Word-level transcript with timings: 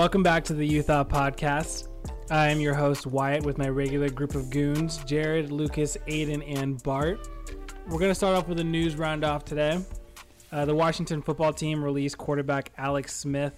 Welcome 0.00 0.22
back 0.22 0.44
to 0.44 0.54
the 0.54 0.66
You 0.66 0.80
Thought 0.80 1.10
Podcast. 1.10 1.88
I 2.30 2.48
am 2.48 2.58
your 2.58 2.72
host, 2.72 3.06
Wyatt, 3.06 3.44
with 3.44 3.58
my 3.58 3.68
regular 3.68 4.08
group 4.08 4.34
of 4.34 4.48
goons 4.48 4.96
Jared, 5.04 5.52
Lucas, 5.52 5.98
Aiden, 6.08 6.42
and 6.58 6.82
Bart. 6.82 7.28
We're 7.86 7.98
going 7.98 8.10
to 8.10 8.14
start 8.14 8.34
off 8.34 8.48
with 8.48 8.58
a 8.60 8.64
news 8.64 8.94
roundoff 8.94 9.42
today. 9.42 9.78
Uh, 10.50 10.64
the 10.64 10.74
Washington 10.74 11.20
football 11.20 11.52
team 11.52 11.84
released 11.84 12.16
quarterback 12.16 12.72
Alex 12.78 13.14
Smith. 13.14 13.52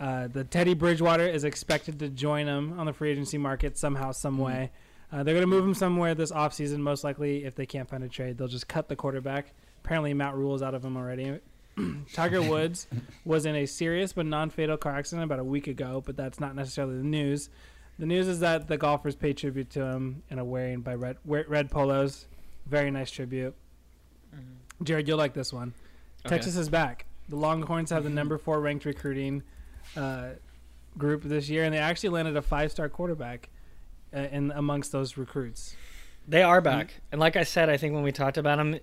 Uh, 0.00 0.28
the 0.28 0.42
Teddy 0.42 0.72
Bridgewater 0.72 1.28
is 1.28 1.44
expected 1.44 1.98
to 1.98 2.08
join 2.08 2.46
them 2.46 2.80
on 2.80 2.86
the 2.86 2.94
free 2.94 3.10
agency 3.10 3.36
market 3.36 3.76
somehow, 3.76 4.12
some 4.12 4.38
way. 4.38 4.70
Uh, 5.12 5.22
they're 5.22 5.34
going 5.34 5.42
to 5.42 5.46
move 5.46 5.66
him 5.66 5.74
somewhere 5.74 6.14
this 6.14 6.32
offseason, 6.32 6.78
most 6.78 7.04
likely. 7.04 7.44
If 7.44 7.54
they 7.54 7.66
can't 7.66 7.90
find 7.90 8.02
a 8.02 8.08
trade, 8.08 8.38
they'll 8.38 8.48
just 8.48 8.68
cut 8.68 8.88
the 8.88 8.96
quarterback. 8.96 9.52
Apparently, 9.84 10.14
Matt 10.14 10.34
Rhule 10.34 10.54
is 10.54 10.62
out 10.62 10.72
of 10.72 10.82
him 10.82 10.96
already. 10.96 11.40
Tiger 12.12 12.42
Woods 12.42 12.86
was 13.24 13.46
in 13.46 13.54
a 13.54 13.66
serious 13.66 14.12
but 14.12 14.26
non-fatal 14.26 14.76
car 14.78 14.96
accident 14.96 15.24
about 15.24 15.38
a 15.38 15.44
week 15.44 15.66
ago, 15.66 16.02
but 16.04 16.16
that's 16.16 16.40
not 16.40 16.54
necessarily 16.54 16.96
the 16.96 17.04
news. 17.04 17.50
The 17.98 18.06
news 18.06 18.28
is 18.28 18.40
that 18.40 18.68
the 18.68 18.76
golfers 18.76 19.14
paid 19.14 19.38
tribute 19.38 19.70
to 19.70 19.82
him 19.82 20.22
in 20.30 20.38
a 20.38 20.44
wearing 20.44 20.80
by 20.80 20.94
red 20.94 21.16
red 21.24 21.70
polos. 21.70 22.26
Very 22.66 22.90
nice 22.90 23.10
tribute. 23.10 23.54
Mm-hmm. 24.34 24.84
Jared, 24.84 25.08
you'll 25.08 25.18
like 25.18 25.34
this 25.34 25.52
one. 25.52 25.72
Okay. 26.24 26.36
Texas 26.36 26.56
is 26.56 26.68
back. 26.68 27.06
The 27.28 27.36
Longhorns 27.36 27.90
have 27.90 28.02
the 28.02 28.08
mm-hmm. 28.08 28.16
number 28.16 28.38
four 28.38 28.60
ranked 28.60 28.84
recruiting 28.84 29.42
uh, 29.96 30.30
group 30.98 31.22
this 31.22 31.48
year, 31.48 31.64
and 31.64 31.72
they 31.72 31.78
actually 31.78 32.10
landed 32.10 32.36
a 32.36 32.42
five-star 32.42 32.88
quarterback 32.88 33.48
uh, 34.14 34.20
in 34.20 34.50
amongst 34.52 34.92
those 34.92 35.16
recruits. 35.16 35.74
They 36.28 36.42
are 36.42 36.60
back, 36.60 36.88
mm-hmm. 36.88 37.00
and 37.12 37.20
like 37.20 37.36
I 37.36 37.44
said, 37.44 37.70
I 37.70 37.76
think 37.76 37.94
when 37.94 38.02
we 38.02 38.12
talked 38.12 38.36
about 38.36 38.58
them, 38.58 38.78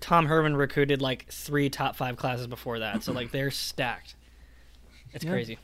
Tom 0.00 0.26
Herman 0.26 0.56
recruited 0.56 1.00
like 1.02 1.26
three 1.30 1.70
top 1.70 1.96
five 1.96 2.16
classes 2.16 2.46
before 2.46 2.80
that, 2.80 3.02
so 3.02 3.12
like 3.12 3.30
they're 3.30 3.50
stacked. 3.50 4.14
It's 5.12 5.24
yeah. 5.24 5.30
crazy. 5.30 5.58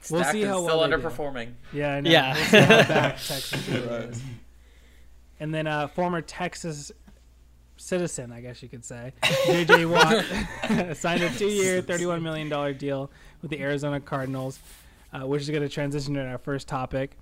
Stacked 0.00 0.10
we'll 0.10 0.32
see 0.32 0.42
how 0.42 0.62
still 0.62 0.78
well 0.78 0.88
underperforming. 0.88 1.52
Yeah, 1.72 1.94
I 1.94 2.00
know. 2.00 2.10
yeah. 2.10 2.34
We'll 2.34 2.44
see 2.44 2.60
how 2.60 2.68
back 2.88 3.12
Texas 3.16 3.68
is. 3.68 4.22
And 5.40 5.54
then 5.54 5.66
uh, 5.66 5.88
former 5.88 6.20
Texas 6.20 6.92
citizen, 7.76 8.30
I 8.30 8.40
guess 8.42 8.62
you 8.62 8.68
could 8.68 8.84
say, 8.84 9.12
J.J. 9.46 9.86
Watt 9.86 10.24
signed 10.96 11.22
a 11.22 11.30
two-year, 11.30 11.80
thirty-one 11.82 12.22
million 12.22 12.48
dollar 12.48 12.72
deal 12.74 13.10
with 13.40 13.50
the 13.50 13.60
Arizona 13.60 14.00
Cardinals, 14.00 14.58
uh, 15.12 15.26
which 15.26 15.42
is 15.42 15.50
going 15.50 15.62
to 15.62 15.68
transition 15.68 16.14
to 16.14 16.24
our 16.24 16.38
first 16.38 16.68
topic. 16.68 17.16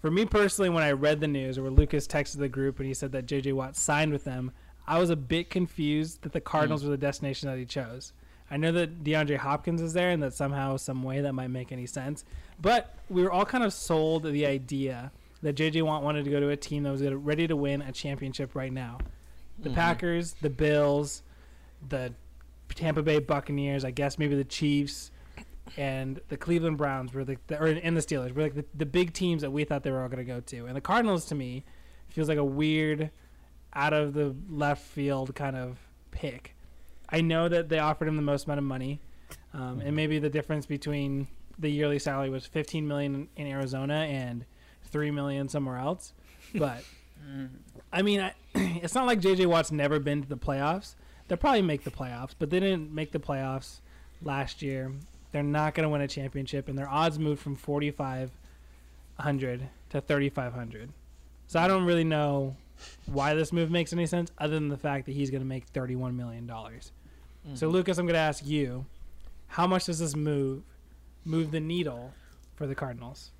For 0.00 0.10
me 0.10 0.24
personally, 0.24 0.68
when 0.68 0.82
I 0.82 0.90
read 0.90 1.20
the 1.20 1.28
news, 1.28 1.60
where 1.60 1.70
Lucas 1.70 2.08
texted 2.08 2.38
the 2.38 2.48
group 2.48 2.80
and 2.80 2.88
he 2.88 2.94
said 2.94 3.12
that 3.12 3.26
J.J. 3.26 3.52
Watt 3.52 3.76
signed 3.76 4.12
with 4.12 4.24
them, 4.24 4.50
I 4.86 4.98
was 4.98 5.10
a 5.10 5.16
bit 5.16 5.50
confused 5.50 6.22
that 6.22 6.32
the 6.32 6.40
Cardinals 6.40 6.82
mm. 6.82 6.86
were 6.86 6.90
the 6.90 6.96
destination 6.96 7.48
that 7.48 7.58
he 7.58 7.64
chose. 7.64 8.12
I 8.50 8.56
know 8.56 8.72
that 8.72 9.02
DeAndre 9.02 9.38
Hopkins 9.38 9.80
is 9.80 9.94
there 9.94 10.10
and 10.10 10.22
that 10.22 10.34
somehow, 10.34 10.76
some 10.76 11.02
way 11.02 11.20
that 11.22 11.32
might 11.32 11.48
make 11.48 11.72
any 11.72 11.86
sense. 11.86 12.24
But 12.60 12.94
we 13.08 13.22
were 13.22 13.30
all 13.30 13.46
kind 13.46 13.64
of 13.64 13.72
sold 13.72 14.24
the 14.24 14.44
idea 14.44 15.10
that 15.42 15.56
JJ 15.56 15.82
Watt 15.82 16.02
wanted 16.02 16.24
to 16.24 16.30
go 16.30 16.38
to 16.38 16.50
a 16.50 16.56
team 16.56 16.82
that 16.82 16.90
was 16.90 17.02
ready 17.02 17.46
to 17.46 17.56
win 17.56 17.82
a 17.82 17.92
championship 17.92 18.54
right 18.54 18.72
now. 18.72 18.98
The 19.58 19.70
mm-hmm. 19.70 19.74
Packers, 19.74 20.34
the 20.42 20.50
Bills, 20.50 21.22
the 21.88 22.12
Tampa 22.74 23.02
Bay 23.02 23.18
Buccaneers, 23.20 23.84
I 23.84 23.90
guess 23.90 24.18
maybe 24.18 24.34
the 24.34 24.44
Chiefs, 24.44 25.10
and 25.76 26.20
the 26.28 26.36
Cleveland 26.36 26.76
Browns 26.76 27.14
were 27.14 27.24
the, 27.24 27.38
the 27.46 27.58
or 27.58 27.68
in 27.68 27.94
the 27.94 28.00
Steelers 28.00 28.34
were 28.34 28.42
like 28.42 28.54
the, 28.54 28.64
the 28.74 28.86
big 28.86 29.12
teams 29.12 29.42
that 29.42 29.50
we 29.50 29.64
thought 29.64 29.82
they 29.82 29.90
were 29.90 30.02
all 30.02 30.08
going 30.08 30.18
to 30.18 30.24
go 30.24 30.40
to. 30.40 30.66
And 30.66 30.76
the 30.76 30.80
Cardinals 30.80 31.24
to 31.26 31.34
me 31.34 31.64
feels 32.08 32.28
like 32.28 32.38
a 32.38 32.44
weird 32.44 33.10
out 33.74 33.92
of 33.92 34.14
the 34.14 34.34
left 34.50 34.82
field 34.82 35.34
kind 35.34 35.56
of 35.56 35.78
pick. 36.10 36.54
I 37.08 37.20
know 37.20 37.48
that 37.48 37.68
they 37.68 37.78
offered 37.78 38.08
him 38.08 38.16
the 38.16 38.22
most 38.22 38.46
amount 38.46 38.58
of 38.58 38.64
money, 38.64 39.00
um, 39.52 39.80
and 39.84 39.94
maybe 39.94 40.18
the 40.18 40.30
difference 40.30 40.66
between 40.66 41.28
the 41.58 41.68
yearly 41.68 41.98
salary 41.98 42.30
was 42.30 42.46
15 42.46 42.88
million 42.88 43.28
in 43.36 43.46
Arizona 43.46 43.94
and 43.94 44.46
3 44.84 45.10
million 45.10 45.48
somewhere 45.48 45.78
else. 45.78 46.12
But 46.54 46.84
I 47.92 48.02
mean, 48.02 48.20
I, 48.20 48.34
it's 48.54 48.94
not 48.94 49.06
like 49.06 49.20
JJ 49.20 49.46
Watt's 49.46 49.72
never 49.72 49.98
been 49.98 50.22
to 50.22 50.28
the 50.28 50.36
playoffs. 50.36 50.96
They'll 51.28 51.38
probably 51.38 51.62
make 51.62 51.84
the 51.84 51.90
playoffs, 51.90 52.34
but 52.38 52.50
they 52.50 52.60
didn't 52.60 52.92
make 52.92 53.12
the 53.12 53.18
playoffs 53.18 53.80
last 54.22 54.60
year. 54.60 54.92
They're 55.30 55.42
not 55.42 55.74
going 55.74 55.84
to 55.84 55.88
win 55.88 56.02
a 56.02 56.08
championship, 56.08 56.68
and 56.68 56.76
their 56.76 56.90
odds 56.90 57.18
moved 57.18 57.40
from 57.40 57.56
4,500 57.56 59.68
to 59.90 60.00
3,500. 60.00 60.92
So 61.46 61.60
I 61.60 61.68
don't 61.68 61.84
really 61.84 62.04
know 62.04 62.56
why 63.06 63.34
this 63.34 63.52
move 63.52 63.70
makes 63.70 63.92
any 63.92 64.06
sense 64.06 64.30
other 64.38 64.54
than 64.54 64.68
the 64.68 64.76
fact 64.76 65.06
that 65.06 65.12
he's 65.12 65.30
going 65.30 65.42
to 65.42 65.46
make 65.46 65.72
$31 65.72 66.14
million. 66.14 66.46
Mm-hmm. 66.46 67.54
So, 67.54 67.68
Lucas, 67.68 67.98
I'm 67.98 68.06
going 68.06 68.14
to 68.14 68.20
ask 68.20 68.46
you 68.46 68.86
how 69.48 69.66
much 69.66 69.86
does 69.86 69.98
this 69.98 70.16
move 70.16 70.62
move 71.24 71.50
the 71.50 71.60
needle 71.60 72.12
for 72.54 72.66
the 72.66 72.74
Cardinals? 72.74 73.30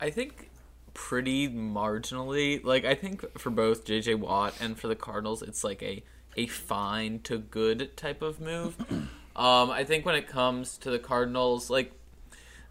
I 0.00 0.10
think 0.10 0.50
pretty 0.94 1.48
marginally. 1.48 2.62
Like, 2.64 2.84
I 2.84 2.94
think 2.94 3.38
for 3.38 3.50
both 3.50 3.84
JJ 3.84 4.18
Watt 4.18 4.54
and 4.60 4.78
for 4.78 4.88
the 4.88 4.96
Cardinals, 4.96 5.42
it's 5.42 5.64
like 5.64 5.82
a, 5.82 6.02
a 6.36 6.46
fine 6.46 7.20
to 7.20 7.38
good 7.38 7.96
type 7.96 8.22
of 8.22 8.40
move. 8.40 8.76
um, 9.36 9.70
I 9.70 9.84
think 9.84 10.06
when 10.06 10.14
it 10.14 10.28
comes 10.28 10.78
to 10.78 10.90
the 10.90 10.98
Cardinals, 10.98 11.70
like, 11.70 11.92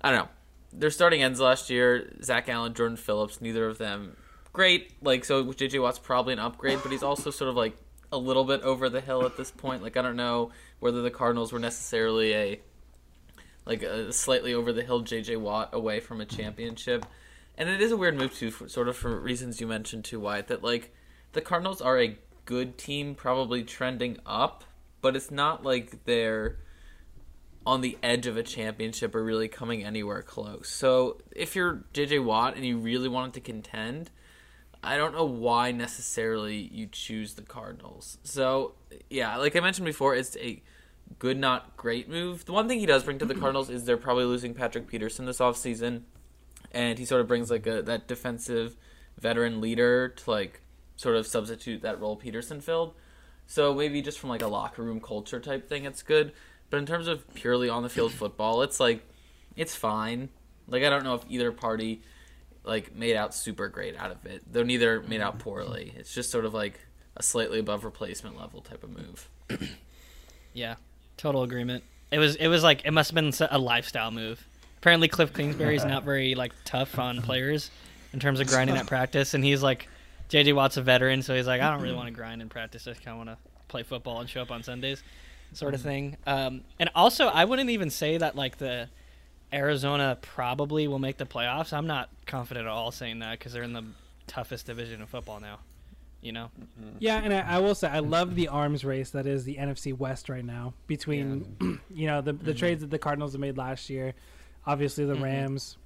I 0.01 0.11
don't 0.11 0.19
know. 0.19 0.29
Their 0.71 0.91
starting 0.91 1.23
ends 1.23 1.39
last 1.39 1.71
year, 1.71 2.13
Zach 2.23 2.47
Allen, 2.47 2.75
Jordan 2.75 2.95
Phillips, 2.95 3.41
neither 3.41 3.67
of 3.67 3.79
them 3.79 4.15
great. 4.59 4.91
Like 5.01 5.23
so, 5.23 5.45
JJ 5.45 5.81
Watt's 5.81 5.99
probably 5.99 6.33
an 6.33 6.39
upgrade, 6.39 6.79
but 6.83 6.91
he's 6.91 7.01
also 7.01 7.31
sort 7.31 7.49
of 7.49 7.55
like 7.55 7.77
a 8.11 8.17
little 8.17 8.43
bit 8.43 8.61
over 8.61 8.89
the 8.89 8.99
hill 8.99 9.25
at 9.25 9.37
this 9.37 9.51
point. 9.51 9.81
Like 9.81 9.95
I 9.95 10.01
don't 10.01 10.17
know 10.17 10.51
whether 10.81 11.01
the 11.01 11.09
Cardinals 11.09 11.53
were 11.53 11.59
necessarily 11.59 12.33
a 12.33 12.59
like 13.65 13.83
a 13.83 14.11
slightly 14.11 14.53
over 14.53 14.73
the 14.73 14.83
hill 14.83 15.01
JJ 15.01 15.39
Watt 15.39 15.69
away 15.71 16.01
from 16.01 16.19
a 16.19 16.25
championship. 16.25 17.05
And 17.57 17.69
it 17.69 17.79
is 17.79 17.93
a 17.93 17.97
weird 17.97 18.17
move 18.17 18.35
too, 18.35 18.51
for, 18.51 18.67
sort 18.67 18.89
of 18.89 18.97
for 18.97 19.17
reasons 19.17 19.61
you 19.61 19.67
mentioned 19.67 20.03
too, 20.03 20.19
Wyatt. 20.19 20.47
That 20.47 20.61
like 20.61 20.93
the 21.31 21.39
Cardinals 21.39 21.79
are 21.79 21.97
a 21.97 22.17
good 22.43 22.77
team, 22.77 23.15
probably 23.15 23.63
trending 23.63 24.17
up, 24.25 24.65
but 24.99 25.15
it's 25.15 25.31
not 25.31 25.63
like 25.63 26.03
they're 26.03 26.57
on 27.65 27.79
the 27.79 27.97
edge 28.03 28.27
of 28.27 28.35
a 28.35 28.43
championship 28.43 29.15
or 29.15 29.23
really 29.23 29.47
coming 29.47 29.85
anywhere 29.85 30.21
close. 30.21 30.67
So 30.67 31.21
if 31.33 31.55
you're 31.55 31.85
JJ 31.93 32.25
Watt 32.25 32.57
and 32.57 32.65
you 32.65 32.77
really 32.77 33.07
wanted 33.07 33.35
to 33.35 33.39
contend, 33.39 34.11
I 34.83 34.97
don't 34.97 35.13
know 35.13 35.25
why 35.25 35.71
necessarily 35.71 36.69
you 36.71 36.87
choose 36.87 37.33
the 37.33 37.41
Cardinals. 37.41 38.17
So, 38.23 38.73
yeah, 39.09 39.35
like 39.37 39.55
I 39.55 39.59
mentioned 39.59 39.85
before, 39.85 40.15
it's 40.15 40.37
a 40.37 40.61
good, 41.17 41.37
not 41.37 41.75
great 41.75 42.09
move. 42.09 42.45
The 42.45 42.53
one 42.53 42.67
thing 42.67 42.79
he 42.79 42.85
does 42.85 43.03
bring 43.03 43.19
to 43.19 43.25
the 43.25 43.35
Cardinals 43.39 43.69
is 43.69 43.85
they're 43.85 43.97
probably 43.97 44.25
losing 44.25 44.53
Patrick 44.53 44.87
Peterson 44.87 45.25
this 45.25 45.39
offseason. 45.39 46.03
And 46.71 46.97
he 46.99 47.05
sort 47.05 47.21
of 47.21 47.27
brings 47.27 47.49
like 47.49 47.65
a 47.65 47.81
that 47.81 48.07
defensive 48.07 48.75
veteran 49.17 49.59
leader 49.59 50.09
to 50.09 50.29
like 50.29 50.61
sort 50.95 51.15
of 51.15 51.25
substitute 51.25 51.81
that 51.81 51.99
role 51.99 52.15
Peterson 52.15 52.61
filled. 52.61 52.93
So 53.47 53.73
maybe 53.73 54.01
just 54.01 54.19
from 54.19 54.29
like 54.29 54.43
a 54.43 54.47
locker 54.47 54.83
room 54.83 55.01
culture 55.01 55.39
type 55.39 55.67
thing, 55.67 55.85
it's 55.85 56.03
good. 56.03 56.31
But 56.69 56.77
in 56.77 56.85
terms 56.85 57.07
of 57.07 57.33
purely 57.33 57.69
on 57.69 57.83
the 57.83 57.89
field 57.89 58.13
football, 58.13 58.61
it's 58.61 58.79
like 58.79 59.03
it's 59.55 59.75
fine. 59.75 60.29
Like 60.67 60.83
I 60.83 60.89
don't 60.89 61.03
know 61.03 61.15
if 61.15 61.23
either 61.27 61.51
party 61.51 62.01
like 62.63 62.95
made 62.95 63.15
out 63.15 63.33
super 63.33 63.67
great 63.67 63.97
out 63.97 64.11
of 64.11 64.25
it. 64.25 64.43
They're 64.51 64.65
neither 64.65 65.01
made 65.01 65.21
out 65.21 65.39
poorly. 65.39 65.93
It's 65.97 66.13
just 66.13 66.31
sort 66.31 66.45
of 66.45 66.53
like 66.53 66.79
a 67.17 67.23
slightly 67.23 67.59
above 67.59 67.83
replacement 67.83 68.37
level 68.37 68.61
type 68.61 68.83
of 68.83 68.89
move. 68.89 69.29
yeah, 70.53 70.75
total 71.17 71.43
agreement. 71.43 71.83
It 72.11 72.19
was 72.19 72.35
it 72.35 72.47
was 72.47 72.63
like 72.63 72.85
it 72.85 72.91
must 72.91 73.11
have 73.11 73.15
been 73.15 73.47
a 73.51 73.59
lifestyle 73.59 74.11
move. 74.11 74.45
Apparently, 74.77 75.07
Cliff 75.07 75.33
Kingsbury 75.33 75.75
is 75.75 75.85
not 75.85 76.03
very 76.03 76.35
like 76.35 76.53
tough 76.63 76.97
on 76.97 77.21
players 77.21 77.69
in 78.13 78.19
terms 78.19 78.39
of 78.39 78.47
grinding 78.47 78.77
at 78.77 78.87
practice, 78.87 79.33
and 79.33 79.43
he's 79.43 79.61
like 79.61 79.87
JJ 80.29 80.55
Watt's 80.55 80.77
a 80.77 80.81
veteran, 80.81 81.21
so 81.21 81.35
he's 81.35 81.47
like 81.47 81.61
I 81.61 81.69
don't 81.69 81.81
really 81.81 81.95
want 81.95 82.07
to 82.07 82.13
grind 82.13 82.41
in 82.41 82.49
practice. 82.49 82.87
I 82.87 82.91
just 82.91 83.03
kind 83.03 83.19
of 83.19 83.27
want 83.27 83.37
to 83.37 83.49
play 83.67 83.83
football 83.83 84.19
and 84.21 84.29
show 84.29 84.41
up 84.41 84.51
on 84.51 84.63
Sundays, 84.63 85.03
sort 85.53 85.73
of 85.73 85.81
thing. 85.81 86.17
Um, 86.25 86.61
and 86.79 86.89
also, 86.95 87.27
I 87.27 87.45
wouldn't 87.45 87.69
even 87.69 87.89
say 87.89 88.17
that 88.17 88.35
like 88.35 88.57
the 88.57 88.89
Arizona 89.51 90.17
probably 90.21 90.87
will 90.87 90.99
make 90.99 91.17
the 91.17 91.25
playoffs. 91.25 91.73
I'm 91.73 91.87
not 91.87 92.09
confident 92.25 92.67
at 92.67 92.71
all 92.71 92.91
saying 92.91 93.19
that 93.19 93.39
because 93.39 93.53
they're 93.53 93.63
in 93.63 93.73
the 93.73 93.85
toughest 94.27 94.67
division 94.67 95.01
of 95.01 95.09
football 95.09 95.39
now. 95.39 95.59
You 96.21 96.33
know. 96.33 96.51
Mm-hmm. 96.59 96.97
Yeah, 96.99 97.21
and 97.23 97.33
I, 97.33 97.39
I, 97.39 97.57
will 97.59 97.75
say 97.75 97.87
I 97.87 97.99
love 97.99 98.35
the 98.35 98.49
arms 98.49 98.83
race 98.83 99.11
that 99.11 99.25
is 99.25 99.45
the 99.45 99.55
NFC 99.55 99.97
West 99.97 100.27
right 100.27 100.43
now 100.43 100.73
between, 100.85 101.55
yeah. 101.61 101.75
you 101.93 102.07
know, 102.07 102.21
the 102.21 102.33
the 102.33 102.51
mm-hmm. 102.51 102.59
trades 102.59 102.81
that 102.81 102.89
the 102.89 102.99
Cardinals 102.99 103.31
have 103.31 103.41
made 103.41 103.57
last 103.57 103.89
year. 103.89 104.13
Obviously, 104.65 105.05
the 105.05 105.13
mm-hmm. 105.13 105.23
Rams 105.23 105.77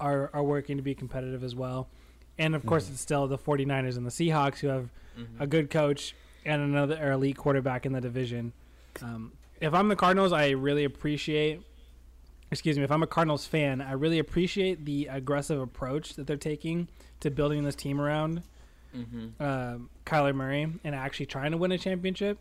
are 0.00 0.30
are 0.32 0.42
working 0.42 0.76
to 0.76 0.82
be 0.82 0.94
competitive 0.94 1.44
as 1.44 1.54
well, 1.54 1.88
and 2.36 2.56
of 2.56 2.66
course, 2.66 2.84
mm-hmm. 2.84 2.94
it's 2.94 3.00
still 3.00 3.28
the 3.28 3.38
49ers 3.38 3.96
and 3.96 4.04
the 4.04 4.10
Seahawks 4.10 4.58
who 4.58 4.68
have 4.68 4.90
mm-hmm. 5.16 5.40
a 5.40 5.46
good 5.46 5.70
coach 5.70 6.16
and 6.44 6.60
another 6.60 7.12
elite 7.12 7.36
quarterback 7.36 7.86
in 7.86 7.92
the 7.92 8.00
division. 8.00 8.52
Um, 9.00 9.32
if 9.60 9.72
I'm 9.72 9.86
the 9.86 9.96
Cardinals, 9.96 10.32
I 10.32 10.50
really 10.50 10.84
appreciate 10.84 11.62
excuse 12.50 12.78
me, 12.78 12.84
if 12.84 12.90
I'm 12.90 13.02
a 13.02 13.06
Cardinals 13.06 13.46
fan, 13.46 13.80
I 13.80 13.92
really 13.92 14.18
appreciate 14.18 14.84
the 14.84 15.06
aggressive 15.06 15.60
approach 15.60 16.14
that 16.14 16.26
they're 16.26 16.36
taking 16.36 16.88
to 17.20 17.30
building 17.30 17.64
this 17.64 17.74
team 17.74 18.00
around 18.00 18.42
mm-hmm. 18.94 19.28
uh, 19.40 19.78
Kyler 20.06 20.34
Murray 20.34 20.72
and 20.84 20.94
actually 20.94 21.26
trying 21.26 21.52
to 21.52 21.56
win 21.56 21.72
a 21.72 21.78
championship. 21.78 22.38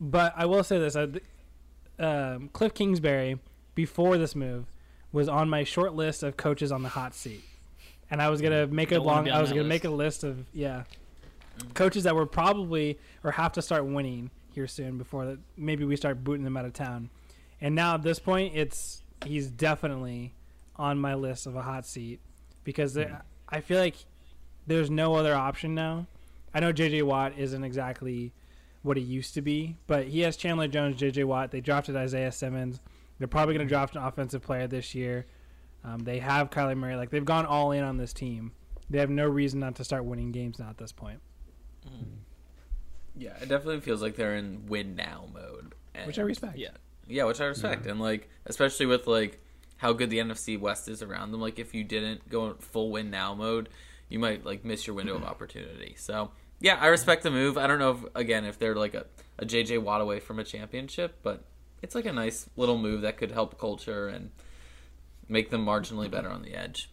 But 0.00 0.34
I 0.36 0.46
will 0.46 0.64
say 0.64 0.78
this: 0.78 0.96
uh, 0.96 1.08
um, 1.98 2.50
Cliff 2.52 2.74
Kingsbury, 2.74 3.38
before 3.74 4.18
this 4.18 4.34
move, 4.34 4.66
was 5.12 5.28
on 5.28 5.48
my 5.48 5.64
short 5.64 5.94
list 5.94 6.22
of 6.22 6.36
coaches 6.36 6.72
on 6.72 6.82
the 6.82 6.88
hot 6.88 7.14
seat, 7.14 7.44
and 8.10 8.20
I 8.20 8.28
was 8.30 8.40
gonna 8.40 8.66
make 8.66 8.90
a 8.90 8.96
Don't 8.96 9.06
long. 9.06 9.30
I 9.30 9.40
was 9.40 9.50
gonna 9.50 9.62
list. 9.62 9.68
make 9.68 9.84
a 9.84 9.90
list 9.90 10.24
of 10.24 10.46
yeah, 10.52 10.84
coaches 11.74 12.04
that 12.04 12.14
were 12.14 12.26
probably 12.26 12.98
or 13.22 13.30
have 13.30 13.52
to 13.52 13.62
start 13.62 13.86
winning 13.86 14.30
here 14.52 14.66
soon 14.66 14.98
before 14.98 15.26
that 15.26 15.38
maybe 15.56 15.84
we 15.84 15.96
start 15.96 16.22
booting 16.22 16.44
them 16.44 16.56
out 16.56 16.64
of 16.64 16.72
town. 16.72 17.10
And 17.60 17.74
now 17.74 17.94
at 17.94 18.02
this 18.02 18.18
point, 18.18 18.54
it's 18.56 19.02
he's 19.24 19.50
definitely 19.50 20.34
on 20.76 20.98
my 20.98 21.14
list 21.14 21.46
of 21.46 21.56
a 21.56 21.62
hot 21.62 21.86
seat 21.86 22.20
because 22.64 22.94
there, 22.94 23.08
hmm. 23.08 23.14
I 23.48 23.60
feel 23.60 23.78
like 23.78 23.96
there's 24.66 24.90
no 24.90 25.14
other 25.14 25.34
option 25.34 25.74
now. 25.74 26.06
I 26.52 26.60
know 26.60 26.72
JJ 26.72 27.02
Watt 27.02 27.36
isn't 27.36 27.64
exactly 27.64 28.32
what 28.82 28.96
he 28.96 29.02
used 29.02 29.34
to 29.34 29.42
be, 29.42 29.76
but 29.86 30.06
he 30.06 30.20
has 30.20 30.36
Chandler 30.36 30.68
Jones, 30.68 31.00
JJ 31.00 31.24
Watt. 31.24 31.50
They 31.50 31.60
drafted 31.60 31.96
Isaiah 31.96 32.32
Simmons. 32.32 32.80
They're 33.18 33.28
probably 33.28 33.54
going 33.54 33.66
to 33.66 33.72
hmm. 33.74 33.78
draft 33.78 33.96
an 33.96 34.02
offensive 34.02 34.42
player 34.42 34.66
this 34.66 34.94
year. 34.94 35.26
Um, 35.84 36.00
they 36.00 36.18
have 36.18 36.50
Kyler 36.50 36.76
Murray. 36.76 36.96
Like 36.96 37.10
they've 37.10 37.24
gone 37.24 37.46
all 37.46 37.72
in 37.72 37.84
on 37.84 37.96
this 37.96 38.12
team. 38.12 38.52
They 38.88 38.98
have 38.98 39.10
no 39.10 39.26
reason 39.26 39.60
not 39.60 39.76
to 39.76 39.84
start 39.84 40.04
winning 40.04 40.32
games 40.32 40.58
now 40.58 40.68
at 40.68 40.78
this 40.78 40.92
point, 40.92 41.20
hmm. 41.86 42.04
Yeah, 43.16 43.36
it 43.40 43.48
definitely 43.48 43.80
feels 43.80 44.02
like 44.02 44.16
they're 44.16 44.34
in 44.34 44.66
win 44.66 44.96
now 44.96 45.26
mode. 45.32 45.74
And, 45.94 46.06
which 46.06 46.18
I 46.18 46.22
respect. 46.22 46.58
Yeah. 46.58 46.70
Yeah, 47.08 47.24
which 47.24 47.40
I 47.40 47.46
respect, 47.46 47.86
and 47.86 48.00
like 48.00 48.28
especially 48.46 48.86
with 48.86 49.06
like 49.06 49.40
how 49.76 49.92
good 49.92 50.10
the 50.10 50.18
NFC 50.18 50.58
West 50.58 50.88
is 50.88 51.02
around 51.02 51.32
them. 51.32 51.40
Like 51.40 51.58
if 51.58 51.74
you 51.74 51.84
didn't 51.84 52.28
go 52.28 52.46
in 52.46 52.54
full 52.54 52.90
win 52.90 53.10
now 53.10 53.34
mode, 53.34 53.68
you 54.08 54.18
might 54.18 54.44
like 54.44 54.64
miss 54.64 54.86
your 54.86 54.94
window 54.94 55.14
of 55.14 55.20
mm-hmm. 55.20 55.30
opportunity. 55.30 55.94
So 55.98 56.30
yeah, 56.60 56.76
I 56.80 56.86
respect 56.86 57.22
the 57.22 57.30
move. 57.30 57.58
I 57.58 57.66
don't 57.66 57.78
know 57.78 57.90
if 57.90 57.98
again 58.14 58.44
if 58.44 58.58
they're 58.58 58.74
like 58.74 58.94
a, 58.94 59.06
a 59.38 59.44
JJ 59.44 59.82
Watt 59.82 60.00
away 60.00 60.20
from 60.20 60.38
a 60.38 60.44
championship, 60.44 61.18
but 61.22 61.44
it's 61.82 61.94
like 61.94 62.06
a 62.06 62.12
nice 62.12 62.48
little 62.56 62.78
move 62.78 63.02
that 63.02 63.16
could 63.18 63.30
help 63.30 63.58
culture 63.58 64.08
and 64.08 64.30
make 65.28 65.50
them 65.50 65.64
marginally 65.64 66.04
mm-hmm. 66.04 66.12
better 66.12 66.30
on 66.30 66.42
the 66.42 66.54
edge. 66.54 66.90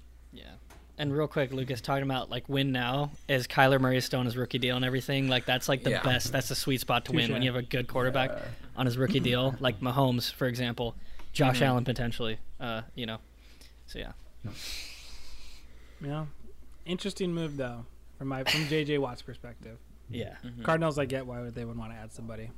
Yeah. 1.02 1.04
And 1.04 1.18
real 1.18 1.28
quick, 1.28 1.52
Lucas 1.52 1.82
talking 1.82 2.04
about 2.04 2.30
like 2.30 2.48
win 2.48 2.72
now 2.72 3.12
is 3.28 3.48
Kyler 3.48 3.80
Murray 3.80 4.00
still 4.02 4.20
on 4.20 4.26
his 4.26 4.38
rookie 4.38 4.60
deal 4.60 4.76
and 4.76 4.86
everything. 4.86 5.28
Like 5.28 5.46
that's 5.46 5.68
like 5.68 5.84
the 5.84 5.92
Yeah. 5.92 6.04
best. 6.04 6.32
That's 6.32 6.50
the 6.50 6.56
sweet 6.56 6.80
spot 6.82 7.06
to 7.06 7.12
win 7.12 7.32
when 7.32 7.42
you 7.42 7.52
have 7.52 7.62
a 7.62 7.66
good 7.66 7.88
quarterback 7.88 8.30
Yeah. 8.30 8.42
on 8.78 8.86
his 8.86 8.98
rookie 8.98 9.20
deal, 9.20 9.56
like 9.60 9.80
Mahomes, 9.82 10.32
for 10.32 10.48
example, 10.48 10.96
Josh 11.34 11.60
Mhm. 11.60 11.66
Allen 11.66 11.86
potentially. 11.86 12.38
Uh, 12.60 12.82
you 12.96 13.06
know. 13.06 13.18
So 13.88 14.00
yeah. 14.00 14.12
Yeah, 16.04 16.26
interesting 16.86 17.34
move 17.34 17.58
though 17.58 17.86
from 18.18 18.28
my 18.30 18.44
from 18.44 18.62
JJ 18.68 18.98
Watt's 19.00 19.22
perspective. 19.22 19.78
Yeah. 20.10 20.36
Mhm. 20.44 20.64
Cardinals, 20.64 20.98
I 21.00 21.06
get 21.06 21.26
why 21.26 21.42
would 21.42 21.56
they 21.56 21.64
would 21.66 21.78
want 21.78 21.92
to 21.94 21.98
add 21.98 22.12
somebody. 22.12 22.50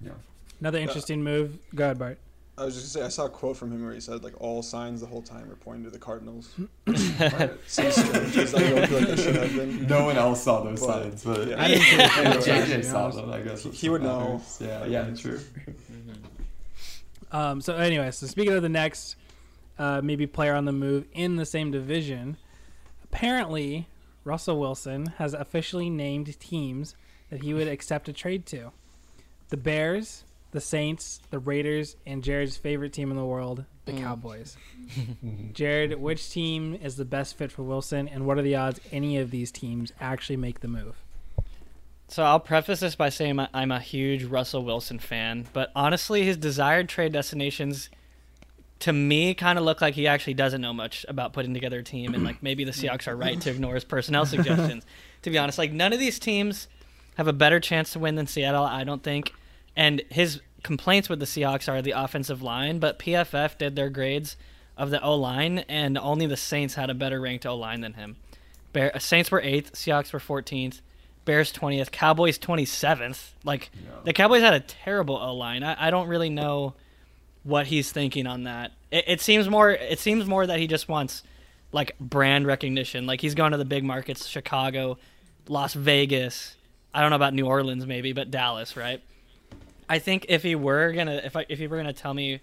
Yeah. 0.00 0.12
Another 0.60 0.78
interesting 0.78 1.22
move. 1.22 1.58
Go 1.74 1.84
ahead, 1.84 1.98
Bart. 1.98 2.18
I 2.58 2.64
was 2.64 2.74
just 2.74 2.94
gonna 2.94 3.04
say 3.04 3.06
I 3.06 3.08
saw 3.10 3.26
a 3.26 3.30
quote 3.30 3.56
from 3.56 3.70
him 3.72 3.84
where 3.84 3.94
he 3.94 4.00
said 4.00 4.24
like 4.24 4.40
all 4.40 4.62
signs 4.62 5.00
the 5.00 5.06
whole 5.06 5.22
time 5.22 5.48
were 5.48 5.54
pointing 5.56 5.84
to 5.84 5.90
the 5.90 5.98
Cardinals. 5.98 6.50
Right. 6.86 7.50
Seems 7.66 7.94
strange 7.94 8.34
because 8.34 8.54
I 8.54 8.58
don't 8.70 8.86
feel 8.88 8.98
like 9.00 9.08
they 9.08 9.16
should 9.16 9.36
have 9.36 9.54
been. 9.56 9.86
No 9.86 10.04
one 10.04 10.16
else 10.16 10.42
saw 10.42 10.62
those 10.62 10.80
But, 10.80 11.02
signs, 11.02 11.24
but 11.24 11.48
yeah. 11.48 11.62
I 11.62 11.68
didn't 11.68 11.82
see 11.84 11.96
the 11.96 12.02
And 12.02 12.32
quote, 12.32 12.44
to 12.44 12.50
JJ 12.50 12.84
saw 12.84 13.10
them. 13.10 13.30
I 13.30 13.40
guess 13.40 13.62
He- 13.62 13.88
would 13.88 14.02
what 14.02 14.08
know. 14.08 14.28
matters. 14.34 14.58
Yeah, 14.60 14.84
yeah, 14.86 15.14
true. 15.14 15.38
Mhm. 17.30 17.34
Um, 17.36 17.60
so 17.60 17.76
anyway, 17.76 18.10
so 18.10 18.26
speaking 18.26 18.54
of 18.54 18.62
the 18.62 18.68
next 18.68 19.16
uh, 19.78 20.00
maybe 20.02 20.26
player 20.26 20.54
on 20.54 20.64
the 20.64 20.72
move 20.72 21.04
in 21.12 21.36
the 21.36 21.44
same 21.46 21.70
division, 21.70 22.36
apparently 23.04 23.86
Russell 24.24 24.58
Wilson 24.58 25.06
has 25.18 25.34
officially 25.34 25.90
named 25.90 26.38
teams 26.40 26.94
that 27.30 27.42
he 27.42 27.52
would 27.54 27.68
accept 27.68 28.08
a 28.08 28.12
trade 28.12 28.46
to: 28.46 28.72
the 29.50 29.56
Bears, 29.56 30.24
the 30.50 30.60
Saints, 30.60 31.20
the 31.30 31.38
Raiders, 31.38 31.96
and 32.06 32.22
Jared's 32.22 32.56
favorite 32.56 32.92
team 32.92 33.10
in 33.10 33.16
the 33.16 33.24
world, 33.24 33.64
the 33.84 33.92
Mm. 33.92 34.00
Cowboys. 34.02 34.56
Jared, 35.52 36.00
which 36.00 36.30
team 36.30 36.78
is 36.82 36.96
the 36.96 37.04
best 37.04 37.36
fit 37.36 37.52
for 37.52 37.62
Wilson, 37.62 38.08
and 38.08 38.26
what 38.26 38.38
are 38.38 38.42
the 38.42 38.56
odds 38.56 38.80
any 38.92 39.18
of 39.18 39.30
these 39.30 39.50
teams 39.50 39.92
actually 40.00 40.36
make 40.36 40.60
the 40.60 40.68
move? 40.68 40.96
So 42.08 42.22
I'll 42.22 42.40
preface 42.40 42.80
this 42.80 42.94
by 42.94 43.10
saying 43.10 43.38
I- 43.38 43.48
I'm 43.52 43.70
a 43.70 43.80
huge 43.80 44.24
Russell 44.24 44.64
Wilson 44.64 44.98
fan, 44.98 45.46
but 45.52 45.70
honestly, 45.76 46.24
his 46.24 46.38
desired 46.38 46.88
trade 46.88 47.12
destinations, 47.12 47.90
to 48.80 48.92
me, 48.94 49.34
kind 49.34 49.58
of 49.58 49.64
look 49.66 49.82
like 49.82 49.94
he 49.94 50.06
actually 50.06 50.34
doesn't 50.34 50.60
know 50.62 50.72
much 50.72 51.04
about 51.08 51.34
putting 51.34 51.52
together 51.52 51.80
a 51.80 51.84
team, 51.84 52.14
and 52.14 52.24
like 52.24 52.42
maybe 52.42 52.64
the 52.64 52.70
Seahawks 52.72 53.06
are 53.08 53.16
right 53.16 53.38
to 53.42 53.50
ignore 53.50 53.74
his 53.74 53.84
personnel 53.84 54.24
suggestions. 54.24 54.84
to 55.22 55.30
be 55.30 55.36
honest, 55.36 55.58
like 55.58 55.72
none 55.72 55.92
of 55.92 55.98
these 55.98 56.18
teams 56.18 56.68
have 57.16 57.28
a 57.28 57.32
better 57.34 57.60
chance 57.60 57.92
to 57.92 57.98
win 57.98 58.14
than 58.14 58.26
Seattle, 58.26 58.64
I 58.64 58.84
don't 58.84 59.02
think. 59.02 59.32
And 59.78 60.02
his 60.10 60.40
complaints 60.64 61.08
with 61.08 61.20
the 61.20 61.24
Seahawks 61.24 61.68
are 61.68 61.80
the 61.80 61.92
offensive 61.92 62.42
line, 62.42 62.80
but 62.80 62.98
PFF 62.98 63.56
did 63.56 63.76
their 63.76 63.88
grades 63.88 64.36
of 64.76 64.90
the 64.90 65.00
O 65.02 65.14
line, 65.14 65.60
and 65.68 65.96
only 65.96 66.26
the 66.26 66.36
Saints 66.36 66.74
had 66.74 66.90
a 66.90 66.94
better 66.94 67.20
ranked 67.20 67.46
O 67.46 67.56
line 67.56 67.80
than 67.80 67.94
him. 67.94 68.16
Bear, 68.72 68.94
uh, 68.94 68.98
Saints 68.98 69.30
were 69.30 69.40
eighth, 69.40 69.72
Seahawks 69.74 70.12
were 70.12 70.18
14th. 70.18 70.80
Bears 71.24 71.52
20th, 71.52 71.90
Cowboys 71.92 72.38
27th. 72.38 73.30
Like 73.44 73.70
Yeah. 73.74 73.90
the 74.04 74.12
Cowboys 74.12 74.40
had 74.42 74.54
a 74.54 74.60
terrible 74.60 75.16
O 75.16 75.34
line. 75.34 75.62
I, 75.62 75.88
I 75.88 75.90
don't 75.90 76.08
really 76.08 76.30
know 76.30 76.74
what 77.44 77.66
he's 77.66 77.92
thinking 77.92 78.26
on 78.26 78.44
that. 78.44 78.72
It, 78.90 79.04
it 79.06 79.20
seems 79.20 79.48
more 79.48 79.70
it 79.70 79.98
seems 79.98 80.24
more 80.26 80.46
that 80.46 80.58
he 80.58 80.66
just 80.66 80.88
wants 80.88 81.22
like 81.70 81.96
brand 82.00 82.46
recognition. 82.46 83.06
Like 83.06 83.20
he's 83.20 83.34
going 83.34 83.52
to 83.52 83.58
the 83.58 83.64
big 83.66 83.84
markets, 83.84 84.26
Chicago, 84.26 84.96
Las 85.48 85.74
Vegas. 85.74 86.56
I 86.94 87.00
don't 87.02 87.10
know 87.10 87.16
about 87.16 87.34
New 87.34 87.46
Orleans 87.46 87.86
maybe, 87.86 88.12
but 88.14 88.30
Dallas, 88.30 88.74
right? 88.76 89.02
I 89.88 89.98
think 89.98 90.26
if 90.28 90.42
he 90.42 90.54
were 90.54 90.92
gonna 90.92 91.20
if 91.24 91.36
I, 91.36 91.46
if 91.48 91.58
he 91.58 91.66
were 91.66 91.76
gonna 91.76 91.92
tell 91.92 92.14
me 92.14 92.40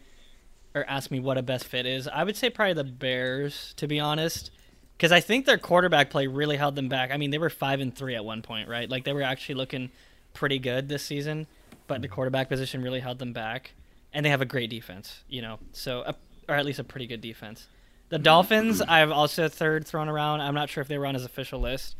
or 0.73 0.83
ask 0.87 1.11
me 1.11 1.19
what 1.19 1.37
a 1.37 1.43
best 1.43 1.65
fit 1.65 1.85
is, 1.85 2.07
I 2.07 2.23
would 2.23 2.35
say 2.35 2.49
probably 2.49 2.73
the 2.73 2.83
Bears 2.83 3.73
to 3.77 3.87
be 3.87 3.99
honest 3.99 4.51
because 4.97 5.11
I 5.11 5.19
think 5.19 5.45
their 5.45 5.57
quarterback 5.57 6.09
play 6.09 6.27
really 6.27 6.57
held 6.57 6.75
them 6.75 6.89
back. 6.89 7.11
I 7.11 7.17
mean, 7.17 7.31
they 7.31 7.37
were 7.37 7.49
five 7.49 7.79
and 7.79 7.95
three 7.95 8.15
at 8.15 8.23
one 8.23 8.41
point, 8.41 8.69
right? 8.69 8.89
Like 8.89 9.03
they 9.03 9.13
were 9.13 9.21
actually 9.21 9.55
looking 9.55 9.91
pretty 10.33 10.59
good 10.59 10.87
this 10.87 11.03
season, 11.03 11.47
but 11.87 12.01
the 12.01 12.07
quarterback 12.07 12.49
position 12.49 12.81
really 12.81 12.99
held 12.99 13.19
them 13.19 13.33
back. 13.33 13.73
And 14.13 14.25
they 14.25 14.29
have 14.29 14.41
a 14.41 14.45
great 14.45 14.69
defense, 14.69 15.23
you 15.27 15.41
know, 15.41 15.59
so 15.73 16.01
uh, 16.01 16.13
or 16.47 16.55
at 16.55 16.65
least 16.65 16.79
a 16.79 16.85
pretty 16.85 17.07
good 17.07 17.19
defense. 17.19 17.67
The 18.09 18.19
Dolphins, 18.19 18.81
I've 18.81 19.11
also 19.11 19.49
third 19.49 19.85
thrown 19.85 20.07
around. 20.07 20.39
I'm 20.39 20.53
not 20.53 20.69
sure 20.69 20.81
if 20.81 20.87
they 20.87 20.97
were 20.97 21.05
on 21.05 21.15
his 21.15 21.25
official 21.25 21.59
list, 21.59 21.95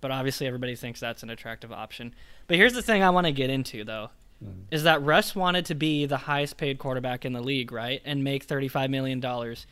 but 0.00 0.10
obviously 0.10 0.46
everybody 0.48 0.74
thinks 0.74 0.98
that's 0.98 1.22
an 1.22 1.30
attractive 1.30 1.70
option. 1.70 2.14
But 2.48 2.56
here's 2.56 2.72
the 2.72 2.82
thing 2.82 3.02
I 3.02 3.10
want 3.10 3.26
to 3.26 3.32
get 3.32 3.50
into 3.50 3.84
though, 3.84 4.10
Mm. 4.42 4.64
is 4.70 4.84
that 4.84 5.02
Russ 5.02 5.34
wanted 5.34 5.66
to 5.66 5.74
be 5.74 6.06
the 6.06 6.16
highest 6.16 6.56
paid 6.56 6.78
quarterback 6.78 7.26
in 7.26 7.34
the 7.34 7.42
league, 7.42 7.72
right, 7.72 8.00
and 8.06 8.24
make 8.24 8.44
35 8.44 8.88
million 8.88 9.20
dollars. 9.20 9.66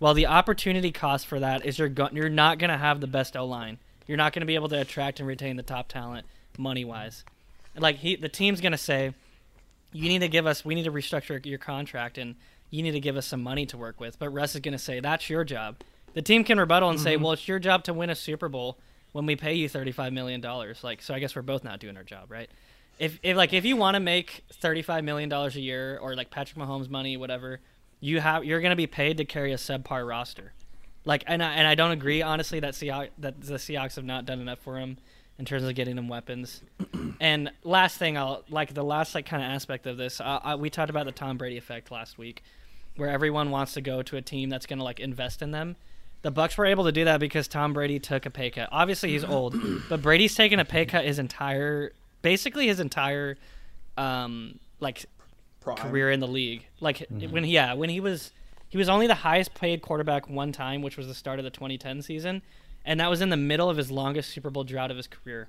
Well, 0.00 0.14
the 0.14 0.26
opportunity 0.26 0.92
cost 0.92 1.26
for 1.26 1.40
that 1.40 1.64
is 1.66 1.78
you're 1.78 1.88
go- 1.88 2.08
you're 2.10 2.28
not 2.30 2.58
going 2.58 2.70
to 2.70 2.78
have 2.78 3.00
the 3.00 3.06
best 3.06 3.36
O 3.36 3.44
line. 3.44 3.78
You're 4.06 4.16
not 4.16 4.32
going 4.32 4.40
to 4.40 4.46
be 4.46 4.54
able 4.54 4.68
to 4.68 4.80
attract 4.80 5.20
and 5.20 5.28
retain 5.28 5.56
the 5.56 5.62
top 5.62 5.88
talent 5.88 6.26
money 6.58 6.84
wise. 6.84 7.24
Like 7.76 7.96
he, 7.96 8.16
the 8.16 8.28
team's 8.28 8.60
going 8.60 8.72
to 8.72 8.78
say, 8.78 9.14
you 9.92 10.08
need 10.08 10.20
to 10.20 10.28
give 10.28 10.46
us, 10.46 10.64
we 10.64 10.74
need 10.74 10.84
to 10.84 10.92
restructure 10.92 11.44
your 11.44 11.58
contract, 11.58 12.18
and 12.18 12.34
you 12.70 12.82
need 12.82 12.92
to 12.92 13.00
give 13.00 13.16
us 13.16 13.26
some 13.26 13.42
money 13.42 13.66
to 13.66 13.76
work 13.76 14.00
with. 14.00 14.18
But 14.18 14.30
Russ 14.30 14.54
is 14.54 14.60
going 14.60 14.72
to 14.72 14.78
say 14.78 15.00
that's 15.00 15.30
your 15.30 15.44
job. 15.44 15.76
The 16.14 16.22
team 16.22 16.44
can 16.44 16.58
rebuttal 16.58 16.90
and 16.90 17.00
say, 17.00 17.14
mm-hmm. 17.14 17.24
well, 17.24 17.32
it's 17.32 17.46
your 17.48 17.58
job 17.58 17.84
to 17.84 17.94
win 17.94 18.10
a 18.10 18.14
Super 18.14 18.48
Bowl 18.48 18.78
when 19.12 19.26
we 19.26 19.36
pay 19.36 19.54
you 19.54 19.68
thirty 19.68 19.92
five 19.92 20.12
million 20.12 20.40
dollars. 20.40 20.82
Like, 20.82 21.02
so 21.02 21.14
I 21.14 21.18
guess 21.18 21.36
we're 21.36 21.42
both 21.42 21.64
not 21.64 21.80
doing 21.80 21.96
our 21.96 22.04
job, 22.04 22.30
right? 22.30 22.50
If, 22.98 23.18
if 23.22 23.36
like 23.36 23.52
if 23.52 23.64
you 23.64 23.76
want 23.76 23.94
to 23.94 24.00
make 24.00 24.44
thirty 24.52 24.82
five 24.82 25.04
million 25.04 25.28
dollars 25.28 25.56
a 25.56 25.60
year 25.60 25.98
or 26.00 26.14
like 26.14 26.30
Patrick 26.30 26.58
Mahomes 26.58 26.88
money, 26.88 27.16
whatever, 27.16 27.60
you 28.00 28.20
have 28.20 28.44
you're 28.44 28.60
going 28.60 28.70
to 28.70 28.76
be 28.76 28.86
paid 28.86 29.16
to 29.18 29.24
carry 29.24 29.52
a 29.52 29.56
subpar 29.56 30.06
roster. 30.06 30.52
Like, 31.04 31.24
and 31.26 31.42
I, 31.42 31.52
and 31.52 31.66
I 31.66 31.74
don't 31.74 31.90
agree 31.90 32.22
honestly 32.22 32.60
that 32.60 32.74
Seahawks, 32.74 33.10
that 33.18 33.40
the 33.40 33.54
Seahawks 33.54 33.96
have 33.96 34.04
not 34.04 34.24
done 34.24 34.40
enough 34.40 34.58
for 34.60 34.78
him 34.78 34.96
in 35.38 35.44
terms 35.44 35.64
of 35.64 35.74
getting 35.74 35.98
him 35.98 36.08
weapons. 36.08 36.62
and 37.20 37.50
last 37.62 37.98
thing, 37.98 38.16
I'll 38.16 38.44
like 38.48 38.72
the 38.72 38.84
last 38.84 39.14
like 39.14 39.26
kind 39.26 39.42
of 39.42 39.50
aspect 39.50 39.86
of 39.86 39.96
this. 39.96 40.20
Uh, 40.20 40.40
I, 40.42 40.54
we 40.54 40.70
talked 40.70 40.90
about 40.90 41.06
the 41.06 41.12
Tom 41.12 41.36
Brady 41.36 41.58
effect 41.58 41.90
last 41.90 42.18
week, 42.18 42.42
where 42.96 43.10
everyone 43.10 43.50
wants 43.50 43.74
to 43.74 43.80
go 43.80 44.02
to 44.02 44.16
a 44.16 44.22
team 44.22 44.48
that's 44.48 44.66
going 44.66 44.78
to 44.78 44.84
like 44.84 45.00
invest 45.00 45.42
in 45.42 45.50
them. 45.50 45.76
The 46.22 46.30
Bucks 46.30 46.56
were 46.56 46.64
able 46.64 46.84
to 46.84 46.92
do 46.92 47.04
that 47.04 47.20
because 47.20 47.48
Tom 47.48 47.74
Brady 47.74 47.98
took 47.98 48.24
a 48.24 48.30
pay 48.30 48.50
cut. 48.50 48.70
Obviously, 48.72 49.10
he's 49.10 49.24
old, 49.28 49.56
but 49.88 50.00
Brady's 50.00 50.34
taken 50.34 50.58
a 50.58 50.64
pay 50.64 50.86
cut 50.86 51.04
his 51.04 51.18
entire, 51.18 51.92
basically 52.24 52.66
his 52.66 52.80
entire, 52.80 53.36
um, 53.96 54.58
like 54.80 55.04
Prime. 55.60 55.76
career 55.76 56.10
in 56.10 56.18
the 56.18 56.26
league. 56.26 56.66
Like 56.80 57.06
when 57.30 57.44
he, 57.44 57.52
yeah, 57.52 57.74
when 57.74 57.90
he 57.90 58.00
was 58.00 58.32
he 58.68 58.76
was 58.76 58.88
only 58.88 59.06
the 59.06 59.14
highest 59.14 59.54
paid 59.54 59.82
quarterback 59.82 60.28
one 60.28 60.50
time, 60.50 60.82
which 60.82 60.96
was 60.96 61.06
the 61.06 61.14
start 61.14 61.38
of 61.38 61.44
the 61.44 61.50
2010 61.50 62.02
season, 62.02 62.42
and 62.84 62.98
that 62.98 63.08
was 63.08 63.20
in 63.20 63.28
the 63.28 63.36
middle 63.36 63.70
of 63.70 63.76
his 63.76 63.90
longest 63.90 64.30
Super 64.30 64.50
Bowl 64.50 64.64
drought 64.64 64.90
of 64.90 64.96
his 64.96 65.06
career. 65.06 65.48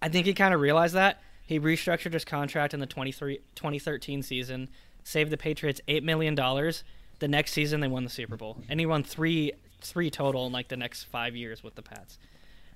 I 0.00 0.08
think 0.08 0.26
he 0.26 0.34
kind 0.34 0.54
of 0.54 0.60
realized 0.60 0.94
that. 0.94 1.20
He 1.44 1.58
restructured 1.58 2.12
his 2.12 2.24
contract 2.24 2.74
in 2.74 2.80
the 2.80 2.86
23, 2.86 3.38
2013 3.54 4.22
season, 4.22 4.68
saved 5.02 5.30
the 5.30 5.38
Patriots 5.38 5.80
$8 5.88 6.02
million. 6.02 6.34
The 6.34 7.26
next 7.26 7.52
season, 7.52 7.80
they 7.80 7.88
won 7.88 8.04
the 8.04 8.10
Super 8.10 8.36
Bowl. 8.36 8.58
And 8.68 8.78
he 8.78 8.86
won 8.86 9.02
three 9.02 9.52
three 9.80 10.10
total 10.10 10.46
in 10.46 10.52
like 10.52 10.68
the 10.68 10.76
next 10.76 11.04
five 11.04 11.34
years 11.34 11.62
with 11.62 11.74
the 11.74 11.82
Pats. 11.82 12.18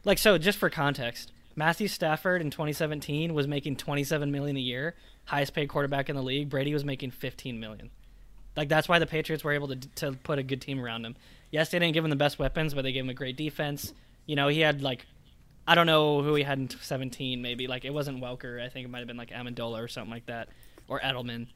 Like, 0.05 0.19
so 0.19 0.39
just 0.39 0.59
for 0.59 0.71
context, 0.71 1.33
Matthew 1.55 1.89
Stafford 1.89 2.41
in 2.41 2.51
2017 2.51 3.35
was 3.35 3.47
making 3.47 3.77
27 3.77 4.31
million 4.31 4.57
a 4.57 4.61
year, 4.61 4.95
highest 5.25 5.55
paid 5.55 5.69
quarterback 5.69 6.09
in 6.09 6.17
the 6.17 6.23
league. 6.23 6.49
Brady 6.49 6.73
was 6.73 6.85
making 6.85 7.11
15 7.11 7.61
million. 7.61 7.91
Like 8.57 8.69
that's 8.69 8.89
why 8.89 8.99
the 8.99 9.07
Patriots 9.07 9.45
were 9.45 9.53
able 9.53 9.69
to 9.69 9.77
to 9.77 10.13
put 10.13 10.39
a 10.39 10.43
good 10.43 10.61
team 10.61 10.81
around 10.81 11.05
him. 11.05 11.17
Yes, 11.51 11.71
they 11.71 11.79
didn't 11.79 11.95
give 11.95 12.05
him 12.05 12.11
the 12.11 12.17
best 12.17 12.39
weapons, 12.39 12.75
but 12.75 12.83
they 12.83 12.93
gave 12.93 13.05
him 13.05 13.11
a 13.11 13.15
great 13.15 13.37
defense. 13.37 13.93
You 14.27 14.37
know, 14.37 14.49
he 14.49 14.61
had 14.61 14.83
like 14.83 15.07
I 15.67 15.75
don't 15.75 15.87
know 15.87 16.23
who 16.23 16.35
he 16.35 16.43
had 16.43 16.59
in 16.59 16.69
17, 16.69 17.41
maybe 17.41 17.67
like 17.67 17.85
it 17.85 17.95
wasn't 17.95 18.21
Welker. 18.21 18.63
I 18.63 18.69
think 18.69 18.85
it 18.85 18.91
might 18.91 18.99
have 18.99 19.07
been 19.07 19.17
like 19.17 19.31
Amendola 19.31 19.83
or 19.83 19.89
something 19.89 20.11
like 20.11 20.27
that, 20.27 20.49
or 20.89 21.01
Edelman. 21.01 21.47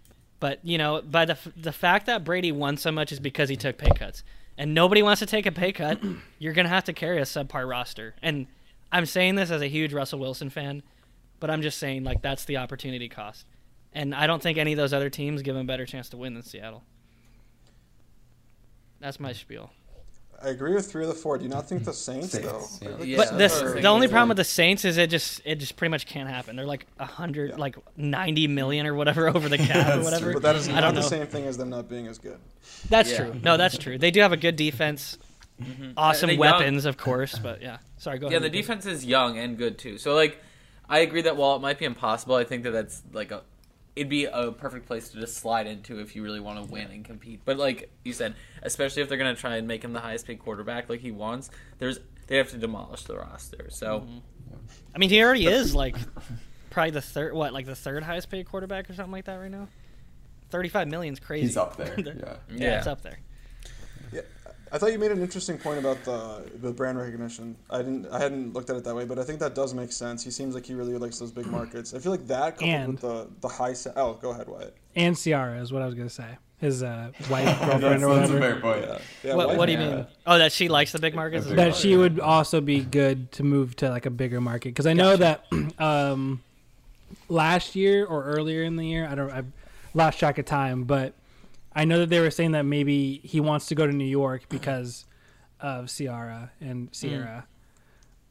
But 0.41 0.65
you 0.65 0.79
know, 0.79 1.03
by 1.03 1.25
the 1.25 1.39
the 1.57 1.73
fact 1.73 2.07
that 2.07 2.25
Brady 2.25 2.53
won 2.53 2.77
so 2.77 2.93
much 2.93 3.13
is 3.13 3.21
because 3.21 3.49
he 3.49 3.57
took 3.57 3.79
pay 3.79 3.91
cuts, 3.91 4.23
and 4.57 4.75
nobody 4.75 5.03
wants 5.03 5.21
to 5.21 5.27
take 5.27 5.47
a 5.47 5.53
pay 5.53 5.73
cut. 5.73 6.01
You're 6.39 6.53
gonna 6.53 6.69
have 6.69 6.85
to 6.85 6.93
carry 6.93 7.19
a 7.19 7.25
subpar 7.25 7.69
roster, 7.69 8.15
and 8.23 8.47
I'm 8.93 9.07
saying 9.07 9.35
this 9.35 9.51
as 9.51 9.63
a 9.63 9.67
huge 9.69 9.93
Russell 9.93 10.19
Wilson 10.19 10.51
fan, 10.51 10.83
but 11.41 11.51
I'm 11.51 11.63
just 11.63 11.79
saying 11.79 12.05
like 12.05 12.23
that's 12.23 12.45
the 12.45 12.57
opportunity 12.59 13.09
cost, 13.09 13.47
and 13.93 14.15
I 14.15 14.27
don't 14.27 14.43
think 14.43 14.59
any 14.59 14.73
of 14.73 14.77
those 14.79 14.93
other 14.93 15.11
teams 15.11 15.43
give 15.43 15.55
him 15.57 15.63
a 15.63 15.67
better 15.67 15.87
chance 15.87 16.09
to 16.11 16.17
win 16.17 16.35
than 16.35 16.43
Seattle. 16.43 16.83
That's 19.01 19.21
my 19.21 19.33
spiel. 19.33 19.71
I 20.43 20.49
agree 20.51 20.75
with 20.75 20.91
three 20.91 21.03
of 21.03 21.09
the 21.09 21.15
four. 21.15 21.39
Do 21.39 21.45
you 21.45 21.51
not 21.51 21.67
think 21.69 21.85
the 21.85 21.93
Saints, 21.95 22.31
Saints, 22.33 22.79
though? 22.79 22.87
yeah. 22.89 22.97
Like, 22.97 23.07
Yeah, 23.07 23.17
But 23.17 23.39
this, 23.39 23.55
what 23.55 23.63
I 23.63 23.75
was 23.75 23.83
the 23.83 23.89
only 23.89 24.07
problem 24.09 24.29
with 24.29 24.37
the 24.37 24.45
Saints 24.45 24.85
is 24.85 24.99
it 24.99 25.09
just 25.09 25.41
it 25.45 25.57
just 25.57 25.77
pretty 25.77 25.91
much 25.91 26.07
can't 26.07 26.29
happen. 26.29 26.57
They're 26.57 26.67
like 26.67 26.87
a 26.99 27.07
hundred, 27.07 27.51
Yeah. 27.51 27.57
like 27.57 27.77
ninety 27.97 28.47
million 28.47 28.87
or 28.87 28.95
whatever 28.95 29.29
over 29.35 29.49
the 29.49 29.59
cap 29.59 29.99
or 29.99 30.03
whatever. 30.03 30.25
true. 30.27 30.33
But 30.35 30.43
that 30.43 30.57
is 30.57 30.69
not 30.69 30.95
the 30.95 31.01
know. 31.01 31.07
same 31.07 31.27
thing 31.27 31.47
as 31.47 31.57
them 31.57 31.71
not 31.71 31.89
being 31.89 32.07
as 32.07 32.19
good. 32.19 32.39
That's 32.91 33.11
Yeah. 33.11 33.25
true. 33.31 33.41
No, 33.43 33.57
that's 33.57 33.79
true. 33.79 33.97
They 33.99 34.11
do 34.11 34.21
have 34.21 34.33
a 34.33 34.37
good 34.37 34.57
defense, 34.57 35.17
Mm-hmm. 35.61 35.93
awesome 35.97 36.29
And 36.31 36.39
they 36.39 36.43
young- 36.45 36.59
weapons, 36.59 36.85
of 36.85 36.97
course. 36.97 37.39
But 37.39 37.63
yeah, 37.63 37.79
sorry. 37.97 38.19
Go 38.19 38.27
Yeah, 38.27 38.37
ahead. 38.37 38.43
Yeah, 38.43 38.49
the 38.49 38.57
defense 38.61 38.87
is 38.87 39.05
young 39.05 39.39
and 39.39 39.57
good 39.57 39.79
too. 39.79 39.99
So 39.99 40.15
like, 40.15 40.43
I 40.89 40.99
agree 41.01 41.23
that 41.23 41.37
while 41.37 41.57
it 41.57 41.61
might 41.63 41.79
be 41.79 41.85
impossible, 41.85 42.35
I 42.37 42.45
think 42.45 42.63
that 42.65 42.71
that's 42.73 43.03
like 43.13 43.31
a, 43.31 43.43
it'd 43.97 44.09
be 44.11 44.27
a 44.27 44.53
perfect 44.53 44.87
place 44.87 45.09
to 45.11 45.21
just 45.21 45.39
slide 45.39 45.67
into 45.67 45.99
if 46.01 46.15
you 46.15 46.23
really 46.23 46.41
want 46.41 46.63
to 46.65 46.71
win 46.71 46.91
and 46.91 47.05
compete. 47.05 47.41
But 47.45 47.57
like 47.57 47.91
you 48.05 48.13
said, 48.13 48.35
especially 48.63 49.03
if 49.03 49.09
they're 49.09 49.17
gonna 49.19 49.35
try 49.35 49.57
and 49.57 49.67
make 49.67 49.83
him 49.83 49.93
the 49.95 50.01
highest 50.01 50.27
paid 50.27 50.39
quarterback 50.39 50.89
like 50.91 51.01
he 51.01 51.11
wants, 51.11 51.51
there's 51.79 52.01
they 52.27 52.37
have 52.37 52.51
to 52.51 52.59
demolish 52.59 53.05
the 53.05 53.17
roster. 53.17 53.69
So 53.71 54.01
mm-hmm. 54.01 54.19
I 54.95 54.99
mean, 54.99 55.11
he 55.11 55.23
already 55.23 55.47
is 55.47 55.75
like 55.75 55.97
probably 56.71 56.91
the 56.91 57.01
third, 57.01 57.33
what, 57.35 57.53
like 57.55 57.65
the 57.67 57.75
third 57.75 58.03
highest 58.03 58.31
paid 58.31 58.47
quarterback 58.47 58.91
or 58.91 58.95
something 58.95 59.13
like 59.13 59.25
that 59.25 59.37
right 59.37 59.51
now. 59.51 59.69
Thirty-five 60.51 60.87
million's 60.89 61.19
crazy. 61.19 61.47
He's 61.47 61.57
up 61.57 61.77
there. 61.77 61.95
Yeah. 61.99 62.13
yeah, 62.15 62.37
Yeah. 62.51 62.79
it's 62.79 62.87
up 62.87 63.01
there. 63.03 63.19
Yeah, 64.77 64.87
I 64.87 64.91
thought 64.91 64.93
you 64.93 64.99
made 64.99 65.11
an 65.11 65.23
interesting 65.23 65.57
point 65.57 65.79
about 65.79 66.05
the 66.05 66.43
the 66.61 66.71
brand 66.71 66.99
recognition. 66.99 67.57
I 67.71 67.79
didn't, 67.79 68.07
I 68.09 68.21
hadn't 68.21 68.53
looked 68.53 68.69
at 68.69 68.77
it 68.77 68.85
that 68.85 68.95
way, 68.95 69.07
but 69.07 69.19
I 69.19 69.23
think 69.25 69.41
that 69.41 69.55
does 69.55 69.73
make 69.73 69.91
sense. 69.91 70.23
He 70.23 70.31
seems 70.31 70.55
like 70.55 70.67
he 70.67 70.75
really 70.75 70.97
likes 70.99 71.19
those 71.19 71.33
big 71.33 71.47
markets. 71.47 71.95
I 71.95 71.99
feel 71.99 72.13
like 72.13 72.27
that 72.27 72.57
coupled 72.59 72.69
And- 72.71 72.93
with 72.93 73.01
the 73.01 73.29
the 73.41 73.49
high. 73.49 73.73
Sa- 73.73 73.93
oh, 73.97 74.15
go 74.21 74.31
ahead, 74.31 74.49
Wyatt. 74.49 74.77
And 74.95 75.17
Ciara 75.17 75.61
is 75.63 75.73
what 75.73 75.81
I 75.81 75.87
was 75.87 75.95
gonna 75.95 76.11
say. 76.11 76.37
His 76.59 76.83
uh, 76.83 77.11
wife, 77.31 77.45
girlfriend, 77.61 77.83
That's, 77.83 78.03
or 78.03 78.15
that's 78.17 78.31
a 78.31 78.39
fair 78.39 78.61
point. 78.61 78.83
Yeah, 78.83 78.99
yeah. 79.25 79.35
what, 79.35 79.57
what 79.57 79.67
do 79.67 79.73
you 79.73 79.79
yeah. 79.79 79.95
mean? 79.97 80.07
Oh, 80.27 80.39
that 80.39 80.53
she 80.53 80.69
likes 80.69 80.93
the 80.93 80.99
big 80.99 81.15
markets. 81.15 81.45
as 81.45 81.51
That 81.51 81.57
well? 81.57 81.67
that 81.71 81.77
she 81.77 81.97
would 81.97 82.21
also 82.21 82.61
be 82.61 82.81
good 82.83 83.31
to 83.33 83.43
move 83.45 83.77
to 83.77 83.89
like 83.91 84.05
a 84.07 84.11
bigger 84.11 84.41
market 84.41 84.71
because 84.71 84.87
I 84.87 84.93
know 84.93 85.17
that 85.17 85.45
um, 85.79 86.43
last 87.29 87.77
year 87.77 88.05
or 88.05 88.25
earlier 88.25 88.63
in 88.63 88.77
the 88.77 88.87
year 88.87 89.07
I 89.07 89.15
don't 89.15 89.31
I've 89.31 89.47
lost 89.95 90.19
track 90.19 90.37
of 90.39 90.45
time, 90.45 90.85
but 90.85 91.15
I 91.77 91.85
know 91.85 91.99
that 91.99 92.09
they 92.09 92.21
were 92.21 92.31
saying 92.31 92.53
that 92.53 92.65
maybe 92.65 93.21
he 93.23 93.39
wants 93.39 93.67
to 93.67 93.75
go 93.75 93.87
to 93.87 93.93
New 93.93 94.07
York 94.07 94.49
because 94.49 95.05
of 95.61 95.95
Ciara 95.95 96.51
and 96.59 96.91
mm. 96.91 97.01
Ciara. 97.01 97.47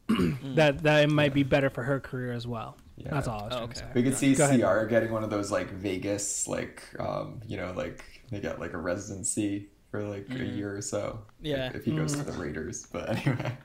Mm. 0.08 0.54
that 0.56 0.82
that 0.82 1.04
it 1.04 1.10
might 1.10 1.32
be 1.32 1.44
better 1.44 1.70
for 1.70 1.84
her 1.84 2.00
career 2.00 2.32
as 2.32 2.46
well. 2.46 2.76
Yeah. 2.96 3.10
That's 3.10 3.28
all 3.28 3.40
I 3.40 3.44
was 3.44 3.52
Oh, 3.52 3.56
trying 3.56 3.64
okay. 3.64 3.72
to 3.72 3.78
say. 3.78 3.86
We 3.94 4.02
could 4.02 4.16
see 4.16 4.34
Go 4.34 4.44
ahead. 4.44 4.60
Ciara 4.60 4.88
getting 4.88 5.12
one 5.12 5.22
of 5.22 5.30
those 5.30 5.50
like 5.52 5.70
Vegas, 5.70 6.48
like 6.48 6.82
um, 6.98 7.40
you 7.46 7.56
know, 7.56 7.72
like 7.76 8.04
they 8.30 8.40
get 8.40 8.58
like 8.58 8.72
a 8.72 8.78
residency 8.78 9.68
for 9.90 10.02
like 10.02 10.26
a 10.28 10.34
mm. 10.34 10.56
year 10.56 10.76
or 10.76 10.82
so. 10.82 11.20
Yeah. 11.40 11.68
If, 11.68 11.76
if 11.76 11.84
he 11.84 11.92
goes 11.92 12.12
to 12.16 12.24
the 12.24 12.32
Raiders, 12.32 12.86
but 12.90 13.08
anyway. 13.10 13.56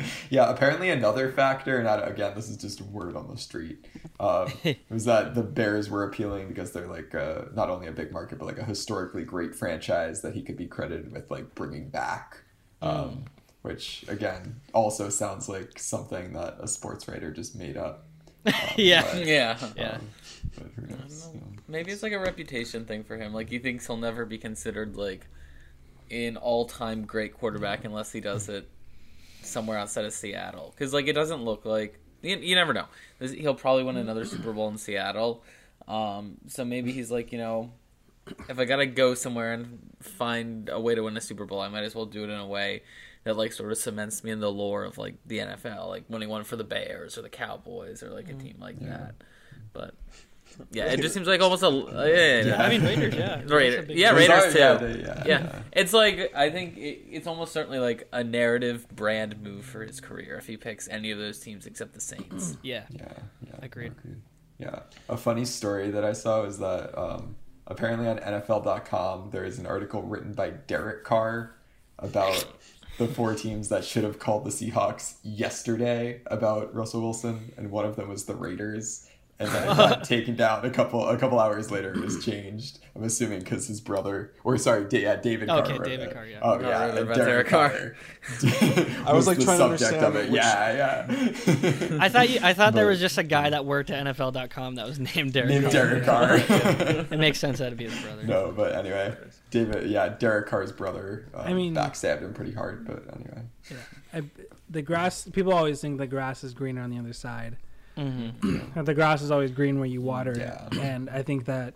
Yeah, 0.30 0.48
apparently 0.50 0.90
another 0.90 1.30
factor, 1.32 1.78
and 1.78 1.88
I, 1.88 1.96
again, 2.00 2.32
this 2.36 2.48
is 2.48 2.56
just 2.56 2.80
a 2.80 2.84
word 2.84 3.16
on 3.16 3.28
the 3.28 3.36
street, 3.36 3.86
um, 4.20 4.52
was 4.90 5.04
that 5.06 5.34
the 5.34 5.42
Bears 5.42 5.90
were 5.90 6.04
appealing 6.04 6.48
because 6.48 6.72
they're 6.72 6.86
like 6.86 7.14
uh, 7.14 7.42
not 7.54 7.68
only 7.70 7.86
a 7.88 7.92
big 7.92 8.12
market, 8.12 8.38
but 8.38 8.46
like 8.46 8.58
a 8.58 8.64
historically 8.64 9.24
great 9.24 9.54
franchise 9.54 10.22
that 10.22 10.34
he 10.34 10.42
could 10.42 10.56
be 10.56 10.66
credited 10.66 11.10
with 11.12 11.30
like 11.30 11.54
bringing 11.54 11.88
back. 11.88 12.42
Um, 12.82 13.24
Which 13.62 14.04
again 14.08 14.60
also 14.72 15.08
sounds 15.10 15.48
like 15.48 15.78
something 15.78 16.32
that 16.32 16.56
a 16.60 16.66
sports 16.68 17.06
writer 17.08 17.30
just 17.30 17.54
made 17.56 17.76
up. 17.76 18.06
Um, 18.46 18.54
Yeah. 18.76 19.02
but- 19.02 19.26
yeah, 19.26 19.58
Yeah. 19.76 19.90
um, 19.96 20.08
but 20.56 20.66
who 20.76 20.86
knows? 20.86 21.28
know. 21.34 21.40
maybe 21.68 21.92
it's 21.92 22.02
like 22.02 22.12
a 22.14 22.18
reputation 22.18 22.86
thing 22.86 23.04
for 23.04 23.16
him. 23.18 23.34
Like 23.34 23.50
he 23.50 23.58
thinks 23.58 23.86
he'll 23.86 23.98
never 23.98 24.24
be 24.24 24.38
considered 24.38 24.96
like 24.96 25.26
an 26.10 26.36
all-time 26.38 27.04
great 27.04 27.34
quarterback 27.34 27.84
unless 27.84 28.10
he 28.12 28.20
does 28.20 28.48
it 28.48 28.68
somewhere 29.42 29.78
outside 29.78 30.04
of 30.04 30.12
Seattle. 30.12 30.72
Because 30.74 30.92
like 30.92 31.06
it 31.06 31.14
doesn't 31.14 31.42
look 31.42 31.64
like 31.64 31.98
you, 32.22 32.36
you 32.36 32.54
never 32.54 32.72
know. 32.72 32.86
He'll 33.20 33.54
probably 33.54 33.84
win 33.84 33.96
another 33.96 34.24
Super 34.24 34.52
Bowl 34.52 34.68
in 34.68 34.78
Seattle. 34.78 35.42
Um, 35.88 36.36
so 36.46 36.64
maybe 36.64 36.92
he's 36.92 37.10
like, 37.10 37.32
you 37.32 37.38
know, 37.38 37.72
if 38.48 38.58
I 38.58 38.64
gotta 38.64 38.86
go 38.86 39.14
somewhere 39.14 39.52
and 39.52 39.78
find 40.00 40.68
a 40.68 40.80
way 40.80 40.94
to 40.94 41.02
win 41.02 41.16
a 41.16 41.20
Super 41.20 41.46
Bowl, 41.46 41.60
I 41.60 41.68
might 41.68 41.84
as 41.84 41.94
well 41.94 42.06
do 42.06 42.24
it 42.24 42.30
in 42.30 42.38
a 42.38 42.46
way 42.46 42.82
that 43.24 43.36
like 43.36 43.52
sort 43.52 43.70
of 43.70 43.78
cements 43.78 44.24
me 44.24 44.30
in 44.30 44.40
the 44.40 44.50
lore 44.50 44.84
of 44.84 44.98
like 44.98 45.16
the 45.26 45.38
NFL, 45.38 45.88
like 45.88 46.04
when 46.08 46.22
he 46.22 46.26
won 46.26 46.44
for 46.44 46.56
the 46.56 46.64
Bears 46.64 47.18
or 47.18 47.22
the 47.22 47.28
Cowboys 47.28 48.02
or 48.02 48.10
like 48.10 48.28
a 48.28 48.34
team 48.34 48.56
like 48.58 48.78
that. 48.80 49.14
But 49.72 49.94
yeah, 50.72 50.86
it 50.92 51.00
just 51.00 51.14
seems 51.14 51.26
like 51.26 51.40
almost 51.40 51.62
a 51.62 51.68
uh, 51.68 52.04
yeah, 52.04 52.14
yeah, 52.16 52.44
yeah. 52.46 52.62
I 52.62 52.68
mean, 52.68 52.82
Raiders, 52.82 53.14
yeah. 53.16 53.42
Raiders, 53.46 53.86
yeah. 53.88 54.10
Raiders 54.12 54.52
too. 54.52 54.58
yeah, 54.58 54.74
they- 54.74 54.98
yeah, 55.00 55.04
yeah, 55.04 55.24
yeah. 55.26 55.62
it's 55.72 55.92
like 55.92 56.32
I 56.34 56.50
think 56.50 56.76
it, 56.76 57.00
it's 57.10 57.26
almost 57.26 57.52
certainly 57.52 57.78
like 57.78 58.08
a 58.12 58.22
narrative 58.24 58.86
brand 58.94 59.40
move 59.42 59.64
for 59.64 59.84
his 59.84 60.00
career 60.00 60.36
if 60.36 60.46
he 60.46 60.56
picks 60.56 60.88
any 60.88 61.10
of 61.10 61.18
those 61.18 61.38
teams 61.40 61.66
except 61.66 61.94
the 61.94 62.00
Saints. 62.00 62.56
Yeah. 62.62 62.84
Yeah, 62.90 63.12
yeah. 63.46 63.52
Agreed. 63.62 63.94
Yeah. 64.58 64.80
A 65.08 65.16
funny 65.16 65.44
story 65.44 65.90
that 65.90 66.04
I 66.04 66.12
saw 66.12 66.42
is 66.44 66.58
that 66.58 66.96
um, 66.98 67.36
apparently 67.66 68.06
on 68.08 68.18
NFL.com 68.18 69.30
there 69.30 69.44
is 69.44 69.58
an 69.58 69.66
article 69.66 70.02
written 70.02 70.32
by 70.34 70.50
Derek 70.50 71.04
Carr 71.04 71.56
about 71.98 72.44
the 72.98 73.06
four 73.08 73.34
teams 73.34 73.70
that 73.70 73.82
should 73.84 74.04
have 74.04 74.18
called 74.18 74.44
the 74.44 74.50
Seahawks 74.50 75.14
yesterday 75.22 76.20
about 76.26 76.74
Russell 76.74 77.00
Wilson, 77.00 77.52
and 77.56 77.70
one 77.70 77.86
of 77.86 77.96
them 77.96 78.08
was 78.10 78.24
the 78.26 78.34
Raiders. 78.34 79.06
And 79.40 79.48
then 79.48 79.66
got 79.76 80.04
taken 80.04 80.36
down 80.36 80.64
a 80.66 80.70
couple 80.70 81.08
a 81.08 81.16
couple 81.16 81.40
hours 81.40 81.70
later. 81.70 81.92
It 81.94 82.00
was 82.04 82.22
changed. 82.24 82.78
I'm 82.94 83.02
assuming 83.04 83.38
because 83.40 83.66
his 83.66 83.80
brother, 83.80 84.32
or 84.44 84.58
sorry, 84.58 84.84
Da- 84.84 85.00
yeah, 85.00 85.16
David 85.16 85.48
Carr. 85.48 85.60
Okay, 85.62 85.72
wrote 85.78 85.84
David 85.84 86.08
it. 86.08 86.12
Carr, 86.14 86.26
yeah. 86.26 86.38
Oh 86.42 86.50
Oh, 86.52 86.60
yeah, 86.60 86.84
really? 86.86 86.98
and 87.00 87.14
Derek 87.14 87.16
Derek 87.26 87.46
Carr. 87.48 87.70
I 89.06 89.12
was, 89.14 89.26
like, 89.26 89.38
the 89.38 89.44
trying 89.44 89.58
to 89.58 89.78
subject 89.78 90.02
of 90.02 90.14
understand 90.14 90.16
it. 90.16 90.30
which- 90.30 90.42
Yeah, 90.42 91.86
yeah. 91.88 91.98
I 92.04 92.08
thought 92.10 92.28
you, 92.28 92.40
I 92.42 92.52
thought 92.52 92.74
there 92.74 92.86
was 92.86 93.00
just 93.00 93.16
a 93.16 93.22
guy 93.22 93.48
that 93.50 93.64
worked 93.64 93.88
at 93.90 94.06
NFL.com 94.06 94.74
that 94.74 94.86
was 94.86 94.98
named 94.98 95.32
Derek. 95.32 95.48
named 95.48 95.64
Carr. 95.64 95.72
Derek 95.72 96.04
Carr. 96.04 96.36
It 97.10 97.18
makes 97.18 97.38
sense 97.38 97.58
that'd 97.60 97.78
be 97.78 97.88
his 97.88 97.98
brother. 98.02 98.24
No, 98.24 98.52
but 98.54 98.74
anyway, 98.74 99.16
David, 99.50 99.88
yeah, 99.90 100.08
Derek 100.10 100.48
Carr's 100.48 100.72
brother. 100.72 101.26
Um, 101.34 101.46
I 101.46 101.54
mean- 101.54 101.74
backstabbed 101.74 102.20
him 102.20 102.34
pretty 102.34 102.52
hard, 102.52 102.86
but 102.86 103.04
anyway. 103.14 103.42
I, 104.12 104.22
the 104.68 104.82
grass. 104.82 105.26
People 105.32 105.54
always 105.54 105.80
think 105.80 105.96
the 105.98 106.06
grass 106.06 106.44
is 106.44 106.52
greener 106.52 106.82
on 106.82 106.90
the 106.90 106.98
other 106.98 107.12
side. 107.14 107.56
Mm-hmm. 108.00 108.80
The 108.84 108.94
grass 108.94 109.22
is 109.22 109.30
always 109.30 109.50
green 109.50 109.78
where 109.78 109.88
you 109.88 110.00
water 110.00 110.34
Yeah. 110.36 110.66
it, 110.66 110.78
and 110.78 111.10
I 111.10 111.22
think 111.22 111.44
that 111.46 111.74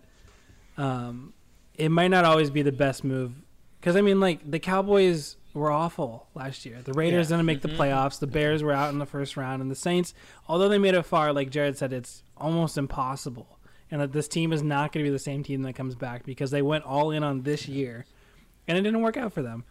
um, 0.77 1.33
it 1.75 1.89
might 1.89 2.09
not 2.09 2.25
always 2.25 2.49
be 2.49 2.61
the 2.61 2.71
best 2.71 3.03
move. 3.03 3.33
Because 3.79 3.95
I 3.95 4.01
mean, 4.01 4.19
like 4.19 4.49
the 4.49 4.59
Cowboys 4.59 5.37
were 5.53 5.71
awful 5.71 6.27
last 6.33 6.65
year. 6.65 6.81
The 6.83 6.93
Raiders 6.93 7.29
Yeah. 7.29 7.37
didn't 7.37 7.45
make 7.45 7.61
the 7.61 7.69
playoffs. 7.69 8.19
The 8.19 8.27
Bears 8.27 8.63
were 8.63 8.71
out 8.73 8.91
in 8.91 8.99
the 8.99 9.05
first 9.05 9.37
round, 9.37 9.61
and 9.61 9.69
the 9.71 9.75
Saints, 9.75 10.13
although 10.47 10.67
they 10.67 10.77
made 10.79 10.95
it 10.95 11.03
far, 11.03 11.31
like 11.31 11.49
Jared 11.49 11.77
said, 11.77 11.93
it's 11.93 12.23
almost 12.37 12.77
impossible. 12.77 13.59
And 13.91 14.01
that 14.01 14.11
this 14.11 14.27
team 14.27 14.51
is 14.51 14.63
not 14.63 14.91
going 14.91 15.05
to 15.05 15.09
be 15.09 15.13
the 15.13 15.19
same 15.19 15.43
team 15.43 15.61
that 15.61 15.73
comes 15.73 15.93
back 15.95 16.25
because 16.25 16.49
they 16.51 16.63
went 16.63 16.83
all 16.85 17.11
in 17.11 17.23
on 17.23 17.43
this 17.43 17.67
year, 17.67 18.05
and 18.67 18.77
it 18.77 18.81
didn't 18.81 19.01
work 19.01 19.15
out 19.15 19.31
for 19.31 19.43
them. 19.43 19.63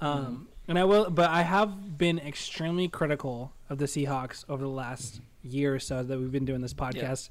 Um, 0.00 0.48
and 0.68 0.78
I 0.78 0.84
will, 0.84 1.10
but 1.10 1.30
I 1.30 1.42
have 1.42 1.98
been 1.98 2.18
extremely 2.18 2.88
critical 2.88 3.52
of 3.70 3.78
the 3.78 3.86
Seahawks 3.86 4.44
over 4.48 4.62
the 4.62 4.70
last 4.70 5.20
year 5.42 5.74
or 5.74 5.78
so 5.78 6.02
that 6.02 6.18
we've 6.18 6.30
been 6.32 6.44
doing 6.44 6.60
this 6.60 6.74
podcast. 6.74 7.30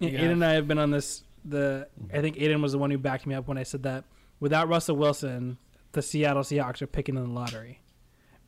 You 0.00 0.10
Aiden 0.10 0.32
and 0.32 0.44
I 0.44 0.52
have 0.52 0.66
been 0.68 0.78
on 0.78 0.90
this. 0.90 1.22
The 1.44 1.88
I 2.12 2.20
think 2.20 2.36
Aiden 2.36 2.60
was 2.62 2.72
the 2.72 2.78
one 2.78 2.90
who 2.90 2.98
backed 2.98 3.26
me 3.26 3.34
up 3.34 3.46
when 3.48 3.58
I 3.58 3.62
said 3.62 3.82
that 3.84 4.04
without 4.40 4.68
Russell 4.68 4.96
Wilson, 4.96 5.58
the 5.92 6.02
Seattle 6.02 6.42
Seahawks 6.42 6.82
are 6.82 6.86
picking 6.86 7.16
in 7.16 7.22
the 7.24 7.30
lottery. 7.30 7.80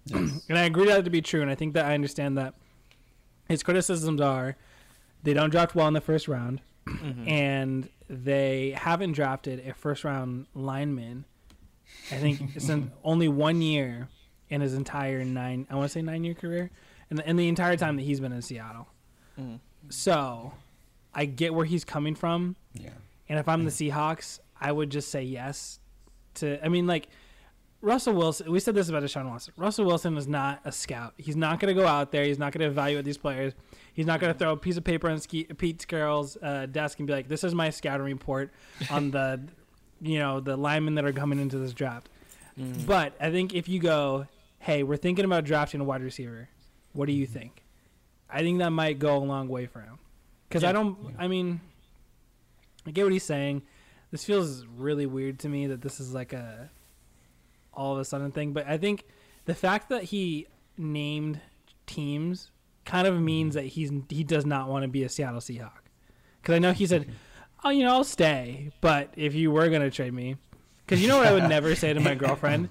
Yes. 0.06 0.44
And 0.48 0.58
I 0.58 0.64
agree 0.64 0.86
that 0.86 1.04
to 1.04 1.10
be 1.10 1.22
true, 1.22 1.42
and 1.42 1.50
I 1.50 1.54
think 1.54 1.74
that 1.74 1.84
I 1.86 1.94
understand 1.94 2.36
that 2.38 2.54
his 3.48 3.62
criticisms 3.62 4.20
are 4.20 4.56
they 5.22 5.34
don't 5.34 5.50
draft 5.50 5.74
well 5.74 5.88
in 5.88 5.94
the 5.94 6.00
first 6.00 6.28
round, 6.28 6.60
Mm-hmm. 6.86 7.28
and 7.28 7.88
they 8.08 8.70
haven't 8.76 9.12
drafted 9.12 9.66
a 9.66 9.74
first 9.74 10.04
round 10.04 10.46
lineman. 10.54 11.24
I 12.12 12.16
think 12.18 12.54
it's 12.54 12.70
only 13.04 13.26
one 13.26 13.60
year 13.60 14.08
in 14.50 14.60
his 14.60 14.74
entire 14.74 15.24
nine. 15.24 15.66
I 15.70 15.74
want 15.74 15.86
to 15.86 15.92
say 15.92 16.02
nine 16.02 16.24
year 16.24 16.34
career, 16.34 16.70
and 17.10 17.18
the, 17.18 17.28
in 17.28 17.36
the 17.36 17.48
entire 17.48 17.76
time 17.76 17.96
that 17.96 18.02
he's 18.02 18.20
been 18.20 18.32
in 18.32 18.42
Seattle. 18.42 18.86
Mhm. 19.38 19.60
So, 19.88 20.52
I 21.14 21.24
get 21.24 21.54
where 21.54 21.64
he's 21.64 21.84
coming 21.84 22.14
from, 22.14 22.56
Yeah. 22.74 22.90
and 23.28 23.38
if 23.38 23.48
I'm 23.48 23.64
the 23.64 23.70
Seahawks, 23.70 24.40
I 24.60 24.72
would 24.72 24.90
just 24.90 25.10
say 25.10 25.22
yes 25.22 25.78
to. 26.34 26.64
I 26.64 26.68
mean, 26.68 26.86
like 26.86 27.08
Russell 27.82 28.14
Wilson. 28.14 28.50
We 28.50 28.58
said 28.60 28.74
this 28.74 28.88
about 28.88 29.02
Deshaun 29.02 29.28
Watson. 29.28 29.52
Russell 29.56 29.84
Wilson 29.84 30.16
is 30.16 30.26
not 30.26 30.60
a 30.64 30.72
scout. 30.72 31.14
He's 31.18 31.36
not 31.36 31.60
going 31.60 31.74
to 31.74 31.80
go 31.80 31.86
out 31.86 32.10
there. 32.10 32.24
He's 32.24 32.38
not 32.38 32.52
going 32.52 32.60
to 32.62 32.66
evaluate 32.66 33.04
these 33.04 33.18
players. 33.18 33.52
He's 33.92 34.06
not 34.06 34.18
going 34.20 34.32
to 34.32 34.38
throw 34.38 34.52
a 34.52 34.56
piece 34.56 34.76
of 34.76 34.84
paper 34.84 35.08
on 35.08 35.18
Ski, 35.20 35.44
Pete 35.44 35.86
Carroll's 35.86 36.36
uh, 36.42 36.66
desk 36.66 36.98
and 36.98 37.06
be 37.06 37.12
like, 37.12 37.28
"This 37.28 37.44
is 37.44 37.54
my 37.54 37.70
scouting 37.70 38.06
report 38.06 38.50
on 38.90 39.10
the, 39.10 39.40
you 40.00 40.18
know, 40.18 40.40
the 40.40 40.56
linemen 40.56 40.94
that 40.96 41.04
are 41.04 41.12
coming 41.12 41.38
into 41.38 41.58
this 41.58 41.72
draft." 41.72 42.08
Mm. 42.58 42.86
But 42.86 43.14
I 43.20 43.30
think 43.30 43.54
if 43.54 43.68
you 43.68 43.78
go, 43.78 44.26
"Hey, 44.66 44.82
we're 44.82 44.96
thinking 44.96 45.24
about 45.24 45.44
drafting 45.44 45.80
a 45.80 45.84
wide 45.84 46.02
receiver. 46.02 46.48
What 46.92 47.06
do 47.06 47.12
you 47.12 47.26
mm-hmm. 47.26 47.38
think?" 47.38 47.62
I 48.28 48.40
think 48.40 48.58
that 48.58 48.70
might 48.70 48.98
go 48.98 49.16
a 49.16 49.18
long 49.18 49.48
way 49.48 49.66
for 49.66 49.80
him. 49.80 49.98
Because 50.48 50.64
I 50.64 50.72
don't. 50.72 51.14
I 51.18 51.28
mean, 51.28 51.60
I 52.86 52.90
get 52.90 53.04
what 53.04 53.12
he's 53.12 53.24
saying. 53.24 53.62
This 54.10 54.24
feels 54.24 54.64
really 54.66 55.06
weird 55.06 55.38
to 55.40 55.48
me 55.48 55.66
that 55.68 55.82
this 55.82 56.00
is 56.00 56.12
like 56.12 56.32
a 56.32 56.70
all 57.72 57.94
of 57.94 58.00
a 58.00 58.04
sudden 58.04 58.32
thing. 58.32 58.52
But 58.52 58.66
I 58.66 58.78
think 58.78 59.04
the 59.44 59.54
fact 59.54 59.88
that 59.90 60.04
he 60.04 60.46
named 60.76 61.40
teams 61.86 62.50
kind 62.84 63.06
of 63.06 63.20
means 63.20 63.54
mm-hmm. 63.54 63.64
that 63.64 63.70
he's 63.70 63.92
he 64.08 64.24
does 64.24 64.46
not 64.46 64.68
want 64.68 64.82
to 64.82 64.88
be 64.88 65.02
a 65.04 65.08
Seattle 65.08 65.40
Seahawk. 65.40 65.70
Because 66.40 66.54
I 66.54 66.58
know 66.58 66.72
he 66.72 66.86
said, 66.86 67.02
mm-hmm. 67.02 67.12
"Oh, 67.64 67.70
you 67.70 67.84
know, 67.84 67.92
I'll 67.92 68.04
stay, 68.04 68.70
but 68.80 69.12
if 69.16 69.34
you 69.34 69.50
were 69.50 69.68
gonna 69.68 69.90
trade 69.90 70.14
me, 70.14 70.36
because 70.84 71.02
you 71.02 71.08
know 71.08 71.18
what 71.18 71.26
I 71.26 71.32
would 71.32 71.48
never 71.48 71.74
say 71.74 71.92
to 71.92 72.00
my 72.00 72.14
girlfriend, 72.16 72.68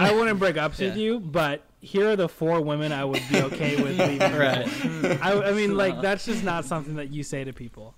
I 0.00 0.12
wouldn't 0.12 0.38
break 0.38 0.56
up 0.56 0.78
with 0.78 0.96
you, 0.96 1.20
but 1.20 1.64
here 1.80 2.10
are 2.10 2.16
the 2.16 2.28
four 2.28 2.60
women 2.60 2.92
I 2.92 3.04
would 3.04 3.22
be 3.30 3.40
okay 3.42 3.80
with 3.82 3.98
leaving. 3.98 4.18
Right. 4.36 5.22
I, 5.22 5.42
I 5.48 5.52
mean, 5.52 5.76
like 5.76 6.00
that's 6.00 6.24
just 6.24 6.44
not 6.44 6.64
something 6.64 6.96
that 6.96 7.12
you 7.12 7.22
say 7.22 7.44
to 7.44 7.52
people. 7.52 7.94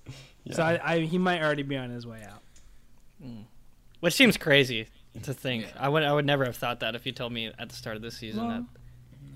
So 0.50 0.62
I, 0.62 0.80
I, 0.82 1.00
he 1.00 1.18
might 1.18 1.42
already 1.42 1.62
be 1.62 1.76
on 1.76 1.90
his 1.90 2.06
way 2.06 2.22
out. 2.28 2.42
Mm. 3.24 3.44
Which 4.00 4.14
seems 4.14 4.36
crazy 4.36 4.88
to 5.22 5.32
think. 5.32 5.64
Yeah. 5.64 5.70
I 5.78 5.88
would 5.88 6.02
I 6.02 6.12
would 6.12 6.26
never 6.26 6.44
have 6.44 6.56
thought 6.56 6.80
that 6.80 6.94
if 6.94 7.06
you 7.06 7.12
told 7.12 7.32
me 7.32 7.52
at 7.58 7.68
the 7.68 7.74
start 7.74 7.96
of 7.96 8.02
this 8.02 8.16
season 8.16 8.46
Well- 8.46 8.50
that 8.50 8.64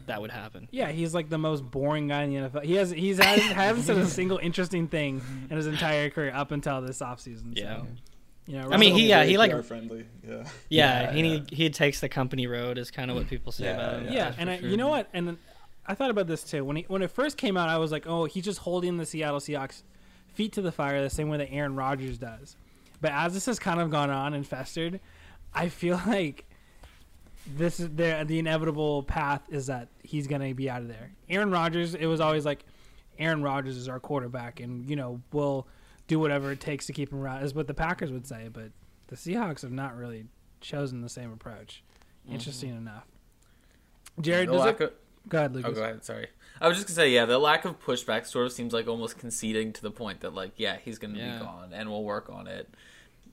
that 0.06 0.20
would 0.20 0.30
happen. 0.30 0.68
Yeah, 0.70 0.92
he's 0.92 1.14
like 1.14 1.28
the 1.28 1.38
most 1.38 1.68
boring 1.68 2.06
guy 2.08 2.22
in 2.22 2.30
the 2.32 2.48
NFL. 2.48 2.62
He 2.64 2.74
has 2.74 2.90
he's 2.92 3.18
had, 3.18 3.40
hasn't 3.40 3.86
said 3.86 3.98
a 3.98 4.06
single 4.06 4.38
interesting 4.38 4.86
thing 4.86 5.20
in 5.50 5.56
his 5.56 5.66
entire 5.66 6.10
career 6.10 6.32
up 6.32 6.52
until 6.52 6.80
this 6.80 7.00
offseason. 7.00 7.56
Yeah. 7.58 7.80
So, 8.46 8.52
you 8.52 8.58
know, 8.60 8.68
I 8.70 8.76
mean, 8.76 8.94
he- 8.94 9.08
yeah, 9.08 9.24
Very 9.24 9.36
like- 9.36 9.64
friendly. 9.64 10.06
Yeah. 10.26 10.44
Yeah, 10.68 11.02
Yeah, 11.02 11.12
he 11.12 11.34
yeah. 11.34 11.40
he 11.50 11.70
takes 11.70 12.00
the 12.00 12.08
company 12.08 12.46
road 12.46 12.78
is 12.78 12.90
kind 12.90 13.10
of 13.10 13.16
what 13.16 13.28
people 13.28 13.52
say 13.52 13.64
Yeah, 13.64 13.74
about 13.74 14.02
him. 14.02 14.12
yeah, 14.12 14.34
and 14.38 14.48
I, 14.50 14.58
sure. 14.60 14.68
you 14.68 14.76
know 14.76 14.88
what? 14.88 15.08
And 15.12 15.36
I 15.86 15.94
thought 15.94 16.10
about 16.10 16.26
this 16.26 16.42
too. 16.44 16.64
When 16.64 16.76
he 16.76 16.84
when 16.88 17.02
it 17.02 17.10
first 17.10 17.36
came 17.36 17.56
out, 17.56 17.68
I 17.68 17.78
was 17.78 17.90
like, 17.92 18.06
oh, 18.06 18.24
he's 18.24 18.44
just 18.44 18.60
holding 18.60 18.96
the 18.96 19.06
Seattle 19.06 19.40
Seahawks 19.40 19.82
feet 20.34 20.52
to 20.52 20.62
the 20.62 20.72
fire 20.72 21.02
the 21.02 21.10
same 21.10 21.28
way 21.28 21.38
that 21.38 21.50
Aaron 21.50 21.74
Rodgers 21.76 22.18
does. 22.18 22.56
But 23.00 23.12
as 23.12 23.34
this 23.34 23.46
has 23.46 23.58
kind 23.58 23.80
of 23.80 23.90
gone 23.90 24.10
on 24.10 24.32
and 24.34 24.46
festered, 24.46 25.00
I 25.54 25.68
feel 25.68 26.00
like 26.06 26.44
this 27.56 27.78
is 27.80 27.88
the 27.90 28.24
the 28.26 28.38
inevitable 28.38 29.02
path 29.04 29.42
is 29.50 29.66
that 29.66 29.88
he's 30.02 30.26
gonna 30.26 30.52
be 30.54 30.68
out 30.68 30.82
of 30.82 30.88
there. 30.88 31.12
Aaron 31.28 31.50
Rodgers, 31.50 31.94
it 31.94 32.06
was 32.06 32.20
always 32.20 32.44
like 32.44 32.64
Aaron 33.18 33.42
Rodgers 33.42 33.76
is 33.76 33.88
our 33.88 34.00
quarterback, 34.00 34.60
and 34.60 34.88
you 34.88 34.96
know 34.96 35.20
we'll 35.32 35.66
do 36.06 36.18
whatever 36.18 36.52
it 36.52 36.60
takes 36.60 36.86
to 36.86 36.92
keep 36.92 37.12
him 37.12 37.20
around. 37.20 37.42
Is 37.42 37.54
what 37.54 37.66
the 37.66 37.74
Packers 37.74 38.12
would 38.12 38.26
say, 38.26 38.48
but 38.52 38.70
the 39.08 39.16
Seahawks 39.16 39.62
have 39.62 39.72
not 39.72 39.96
really 39.96 40.26
chosen 40.60 41.00
the 41.00 41.08
same 41.08 41.32
approach. 41.32 41.82
Mm-hmm. 42.24 42.34
Interesting 42.34 42.70
enough. 42.70 43.06
Jared, 44.20 44.48
does 44.50 44.64
it, 44.64 44.80
of, 44.80 44.92
go 45.28 45.38
ahead, 45.38 45.56
oh, 45.64 45.72
go 45.72 45.82
ahead. 45.82 46.04
Sorry, 46.04 46.28
I 46.60 46.68
was 46.68 46.78
just 46.78 46.88
gonna 46.88 46.94
say, 46.94 47.10
yeah, 47.10 47.26
the 47.26 47.38
lack 47.38 47.64
of 47.64 47.78
pushback 47.84 48.26
sort 48.26 48.46
of 48.46 48.52
seems 48.52 48.72
like 48.72 48.88
almost 48.88 49.18
conceding 49.18 49.72
to 49.74 49.82
the 49.82 49.90
point 49.90 50.20
that, 50.20 50.34
like, 50.34 50.52
yeah, 50.56 50.78
he's 50.82 50.98
gonna 50.98 51.18
Yeah. 51.18 51.38
be 51.38 51.44
gone, 51.44 51.72
and 51.72 51.90
we'll 51.90 52.04
work 52.04 52.30
on 52.30 52.46
it. 52.46 52.68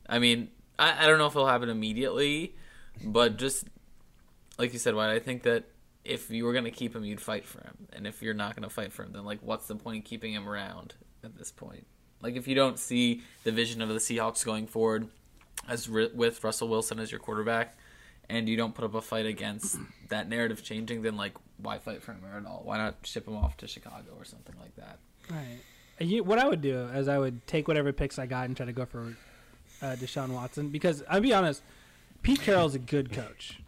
I 0.10 0.20
mean, 0.20 0.50
I, 0.78 1.06
I 1.06 1.08
don't 1.08 1.20
know 1.20 1.28
if 1.28 1.36
it'll 1.36 1.48
happen 1.48 1.70
immediately, 1.70 2.56
but 3.04 3.38
just 3.38 3.66
like 4.58 4.74
you 4.74 4.80
said, 4.80 4.94
Wyatt, 4.94 5.16
I 5.16 5.20
think 5.24 5.44
that 5.44 5.64
if 6.04 6.30
you 6.30 6.44
were 6.44 6.52
gonna 6.54 6.70
keep 6.72 6.94
him, 6.94 7.06
you'd 7.06 7.22
fight 7.22 7.46
for 7.46 7.62
him, 7.62 7.88
and 7.94 8.06
if 8.06 8.22
you're 8.22 8.34
not 8.34 8.56
gonna 8.56 8.70
fight 8.70 8.92
for 8.92 9.04
him, 9.04 9.14
then 9.14 9.24
like, 9.24 9.40
what's 9.42 9.68
the 9.68 9.76
point 9.76 9.96
in 9.98 10.02
keeping 10.02 10.34
him 10.34 10.50
around 10.50 10.96
at 11.24 11.38
this 11.38 11.52
point? 11.52 11.88
Like, 12.24 12.36
if 12.36 12.48
you 12.48 12.56
don't 12.56 12.80
see 12.80 13.22
the 13.44 13.52
vision 13.52 13.82
of 13.82 13.90
the 13.90 13.96
Seahawks 13.96 14.44
going 14.44 14.66
forward 14.66 15.08
as 15.68 15.88
with 15.90 16.44
Russell 16.44 16.70
Wilson 16.70 17.00
as 17.00 17.12
your 17.12 17.20
quarterback, 17.20 17.78
and 18.30 18.48
you 18.48 18.58
don't 18.58 18.74
put 18.74 18.86
up 18.86 18.96
a 18.96 19.02
fight 19.02 19.26
against 19.26 19.78
that 20.10 20.30
narrative 20.30 20.64
changing, 20.64 21.02
then 21.02 21.18
like, 21.18 21.34
why 21.58 21.78
fight 21.78 22.02
for 22.02 22.14
him 22.14 22.22
at 22.36 22.46
all? 22.46 22.62
Why 22.64 22.78
not 22.78 22.96
ship 23.04 23.28
him 23.28 23.36
off 23.36 23.58
to 23.58 23.68
Chicago 23.68 24.14
or 24.18 24.26
something 24.26 24.56
like 24.60 24.76
that? 24.78 24.98
Right. 25.30 25.60
You, 26.00 26.24
what 26.24 26.40
I 26.40 26.48
would 26.48 26.62
do 26.62 26.86
is 26.88 27.08
I 27.08 27.18
would 27.18 27.46
take 27.46 27.68
whatever 27.68 27.94
picks 27.94 28.18
I 28.18 28.26
got 28.26 28.46
and 28.46 28.58
try 28.58 28.66
to 28.66 28.74
go 28.74 28.86
for 28.86 29.16
uh, 29.82 29.96
Deshaun 29.96 30.30
Watson 30.30 30.70
because 30.70 31.04
I'll 31.10 31.22
be 31.22 31.34
honest, 31.34 31.62
Pete 32.24 32.42
Carroll's 32.42 32.76
a 32.76 32.80
good 32.80 33.12
coach. 33.12 33.60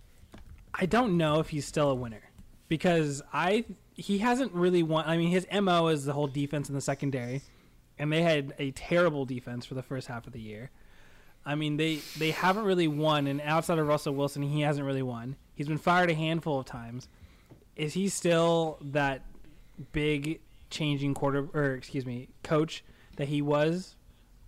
I 0.73 0.85
don't 0.85 1.17
know 1.17 1.39
if 1.39 1.49
he's 1.49 1.65
still 1.65 1.89
a 1.89 1.95
winner 1.95 2.21
because 2.67 3.21
I 3.31 3.65
he 3.93 4.17
hasn't 4.17 4.51
really 4.53 4.83
won. 4.83 5.05
I 5.07 5.17
mean, 5.17 5.29
his 5.29 5.47
mo 5.61 5.87
is 5.87 6.05
the 6.05 6.13
whole 6.13 6.27
defense 6.27 6.67
in 6.67 6.75
the 6.75 6.81
secondary, 6.81 7.41
and 7.97 8.11
they 8.11 8.21
had 8.21 8.53
a 8.59 8.71
terrible 8.71 9.25
defense 9.25 9.65
for 9.65 9.73
the 9.73 9.83
first 9.83 10.07
half 10.07 10.27
of 10.27 10.33
the 10.33 10.41
year. 10.41 10.71
I 11.45 11.55
mean, 11.55 11.77
they 11.77 11.99
they 12.17 12.31
haven't 12.31 12.65
really 12.65 12.87
won, 12.87 13.27
and 13.27 13.39
outside 13.41 13.77
of 13.77 13.87
Russell 13.87 14.15
Wilson, 14.15 14.41
he 14.43 14.61
hasn't 14.61 14.85
really 14.85 15.03
won. 15.03 15.35
He's 15.53 15.67
been 15.67 15.77
fired 15.77 16.09
a 16.09 16.15
handful 16.15 16.59
of 16.59 16.65
times. 16.65 17.07
Is 17.75 17.93
he 17.93 18.09
still 18.09 18.77
that 18.81 19.25
big 19.91 20.39
changing 20.69 21.13
quarter 21.13 21.47
or 21.53 21.73
excuse 21.73 22.05
me 22.05 22.27
coach 22.43 22.83
that 23.17 23.27
he 23.27 23.41
was 23.41 23.95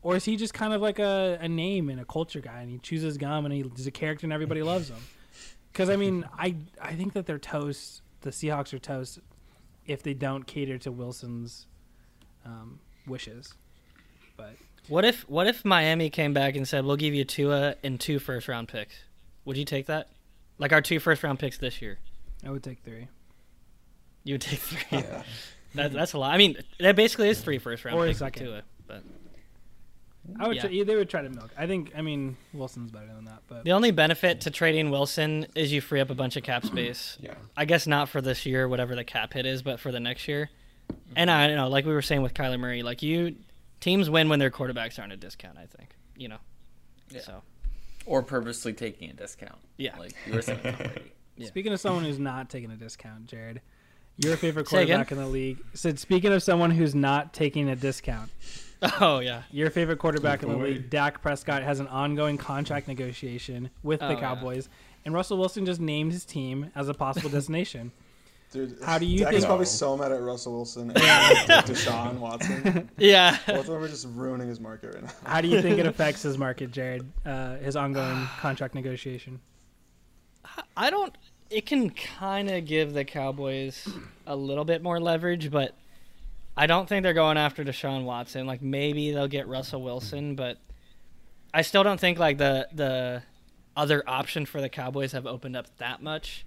or 0.01 0.15
is 0.15 0.25
he 0.25 0.35
just 0.35 0.53
kind 0.53 0.73
of 0.73 0.81
like 0.81 0.99
a, 0.99 1.37
a 1.41 1.47
name 1.47 1.89
and 1.89 1.99
a 1.99 2.05
culture 2.05 2.39
guy 2.39 2.61
and 2.61 2.69
he 2.69 2.77
chooses 2.79 3.17
gum 3.17 3.45
and 3.45 3.53
he's 3.53 3.87
a 3.87 3.91
character 3.91 4.25
and 4.25 4.33
everybody 4.33 4.63
loves 4.73 4.89
him 4.89 4.97
because 5.71 5.89
i 5.89 5.95
mean 5.95 6.27
i 6.37 6.55
i 6.81 6.93
think 6.93 7.13
that 7.13 7.25
they're 7.25 7.39
toast 7.39 8.01
the 8.21 8.29
seahawks 8.29 8.73
are 8.73 8.79
toast 8.79 9.19
if 9.85 10.03
they 10.03 10.13
don't 10.13 10.47
cater 10.47 10.77
to 10.77 10.91
wilson's 10.91 11.67
um, 12.45 12.79
wishes 13.07 13.53
but 14.35 14.55
What 14.87 15.03
if 15.05 15.27
what 15.29 15.47
if 15.47 15.65
Miami 15.65 16.09
came 16.09 16.33
back 16.33 16.55
and 16.55 16.67
said 16.67 16.85
we'll 16.85 16.95
give 16.97 17.13
you 17.13 17.23
Tua 17.25 17.75
and 17.83 17.99
two 17.99 18.19
first 18.19 18.47
round 18.47 18.67
picks? 18.67 18.95
Would 19.45 19.57
you 19.57 19.65
take 19.65 19.87
that? 19.87 20.09
Like 20.59 20.71
our 20.73 20.81
two 20.81 20.99
first 20.99 21.23
round 21.23 21.39
picks 21.39 21.57
this 21.57 21.81
year. 21.81 21.97
i 22.45 22.49
would 22.51 22.63
take 22.63 22.79
three 22.83 23.07
You 24.23 24.35
would 24.35 24.41
take 24.41 24.59
three. 24.59 24.99
Yeah. 24.99 25.23
That, 25.75 25.91
that's 25.93 26.13
a 26.13 26.17
lot. 26.17 26.33
I 26.33 26.37
mean, 26.37 26.57
that 26.79 26.95
basically 26.95 27.29
is 27.29 27.39
three 27.41 27.59
first 27.59 27.83
round 27.85 27.97
Or 27.97 28.05
a 28.05 28.07
picks 28.07 28.19
with 28.21 28.27
second. 28.33 28.45
Tua. 28.47 28.61
But 28.87 29.03
i 30.39 30.47
would 30.47 30.55
Yeah. 30.55 30.61
try, 30.63 30.83
they 30.83 30.95
would 30.95 31.09
try 31.09 31.21
to 31.21 31.29
milk 31.29 31.49
i 31.57 31.65
think 31.67 31.93
i 31.95 32.01
mean 32.01 32.35
wilson's 32.53 32.91
better 32.91 33.07
than 33.07 33.23
that 33.25 33.39
but 33.47 33.63
the 33.63 33.71
only 33.71 33.91
benefit 33.91 34.41
to 34.41 34.51
trading 34.51 34.89
Wilson 34.91 35.47
is 35.55 35.71
you 35.71 35.79
free 35.81 36.01
up 36.01 36.09
a 36.09 36.15
bunch 36.15 36.35
of 36.35 36.43
cap 36.43 36.65
space. 36.73 37.17
Yeah. 37.21 37.35
I 37.55 37.65
guess 37.65 37.87
not 37.87 38.09
for 38.09 38.21
this 38.21 38.45
year, 38.45 38.67
whatever 38.67 38.95
the 38.95 39.03
cap 39.05 39.33
hit 39.33 39.45
is, 39.45 39.61
but 39.61 39.79
for 39.79 39.91
the 39.91 39.99
next 39.99 40.27
year. 40.27 40.49
Mm-hmm. 40.91 41.13
And 41.15 41.31
I 41.31 41.47
don't 41.47 41.55
know, 41.57 41.67
like 41.69 41.85
we 41.85 41.93
were 41.93 42.01
saying 42.01 42.21
with 42.21 42.33
Kyler 42.33 42.59
Murray, 42.59 42.83
like 42.83 43.01
you 43.01 43.35
teams 43.79 44.09
win 44.09 44.29
when 44.29 44.39
their 44.39 44.51
quarterbacks 44.51 44.99
aren't 44.99 45.13
a 45.13 45.17
discount. 45.17 45.57
I 45.57 45.65
think 45.65 45.89
you 46.15 46.27
know. 46.29 46.37
Yeah. 47.09 47.21
So 47.21 47.41
Or 48.05 48.21
purposely 48.23 48.73
taking 48.73 49.09
a 49.09 49.13
discount? 49.13 49.55
Yeah. 49.77 49.97
like 49.97 50.13
you 50.25 50.33
were 50.33 50.41
saying 50.41 50.59
already. 50.63 51.01
Yeah. 51.39 51.45
Speaking 51.49 51.71
of 51.71 51.79
someone 51.79 52.03
who's 52.03 52.17
not 52.17 52.49
taking 52.49 52.71
a 52.71 52.75
discount, 52.75 53.27
Jared, 53.27 53.61
your 54.17 54.35
favorite 54.37 54.67
Say 54.67 54.81
again? 54.81 54.95
quarterback 55.05 55.11
in 55.11 55.17
the 55.19 55.27
league 55.27 55.59
said. 55.75 55.99
Speaking 55.99 56.33
of 56.33 56.41
someone 56.41 56.71
who's 56.71 56.95
not 56.95 57.31
taking 57.31 57.69
a 57.69 57.75
discount, 57.75 58.31
oh 58.99 59.19
yeah, 59.19 59.43
your 59.51 59.69
favorite 59.69 59.99
quarterback 59.99 60.41
in 60.41 60.49
the 60.49 60.57
league, 60.57 60.89
Dak 60.89 61.21
Prescott, 61.21 61.61
has 61.61 61.79
an 61.79 61.85
ongoing 61.89 62.39
contract 62.39 62.87
negotiation 62.87 63.69
with 63.83 64.01
Oh, 64.01 64.07
the 64.07 64.15
yeah. 64.15 64.19
Cowboys, 64.19 64.67
and 65.05 65.13
Russell 65.13 65.37
Wilson 65.37 65.63
just 65.63 65.79
named 65.79 66.11
his 66.11 66.25
team 66.25 66.71
as 66.73 66.89
a 66.89 66.95
possible 66.95 67.29
destination. 67.37 67.91
Dude, 68.51 68.77
How 68.83 68.97
do 68.97 69.05
you 69.05 69.19
Dak 69.19 69.33
is 69.33 69.39
think- 69.39 69.45
probably 69.47 69.65
so 69.65 69.97
mad 69.97 70.11
at 70.13 70.21
Russell 70.21 70.53
Wilson 70.53 70.89
and 70.91 70.99
Deshaun 70.99 72.15
Watson. 72.19 72.89
yeah. 72.97 73.37
Both 73.45 73.59
of 73.59 73.65
them 73.67 73.83
are 73.83 73.87
just 73.89 74.07
ruining 74.13 74.47
his 74.47 74.59
market 74.61 74.93
right 74.95 75.03
now. 75.03 75.11
How 75.25 75.41
do 75.41 75.49
you 75.49 75.61
think 75.61 75.79
it 75.79 75.85
affects 75.87 76.21
his 76.21 76.37
market, 76.37 76.71
Jared? 76.71 77.05
Uh, 77.25 77.57
his 77.57 77.75
ongoing 77.75 78.25
contract 78.39 78.73
negotiation. 78.73 79.39
I 80.75 80.89
don't. 80.89 81.13
It 81.49 81.65
can 81.65 81.89
kind 81.89 82.49
of 82.49 82.65
give 82.65 82.93
the 82.93 83.05
Cowboys 83.05 83.87
a 84.25 84.35
little 84.35 84.65
bit 84.65 84.81
more 84.81 84.99
leverage, 84.99 85.51
but 85.51 85.75
I 86.55 86.67
don't 86.67 86.87
think 86.89 87.03
they're 87.03 87.13
going 87.13 87.37
after 87.37 87.63
Deshaun 87.63 88.03
Watson. 88.05 88.47
Like 88.47 88.61
maybe 88.61 89.11
they'll 89.11 89.27
get 89.27 89.47
Russell 89.47 89.81
Wilson, 89.81 90.35
but 90.35 90.57
I 91.53 91.61
still 91.61 91.83
don't 91.83 91.99
think 91.99 92.17
like 92.17 92.37
the 92.37 92.67
the 92.73 93.23
other 93.75 94.03
option 94.07 94.45
for 94.45 94.59
the 94.61 94.69
Cowboys 94.69 95.11
have 95.11 95.25
opened 95.27 95.55
up 95.55 95.67
that 95.77 96.01
much. 96.01 96.45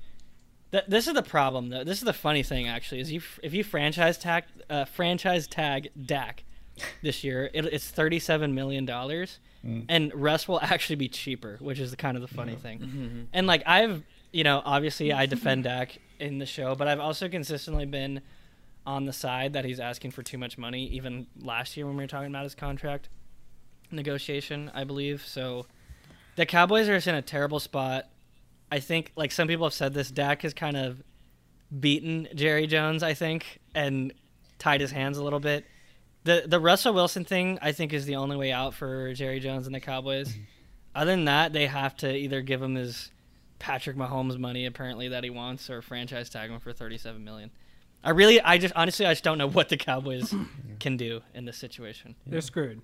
Th- 0.72 0.85
this 0.87 1.09
is 1.09 1.14
the 1.14 1.22
problem, 1.22 1.68
though. 1.70 1.83
This 1.85 1.98
is 1.98 2.04
the 2.04 2.12
funny 2.12 2.42
thing, 2.42 2.68
actually, 2.68 3.00
is 3.00 3.11
you 3.11 3.20
if 3.42 3.52
you 3.54 3.64
franchise 3.64 4.18
tag 4.18 4.44
uh, 4.68 4.85
franchise 4.85 5.46
tag 5.46 5.90
Dak 6.00 6.44
this 7.02 7.24
year, 7.24 7.50
it, 7.52 7.64
it's 7.66 7.88
thirty 7.90 8.18
seven 8.18 8.54
million 8.54 8.85
dollars, 8.85 9.38
Mm. 9.64 9.85
and 9.90 10.14
Russ 10.14 10.48
will 10.48 10.59
actually 10.62 10.96
be 10.96 11.09
cheaper, 11.09 11.59
which 11.61 11.78
is 11.78 11.90
the 11.90 11.96
kind 11.98 12.16
of 12.16 12.22
the 12.22 12.28
funny 12.35 12.52
Yeah. 12.52 12.59
thing. 12.59 12.78
Mm-hmm. 12.78 13.20
And 13.35 13.46
like 13.46 13.62
I've, 13.66 14.02
you 14.33 14.42
know, 14.42 14.62
obviously 14.64 15.12
I 15.12 15.26
defend 15.26 15.64
Dak 15.64 15.98
in 16.18 16.38
the 16.38 16.46
show, 16.46 16.74
but 16.74 16.88
I've 16.88 16.98
also 17.00 17.28
consistently 17.28 17.85
been 17.85 18.22
on 18.87 19.04
the 19.04 19.12
side 19.12 19.52
that 19.52 19.66
he's 19.66 19.78
asking 19.78 20.12
for 20.12 20.22
too 20.22 20.38
much 20.38 20.56
money. 20.56 20.87
Even 20.87 21.26
last 21.42 21.76
year 21.76 21.85
when 21.87 21.94
we 21.96 22.02
were 22.04 22.09
talking 22.09 22.30
about 22.30 22.44
his 22.44 22.54
contract 22.54 23.11
negotiation, 23.90 24.70
I 24.74 24.85
believe. 24.85 25.24
So 25.26 25.66
the 26.37 26.46
Cowboys 26.46 26.88
are 26.88 26.96
just 26.96 27.06
in 27.06 27.14
a 27.14 27.22
terrible 27.22 27.61
spot. 27.61 28.09
I 28.70 28.80
think, 28.80 29.12
like 29.16 29.33
some 29.33 29.48
people 29.48 29.66
have 29.66 29.74
said, 29.74 29.94
this 29.94 30.11
Dak 30.11 30.42
has 30.42 30.54
kind 30.54 30.76
of 30.76 31.02
beaten 31.78 32.28
Jerry 32.35 32.66
Jones. 32.66 33.02
I 33.02 33.14
think 33.14 33.61
and 33.74 34.12
tied 34.59 34.80
his 34.80 34.90
hands 34.90 35.18
a 35.18 35.24
little 35.24 35.40
bit. 35.40 35.64
The 36.24 36.44
the 36.46 36.61
Russell 36.61 36.92
Wilson 36.94 37.24
thing, 37.24 37.59
I 37.62 37.72
think, 37.72 37.92
is 37.92 38.06
the 38.06 38.16
only 38.16 38.37
way 38.37 38.52
out 38.52 38.74
for 38.74 39.12
Jerry 39.14 39.40
Jones 39.40 39.66
and 39.66 39.74
the 39.74 39.80
Cowboys. 39.80 40.30
Mm-hmm. 40.33 40.42
Other 40.94 41.11
than 41.12 41.24
that, 41.26 41.52
they 41.52 41.66
have 41.66 41.96
to 41.98 42.12
either 42.14 42.42
give 42.42 42.61
him 42.61 42.74
his 42.74 43.11
Patrick 43.59 43.96
Mahomes 43.96 44.38
money 44.38 44.66
apparently 44.66 45.09
that 45.09 45.22
he 45.24 45.30
wants, 45.30 45.70
or 45.70 45.83
franchise 45.83 46.28
tag 46.28 46.50
him 46.50 46.61
for 46.61 46.72
thirty-seven 46.72 47.22
million. 47.24 47.50
I 48.02 48.11
really, 48.11 48.40
I 48.40 48.59
just 48.59 48.74
honestly, 48.76 49.04
I 49.06 49.12
just 49.12 49.24
don't 49.24 49.38
know 49.38 49.48
what 49.48 49.68
the 49.68 49.76
Cowboys 49.76 50.35
can 50.80 50.96
do 50.96 51.20
in 51.35 51.44
this 51.44 51.56
situation. 51.59 52.14
They're 52.26 52.40
screwed. 52.40 52.83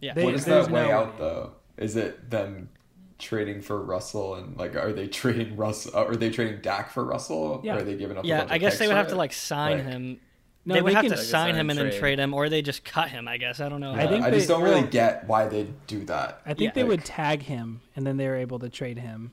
Yeah, 0.00 0.14
They- 0.14 0.24
what 0.24 0.34
is 0.34 0.44
that 0.46 0.70
way 0.70 0.86
no 0.88 0.90
out 0.92 1.06
way. 1.12 1.18
though? 1.18 1.52
Is 1.76 1.94
it 1.96 2.30
them 2.30 2.70
trading 3.18 3.60
for 3.62 3.82
Russell 3.82 4.34
and 4.34 4.56
like 4.56 4.74
are 4.76 4.92
they 4.92 5.06
trading 5.08 5.56
Russ? 5.56 5.86
Uh, 5.92 6.04
are 6.06 6.16
they 6.16 6.30
trading 6.30 6.60
Dak 6.60 6.90
for 6.90 7.04
Russell? 7.04 7.60
Yeah. 7.64 7.76
Or 7.76 7.78
are 7.78 7.82
they 7.82 7.96
giving 7.96 8.16
up? 8.18 8.24
a 8.24 8.26
yeah. 8.26 8.38
bunch 8.40 8.50
I 8.52 8.58
guess 8.58 8.72
picks 8.72 8.78
they 8.80 8.86
would 8.88 8.92
for 8.92 8.96
have 8.98 9.08
to 9.08 9.16
like 9.16 9.32
sign 9.32 9.78
Like- 9.78 9.86
him. 9.86 10.20
No, 10.68 10.74
they 10.74 10.82
would 10.82 10.90
they 10.90 10.94
have 10.94 11.02
can- 11.04 11.12
to 11.12 11.16
sign 11.18 11.50
sign 11.50 11.54
him 11.54 11.70
and 11.70 11.78
then 11.78 11.86
trade. 11.90 12.00
trade 12.00 12.18
him, 12.18 12.34
or 12.34 12.48
they 12.48 12.60
just 12.60 12.84
cut 12.84 13.08
him. 13.08 13.28
I 13.28 13.36
guess 13.36 13.60
I 13.60 13.68
don't 13.68 13.80
know. 13.80 13.92
I 13.92 14.08
think 14.08 14.24
I 14.24 14.30
just 14.32 14.48
they- 14.48 14.54
don't 14.54 14.64
really 14.64 14.82
get 14.82 15.28
why 15.28 15.46
they 15.46 15.68
do 15.86 16.04
that. 16.06 16.40
I 16.44 16.54
think 16.54 16.70
Yeah. 16.74 16.82
they 16.82 16.84
would 16.84 17.04
tag 17.04 17.42
him, 17.42 17.82
and 17.94 18.04
then 18.04 18.16
they 18.16 18.26
were 18.26 18.34
able 18.34 18.58
to 18.58 18.68
trade 18.68 18.98
him. 18.98 19.30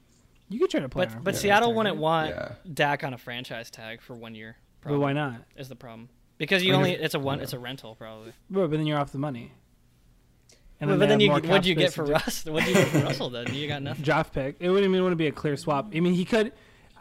You 0.49 0.59
could 0.59 0.69
trade 0.69 0.83
a 0.83 0.89
player. 0.89 1.07
But 1.11 1.23
but 1.23 1.33
Yeah. 1.33 1.39
Seattle 1.39 1.73
wouldn't 1.73 1.97
want 1.97 2.29
Yeah. 2.29 2.51
Dak 2.71 3.03
on 3.03 3.15
a 3.15 3.17
franchise 3.17 3.71
tag 3.71 4.01
for 4.03 4.15
one 4.15 4.35
year. 4.35 4.57
But 4.83 4.99
why 4.99 5.13
not? 5.13 5.41
Is 5.57 5.69
the 5.69 5.75
problem 5.75 6.09
because 6.37 6.63
you 6.63 6.73
I 6.73 6.77
mean, 6.77 6.85
only 6.85 7.03
it's 7.03 7.15
a 7.15 7.19
one 7.19 7.39
yeah. 7.39 7.43
it's 7.45 7.53
a 7.53 7.59
rental 7.59 7.95
probably. 7.95 8.33
But, 8.51 8.67
but 8.69 8.77
then 8.77 8.85
you're 8.85 8.99
off 8.99 9.11
the 9.11 9.17
money. 9.17 9.53
But 10.87 10.99
they 10.99 11.05
then 11.07 11.19
have 11.19 11.21
you 11.21 11.49
what'd 11.49 11.65
you 11.65 11.75
get 11.75 11.93
for 11.93 12.03
to 12.03 12.07
do- 12.07 12.13
Russ? 12.13 12.45
What'd 12.45 12.67
you 12.69 12.75
get 12.75 12.87
for 12.87 12.99
Russell 12.99 13.29
then? 13.29 13.53
You 13.53 13.67
got 13.67 13.81
nothing. 13.81 14.03
draft 14.03 14.33
pick. 14.33 14.55
It 14.59 14.69
wouldn't 14.69 14.89
even 14.89 15.01
want 15.03 15.11
to 15.13 15.17
be 15.17 15.27
a 15.27 15.31
clear 15.31 15.55
swap. 15.57 15.91
I 15.95 15.99
mean 15.99 16.13
he 16.13 16.25
could. 16.25 16.51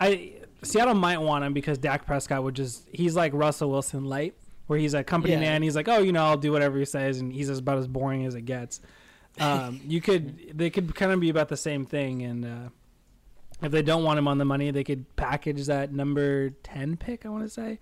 I 0.01 0.35
Seattle 0.63 0.95
might 0.95 1.19
want 1.19 1.45
him 1.45 1.53
because 1.53 1.79
Dak 1.79 2.07
Prescott 2.07 2.43
would 2.45 2.55
just 2.55 2.87
he's 2.93 3.17
like 3.17 3.33
Russell 3.35 3.71
Wilson 3.71 4.05
light, 4.05 4.35
where 4.69 4.79
he's 4.79 4.95
a 4.95 5.03
company 5.03 5.35
Yeah. 5.35 5.41
man. 5.41 5.63
He's 5.63 5.75
like, 5.77 5.89
oh, 5.89 5.99
you 5.99 6.13
know, 6.13 6.25
I'll 6.25 6.37
do 6.37 6.53
whatever 6.53 6.79
he 6.79 6.85
says, 6.85 7.19
and 7.19 7.33
he's 7.33 7.49
about 7.49 7.79
as 7.79 7.89
boring 7.89 8.27
as 8.27 8.35
it 8.35 8.43
gets. 8.43 8.81
Um, 9.41 9.81
you 9.87 10.01
could 10.01 10.57
they 10.59 10.71
could 10.71 10.95
kind 10.95 11.11
of 11.11 11.19
be 11.21 11.31
about 11.31 11.49
the 11.49 11.57
same 11.57 11.87
thing, 11.87 12.23
and 12.23 12.45
uh, 12.45 12.69
if 13.63 13.73
they 13.73 13.83
don't 13.83 14.05
want 14.05 14.19
him 14.19 14.29
on 14.29 14.39
the 14.39 14.45
money, 14.45 14.71
they 14.71 14.85
could 14.85 15.17
package 15.17 15.67
that 15.67 15.93
number 15.93 16.51
ten 16.63 16.97
pick. 16.97 17.25
I 17.25 17.31
want 17.31 17.45
to 17.45 17.49
say, 17.51 17.79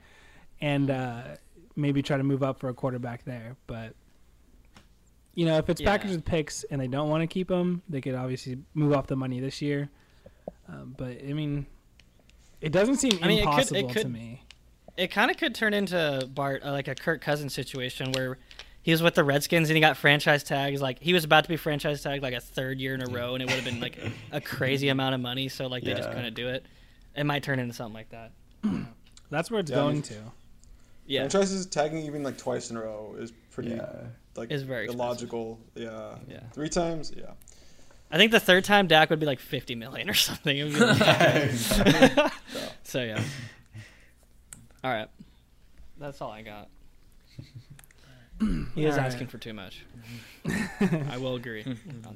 and 0.61 0.91
uh, 0.91 1.23
maybe 1.75 2.03
try 2.03 2.17
to 2.17 2.23
move 2.23 2.43
up 2.43 2.61
for 2.61 2.69
a 2.69 2.75
quarterback 2.75 3.25
there, 3.25 3.57
but. 3.67 3.95
You 5.35 5.47
know, 5.47 5.59
if 5.59 5.69
it's 5.71 5.81
Yeah. 5.81 5.91
packaged 5.91 6.15
with 6.15 6.25
picks 6.25 6.65
and 6.65 6.81
they 6.81 6.89
don't 6.89 7.09
want 7.09 7.23
to 7.23 7.27
keep 7.27 7.51
him, 7.51 7.83
they 7.89 8.01
could 8.01 8.15
obviously 8.15 8.59
move 8.75 8.93
off 8.93 9.07
the 9.07 9.17
money 9.17 9.41
this 9.41 9.63
year. 9.63 9.89
Um, 10.69 10.95
but 10.97 11.19
I 11.27 11.33
mean, 11.33 11.67
it 12.61 12.73
doesn't 12.73 12.97
seem 12.97 13.13
I 13.23 13.29
mean, 13.29 13.39
it 13.39 13.43
could- 13.43 13.49
impossible 13.51 13.77
it 13.81 13.89
to 13.89 13.95
could- 14.03 14.13
me. 14.13 14.43
It 14.97 15.09
kind 15.11 15.31
of 15.31 15.37
could 15.39 15.55
turn 15.55 15.73
into 15.73 16.29
Bart 16.35 16.63
uh, 16.65 16.73
like 16.73 16.89
a 16.89 16.95
Kirk 16.95 17.21
Cousins 17.23 17.55
situation 17.55 18.13
where 18.13 18.39
he 18.83 18.91
was 18.91 19.03
with 19.03 19.15
the 19.15 19.25
Redskins 19.25 19.71
and 19.71 19.77
he 19.77 19.81
got 19.81 19.97
franchise 19.97 20.43
tags. 20.43 20.83
Like 20.83 20.99
he 21.01 21.13
was 21.15 21.25
about 21.25 21.45
to 21.45 21.49
be 21.49 21.57
franchise 21.57 22.03
tagged 22.03 22.23
like 22.23 22.35
a 22.35 22.41
third 22.41 22.81
year 22.81 22.95
in 22.95 23.01
a 23.03 23.07
row, 23.07 23.35
and 23.35 23.43
it 23.43 23.47
would 23.47 23.55
have 23.55 23.65
been 23.65 23.81
like 23.81 23.99
a 24.33 24.41
crazy 24.43 24.89
amount 24.89 25.15
of 25.15 25.21
money. 25.21 25.49
So 25.49 25.69
like 25.69 25.85
they 25.85 25.95
just 25.95 26.11
couldn't 26.11 26.35
do 26.35 26.49
it. 26.49 26.67
It 27.17 27.25
might 27.25 27.43
turn 27.43 27.59
into 27.61 27.73
something 27.73 27.95
like 27.95 28.11
that. 28.11 28.33
That's 29.31 29.51
where 29.51 29.61
it's 29.61 29.71
Yeah, 29.71 29.77
I 29.79 29.81
going 29.81 29.95
mean- 29.95 30.03
to. 30.03 30.15
Yeah, 31.07 31.21
Franchises 31.23 31.67
tagging 31.67 32.05
even 32.05 32.23
like 32.23 32.37
twice 32.39 32.71
in 32.71 32.77
a 32.77 32.81
row 32.83 33.17
is 33.19 33.33
pretty 33.53 33.71
Yeah. 33.71 34.07
Like 34.41 34.51
Is 34.51 34.63
very 34.63 34.85
expensive. 34.85 35.01
illogical. 35.07 35.61
Yeah. 35.75 36.17
Yeah. 36.29 36.41
Three 36.53 36.69
times. 36.69 37.13
Yeah. 37.17 37.31
I 38.11 38.17
think 38.19 38.33
the 38.33 38.41
third 38.41 38.65
time 38.65 38.89
Dak 38.89 39.09
would 39.11 39.21
be 39.21 39.27
like 39.27 39.39
fifty 39.39 39.75
million 39.77 40.11
or 40.11 40.15
something. 40.15 40.57
It 40.57 40.65
would 40.65 40.73
be 40.75 40.81
like- 40.81 42.33
so 42.83 43.03
yeah. 43.03 43.23
All 44.83 44.91
right, 44.91 45.09
that's 45.99 46.21
all 46.21 46.31
I 46.33 46.43
got. 46.43 46.69
He 48.75 48.87
is 48.87 48.95
All 48.95 49.03
right. 49.03 49.07
asking 49.07 49.27
for 49.27 49.37
too 49.39 49.53
much. 49.53 49.85
I 51.11 51.19
will 51.19 51.37
agree. 51.37 51.63
on 51.63 51.79
that. 52.03 52.07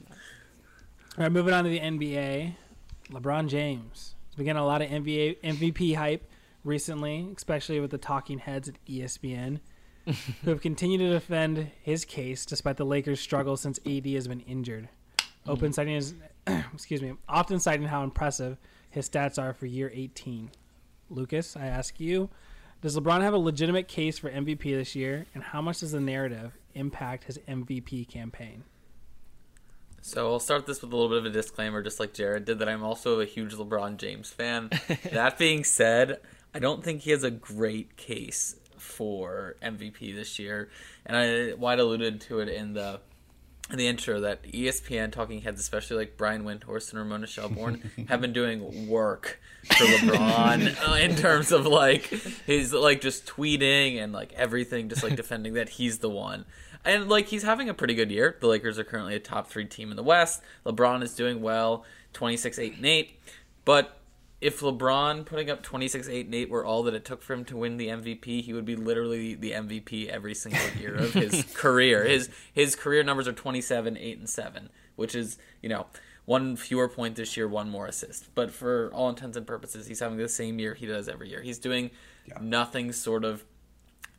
All 1.18 1.24
right, 1.24 1.30
moving 1.30 1.52
on 1.52 1.64
to 1.64 1.70
the 1.70 1.78
NBA. 1.80 2.54
LeBron 3.10 3.48
James. 3.48 4.14
There's 4.30 4.36
been 4.36 4.46
getting 4.46 4.62
a 4.62 4.66
lot 4.66 4.80
of 4.80 4.88
NBA 4.88 5.40
MVP 5.42 5.94
hype 5.96 6.26
recently, 6.64 7.28
especially 7.36 7.78
with 7.80 7.90
the 7.90 7.98
talking 7.98 8.38
heads 8.38 8.68
at 8.70 8.82
ESPN, 8.86 9.60
who 10.06 10.50
have 10.50 10.60
continued 10.60 10.98
to 10.98 11.10
defend 11.10 11.70
his 11.82 12.04
case 12.04 12.44
despite 12.44 12.76
the 12.76 12.84
Lakers' 12.84 13.20
struggle 13.20 13.56
since 13.56 13.78
AD 13.86 14.06
has 14.06 14.28
been 14.28 14.40
injured. 14.40 14.88
Open 15.46 15.70
mm. 15.70 15.74
citing 15.74 15.94
his, 15.94 16.14
excuse 16.72 17.02
me, 17.02 17.14
often 17.28 17.58
citing 17.58 17.86
how 17.86 18.02
impressive 18.02 18.58
his 18.90 19.08
stats 19.08 19.42
are 19.42 19.52
for 19.52 19.66
year 19.66 19.90
18. 19.94 20.50
Lucas, 21.10 21.56
I 21.56 21.66
ask 21.66 22.00
you, 22.00 22.30
does 22.80 22.98
LeBron 22.98 23.22
have 23.22 23.34
a 23.34 23.38
legitimate 23.38 23.88
case 23.88 24.18
for 24.18 24.30
MVP 24.30 24.62
this 24.62 24.94
year, 24.94 25.26
and 25.34 25.42
how 25.42 25.62
much 25.62 25.80
does 25.80 25.92
the 25.92 26.00
narrative 26.00 26.52
impact 26.74 27.24
his 27.24 27.38
MVP 27.48 28.08
campaign? 28.08 28.64
So 30.02 30.30
I'll 30.30 30.38
start 30.38 30.66
this 30.66 30.82
with 30.82 30.92
a 30.92 30.96
little 30.96 31.08
bit 31.08 31.18
of 31.18 31.24
a 31.24 31.30
disclaimer, 31.30 31.82
just 31.82 31.98
like 31.98 32.12
Jared 32.12 32.44
did, 32.44 32.58
that 32.58 32.68
I'm 32.68 32.82
also 32.82 33.20
a 33.20 33.24
huge 33.24 33.54
LeBron 33.54 33.96
James 33.96 34.28
fan. 34.28 34.68
that 35.12 35.38
being 35.38 35.64
said, 35.64 36.20
I 36.54 36.58
don't 36.58 36.84
think 36.84 37.02
he 37.02 37.10
has 37.10 37.24
a 37.24 37.30
great 37.30 37.96
case 37.96 38.56
for 38.84 39.56
MVP 39.62 40.14
this 40.14 40.38
year, 40.38 40.68
and 41.06 41.16
I 41.16 41.54
Wyatt 41.54 41.80
alluded 41.80 42.20
to 42.22 42.40
it 42.40 42.48
in 42.48 42.74
the 42.74 43.00
in 43.70 43.78
the 43.78 43.86
intro 43.86 44.20
that 44.20 44.42
ESPN 44.42 45.10
talking 45.10 45.40
heads, 45.40 45.58
especially 45.58 45.96
like 45.96 46.16
Brian 46.16 46.44
Windhorst 46.44 46.90
and 46.90 46.98
Ramona 46.98 47.26
Shelburne, 47.26 47.90
have 48.08 48.20
been 48.20 48.32
doing 48.32 48.88
work 48.88 49.40
for 49.64 49.84
LeBron 49.84 50.88
uh, 50.88 50.94
in 51.00 51.16
terms 51.16 51.50
of 51.50 51.66
like 51.66 52.04
his 52.46 52.72
like 52.72 53.00
just 53.00 53.26
tweeting 53.26 54.02
and 54.02 54.12
like 54.12 54.32
everything, 54.34 54.88
just 54.88 55.02
like 55.02 55.16
defending 55.16 55.54
that 55.54 55.70
he's 55.70 55.98
the 55.98 56.10
one. 56.10 56.44
And 56.84 57.08
like 57.08 57.28
he's 57.28 57.42
having 57.42 57.70
a 57.70 57.74
pretty 57.74 57.94
good 57.94 58.10
year. 58.10 58.36
The 58.38 58.46
Lakers 58.46 58.78
are 58.78 58.84
currently 58.84 59.14
a 59.14 59.20
top 59.20 59.48
three 59.48 59.64
team 59.64 59.90
in 59.90 59.96
the 59.96 60.02
West. 60.02 60.42
LeBron 60.66 61.02
is 61.02 61.14
doing 61.14 61.40
well, 61.40 61.86
26, 62.12 62.58
8, 62.58 62.76
and 62.76 62.86
8. 62.86 63.20
But 63.64 63.98
if 64.44 64.60
LeBron 64.60 65.24
putting 65.24 65.48
up 65.48 65.62
26, 65.62 66.06
8, 66.06 66.26
and 66.26 66.34
8 66.34 66.50
were 66.50 66.66
all 66.66 66.82
that 66.82 66.92
it 66.92 67.06
took 67.06 67.22
for 67.22 67.32
him 67.32 67.46
to 67.46 67.56
win 67.56 67.78
the 67.78 67.88
MVP, 67.88 68.42
he 68.42 68.52
would 68.52 68.66
be 68.66 68.76
literally 68.76 69.34
the 69.34 69.52
MVP 69.52 70.08
every 70.08 70.34
single 70.34 70.60
year 70.78 70.94
of 70.94 71.14
his 71.14 71.44
career. 71.54 72.04
His 72.04 72.28
his 72.52 72.76
career 72.76 73.02
numbers 73.02 73.26
are 73.26 73.32
27, 73.32 73.96
8, 73.96 74.18
and 74.18 74.28
7, 74.28 74.68
which 74.96 75.14
is, 75.14 75.38
you 75.62 75.70
know, 75.70 75.86
one 76.26 76.56
fewer 76.56 76.90
point 76.90 77.16
this 77.16 77.38
year, 77.38 77.48
one 77.48 77.70
more 77.70 77.86
assist. 77.86 78.34
But 78.34 78.50
for 78.50 78.90
all 78.92 79.08
intents 79.08 79.38
and 79.38 79.46
purposes, 79.46 79.86
he's 79.86 80.00
having 80.00 80.18
the 80.18 80.28
same 80.28 80.58
year 80.58 80.74
he 80.74 80.84
does 80.84 81.08
every 81.08 81.30
year. 81.30 81.40
He's 81.40 81.58
doing 81.58 81.90
nothing 82.38 82.92
sort 82.92 83.24
of 83.24 83.46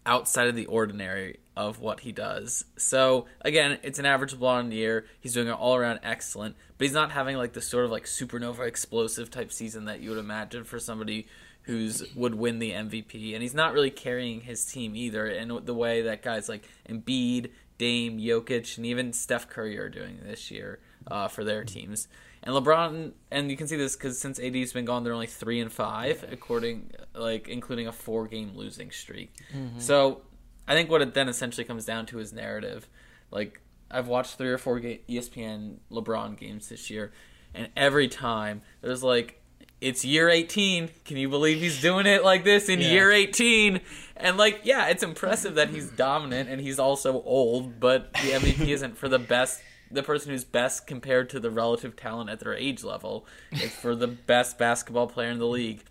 outside 0.08 0.48
of 0.48 0.56
the 0.56 0.66
ordinary 0.66 1.38
of 1.56 1.80
what 1.80 2.02
he 2.02 2.12
does. 2.12 2.66
So 2.78 3.26
again, 3.42 3.80
it's 3.84 4.00
an 4.00 4.06
average 4.06 4.34
LeBron 4.34 4.74
year. 4.74 5.06
He's 5.20 5.34
doing 5.34 5.48
it 5.48 5.52
all 5.52 5.76
around 5.76 6.00
excellent, 6.04 6.56
but 6.78 6.86
he's 6.86 6.94
not 6.94 7.12
having 7.12 7.38
like 7.38 7.54
the 7.54 7.62
sort 7.62 7.86
of 7.86 7.92
like 7.92 8.06
supernova 8.06 8.68
explosive 8.68 9.30
type 9.30 9.52
season 9.52 9.86
that 9.86 10.02
you 10.02 10.10
would 10.10 10.20
imagine 10.20 10.64
for 10.64 10.80
somebody 10.80 11.28
who's 11.64 12.14
would 12.16 12.36
win 12.36 12.60
the 12.60 12.72
MVP. 12.72 13.34
And 13.34 13.42
he's 13.42 13.56
not 13.56 13.74
really 13.74 13.90
carrying 13.90 14.42
his 14.42 14.66
team 14.66 14.96
either 14.96 15.28
in 15.28 15.60
the 15.64 15.74
way 15.74 16.04
that 16.04 16.22
guys 16.22 16.48
like 16.48 16.68
Embiid, 16.88 17.52
Dame, 17.78 18.20
Jokic, 18.20 18.78
and 18.78 18.86
even 18.86 19.14
Steph 19.14 19.50
Curry 19.50 19.78
are 19.78 19.90
doing 19.90 20.20
this 20.24 20.52
year 20.52 20.80
uh, 21.08 21.28
for 21.28 21.44
their 21.44 21.64
teams. 21.64 22.08
And 22.44 22.54
LeBron, 22.54 23.14
and 23.32 23.50
you 23.50 23.58
can 23.58 23.68
see 23.68 23.76
this 23.76 23.96
because 23.96 24.20
since 24.20 24.40
AD's 24.40 24.72
been 24.74 24.86
gone, 24.86 25.04
they're 25.04 25.14
only 25.14 25.26
three 25.26 25.60
and 25.60 25.72
five, 25.72 26.24
according 26.32 26.92
like 27.16 27.48
including 27.48 27.88
a 27.88 27.92
four 27.92 28.28
game 28.28 28.52
losing 28.56 28.92
streak. 28.92 29.34
So 29.80 30.22
I 30.68 30.74
think 30.74 30.90
what 30.90 31.02
it 31.02 31.14
then 31.14 31.30
essentially 31.30 31.64
comes 31.66 31.86
down 31.86 32.06
to 32.08 32.20
is 32.20 32.34
narrative. 32.34 32.88
Like 33.32 33.62
I've 33.92 34.08
watched 34.08 34.38
three 34.38 34.50
or 34.50 34.58
four 34.58 34.80
ESPN 34.80 35.78
LeBron 35.92 36.38
games 36.38 36.70
this 36.70 36.90
year, 36.90 37.12
and 37.54 37.70
every 37.76 38.08
time 38.08 38.62
there's 38.82 39.04
like. 39.04 39.42
It's 39.82 40.06
year 40.06 40.30
18. 40.30 40.90
Can 41.04 41.18
you 41.18 41.28
believe 41.30 41.60
he's 41.60 41.82
doing 41.82 42.06
it 42.08 42.24
like 42.24 42.46
this 42.46 42.70
in 42.70 42.80
Yeah. 42.80 42.92
year 42.92 43.12
18? 43.12 43.82
And 44.16 44.38
like, 44.38 44.62
yeah, 44.64 44.88
it's 44.88 45.04
impressive 45.04 45.56
that 45.56 45.70
he's 45.70 45.90
dominant 45.92 46.50
and 46.50 46.62
he's 46.62 46.80
also 46.80 47.22
old, 47.24 47.80
but 47.80 48.12
the 48.14 48.32
MVP 48.32 48.68
isn't 48.70 48.98
for 48.98 49.10
the 49.10 49.20
best 49.20 49.62
the 49.92 50.02
person 50.02 50.32
who's 50.32 50.46
best 50.46 50.88
compared 50.88 51.30
to 51.32 51.40
the 51.42 51.52
relative 51.52 51.96
talent 51.96 52.30
at 52.30 52.40
their 52.40 52.56
age 52.56 52.84
level. 52.86 53.28
It's 53.52 53.76
for 53.76 53.96
the 53.96 54.08
best 54.08 54.58
basketball 54.58 55.08
player 55.08 55.30
in 55.30 55.40
the 55.40 55.46
league. 55.46 55.84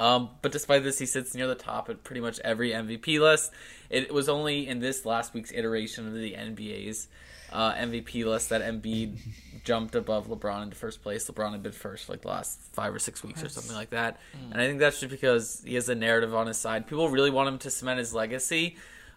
Um, 0.00 0.30
but 0.40 0.50
despite 0.50 0.82
this, 0.82 0.98
he 0.98 1.04
sits 1.04 1.34
near 1.34 1.46
the 1.46 1.54
top 1.54 1.90
at 1.90 2.02
pretty 2.02 2.22
much 2.22 2.40
every 2.40 2.70
MVP 2.70 3.20
list. 3.20 3.52
It 3.90 4.12
was 4.12 4.30
only 4.30 4.66
in 4.66 4.80
this 4.80 5.04
last 5.04 5.34
week's 5.34 5.52
iteration 5.52 6.08
of 6.08 6.14
the 6.14 6.32
NBA's 6.32 7.06
uh, 7.52 7.74
MVP 7.74 8.24
list 8.24 8.48
that 8.48 8.62
Embiid 8.62 9.18
jumped 9.64 9.94
above 9.94 10.28
LeBron 10.28 10.62
into 10.62 10.76
first 10.76 11.02
place. 11.02 11.28
LeBron 11.28 11.52
had 11.52 11.62
been 11.62 11.72
first 11.72 12.06
for 12.06 12.12
like 12.12 12.22
the 12.22 12.28
last 12.28 12.60
five 12.72 12.94
or 12.94 12.98
six 12.98 13.22
weeks 13.22 13.42
or 13.42 13.50
something 13.50 13.76
like 13.76 13.90
that. 13.90 14.18
And 14.52 14.58
I 14.62 14.66
think 14.66 14.78
that's 14.78 15.00
just 15.00 15.10
because 15.10 15.62
he 15.66 15.74
has 15.74 15.90
a 15.90 15.94
narrative 15.94 16.34
on 16.34 16.46
his 16.46 16.56
side. 16.56 16.86
People 16.86 17.10
really 17.10 17.30
want 17.30 17.48
him 17.48 17.58
to 17.58 17.70
cement 17.70 17.98
his 17.98 18.14
legacy, 18.14 18.76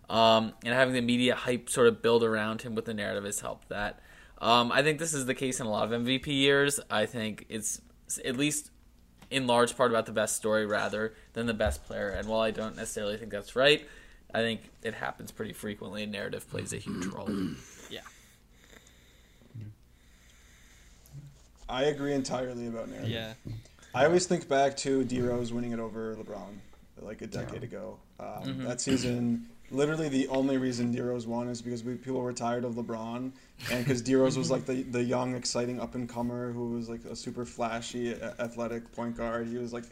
um, 0.09 0.51
and 0.65 0.73
having 0.73 0.93
the 0.93 1.01
media 1.01 1.33
hype 1.33 1.69
sort 1.69 1.87
of 1.87 2.01
build 2.01 2.25
around 2.25 2.61
him 2.61 2.75
with 2.75 2.83
the 2.83 2.93
narrative 2.93 3.23
has 3.23 3.39
helped 3.39 3.69
that. 3.69 4.01
Um, 4.41 4.69
I 4.69 4.83
think 4.83 4.99
this 4.99 5.13
is 5.13 5.27
the 5.27 5.33
case 5.33 5.61
in 5.61 5.65
a 5.65 5.71
lot 5.71 5.89
of 5.89 6.01
MVP 6.01 6.27
years. 6.27 6.81
I 6.89 7.05
think 7.05 7.45
it's 7.47 7.79
at 8.25 8.35
least 8.35 8.69
in 9.33 9.47
large 9.47 9.75
part 9.75 9.91
about 9.91 10.05
the 10.05 10.11
best 10.11 10.35
story 10.35 10.65
rather 10.65 11.13
than 11.33 11.45
the 11.47 11.53
best 11.53 11.83
player. 11.85 12.09
And 12.09 12.27
while 12.27 12.41
I 12.41 12.51
don't 12.51 12.75
necessarily 12.75 13.17
think 13.17 13.31
that's 13.31 13.55
right, 13.55 13.85
I 14.33 14.39
think 14.39 14.61
it 14.83 14.93
happens 14.93 15.31
pretty 15.31 15.53
frequently. 15.53 16.03
and 16.03 16.11
Narrative 16.11 16.47
plays 16.49 16.71
a 16.73 16.77
huge 16.77 17.05
role. 17.07 17.29
Yeah. 17.89 18.01
I 21.69 21.83
agree 21.85 22.13
entirely 22.13 22.67
about 22.67 22.89
narrative. 22.89 23.09
Yeah. 23.09 23.33
I 23.95 24.05
always 24.05 24.25
think 24.25 24.47
back 24.47 24.75
to 24.77 25.03
D 25.03 25.21
Rose 25.21 25.53
winning 25.53 25.71
it 25.71 25.79
over 25.79 26.15
LeBron 26.15 26.57
like 27.01 27.21
a 27.21 27.27
decade 27.27 27.63
ago. 27.63 27.97
Um, 28.19 28.27
Mm-hmm. 28.43 28.63
That 28.65 28.81
season, 28.81 29.47
literally 29.73 30.07
the 30.09 30.27
only 30.29 30.57
reason 30.57 30.91
D 30.91 31.01
Rose 31.01 31.27
won 31.27 31.47
is 31.49 31.61
because 31.61 31.83
we, 31.83 31.95
people 31.95 32.21
were 32.21 32.31
tired 32.33 32.63
of 32.63 32.75
LeBron, 32.75 33.31
and 33.71 33.83
because 33.85 34.01
D 34.01 34.15
Rose 34.15 34.37
was 34.37 34.49
like 34.51 34.65
the, 34.65 34.83
the 34.83 35.03
young, 35.03 35.35
exciting 35.35 35.79
up 35.81 35.95
and 35.95 36.07
comer 36.07 36.51
who 36.51 36.69
was 36.71 36.87
like 36.89 37.03
a 37.05 37.15
super 37.15 37.43
flashy, 37.45 38.13
athletic 38.39 38.91
point 38.93 39.17
guard. 39.17 39.47
He 39.47 39.57
was 39.57 39.73
like, 39.73 39.85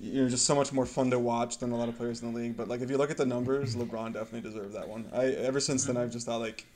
you 0.00 0.22
know, 0.22 0.28
just 0.28 0.44
so 0.44 0.54
much 0.54 0.72
more 0.72 0.84
fun 0.86 1.10
to 1.10 1.18
watch 1.18 1.58
than 1.58 1.70
a 1.72 1.76
lot 1.76 1.88
of 1.88 1.96
players 1.96 2.20
in 2.22 2.32
the 2.32 2.38
league. 2.38 2.56
But 2.56 2.68
like, 2.68 2.80
if 2.80 2.90
you 2.90 2.98
look 2.98 3.10
at 3.10 3.16
the 3.16 3.26
numbers, 3.26 3.76
LeBron 3.76 4.12
definitely 4.14 4.42
deserved 4.42 4.74
that 4.74 4.88
one. 4.88 5.06
I 5.12 5.26
ever 5.26 5.60
since 5.60 5.84
then 5.84 5.96
I've 5.96 6.10
just 6.12 6.26
thought 6.26 6.40
like. 6.40 6.66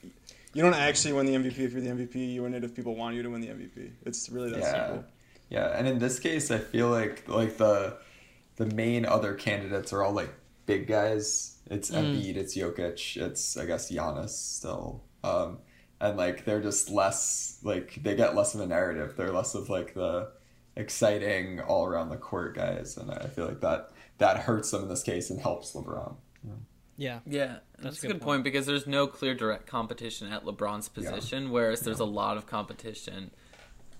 You 0.54 0.62
don't 0.62 0.74
actually 0.74 1.12
win 1.12 1.26
the 1.26 1.34
MVP 1.34 1.58
if 1.58 1.72
you're 1.72 1.82
the 1.82 1.90
MVP. 1.90 2.32
You 2.32 2.42
win 2.42 2.54
it 2.54 2.64
if 2.64 2.74
people 2.74 2.94
want 2.96 3.14
you 3.14 3.22
to 3.22 3.28
win 3.28 3.42
the 3.42 3.48
MVP. 3.48 3.90
It's 4.06 4.30
really 4.30 4.50
that 4.50 4.60
Yeah. 4.60 4.86
simple. 4.86 5.04
Yeah, 5.50 5.78
and 5.78 5.86
in 5.86 5.98
this 5.98 6.18
case, 6.18 6.50
I 6.50 6.58
feel 6.58 6.88
like 6.88 7.28
like 7.28 7.58
the 7.58 7.98
the 8.56 8.66
main 8.66 9.04
other 9.06 9.34
candidates 9.34 9.92
are 9.92 10.02
all 10.02 10.12
like 10.12 10.30
big 10.68 10.86
guys. 10.86 11.56
It's 11.70 11.90
Embiid, 11.90 12.36
it's 12.36 12.56
Jokic, 12.56 13.16
it's 13.20 13.56
I 13.56 13.66
guess 13.66 13.90
Giannis 13.90 14.30
still, 14.30 15.02
um, 15.24 15.58
and 16.00 16.16
like 16.16 16.44
they're 16.44 16.62
just 16.62 16.88
less 16.90 17.58
like 17.64 17.98
they 18.02 18.14
get 18.14 18.36
less 18.36 18.54
of 18.54 18.60
a 18.60 18.66
narrative. 18.66 19.14
They're 19.16 19.32
less 19.32 19.54
of 19.54 19.68
like 19.68 19.94
the 19.94 20.30
exciting 20.76 21.60
all 21.60 21.84
around 21.84 22.10
the 22.10 22.16
court 22.16 22.54
guys, 22.54 22.96
and 22.96 23.10
I 23.10 23.26
feel 23.26 23.46
like 23.46 23.60
that 23.60 23.90
that 24.18 24.38
hurts 24.38 24.70
them 24.70 24.82
in 24.84 24.88
this 24.88 25.02
case 25.02 25.30
and 25.30 25.40
helps 25.40 25.72
LeBron. 25.72 26.14
Yeah. 27.00 27.20
Yeah, 27.26 27.58
that's, 27.78 28.02
a 28.02 28.08
good, 28.08 28.20
point. 28.20 28.42
because 28.42 28.66
there's 28.66 28.88
no 28.88 29.06
clear 29.06 29.32
direct 29.32 29.68
competition 29.68 30.32
at 30.32 30.44
LeBron's 30.44 30.90
Yeah. 30.96 31.12
position, 31.12 31.50
whereas 31.52 31.78
there's 31.80 32.00
a 32.00 32.04
lot 32.04 32.36
of 32.36 32.46
competition, 32.46 33.30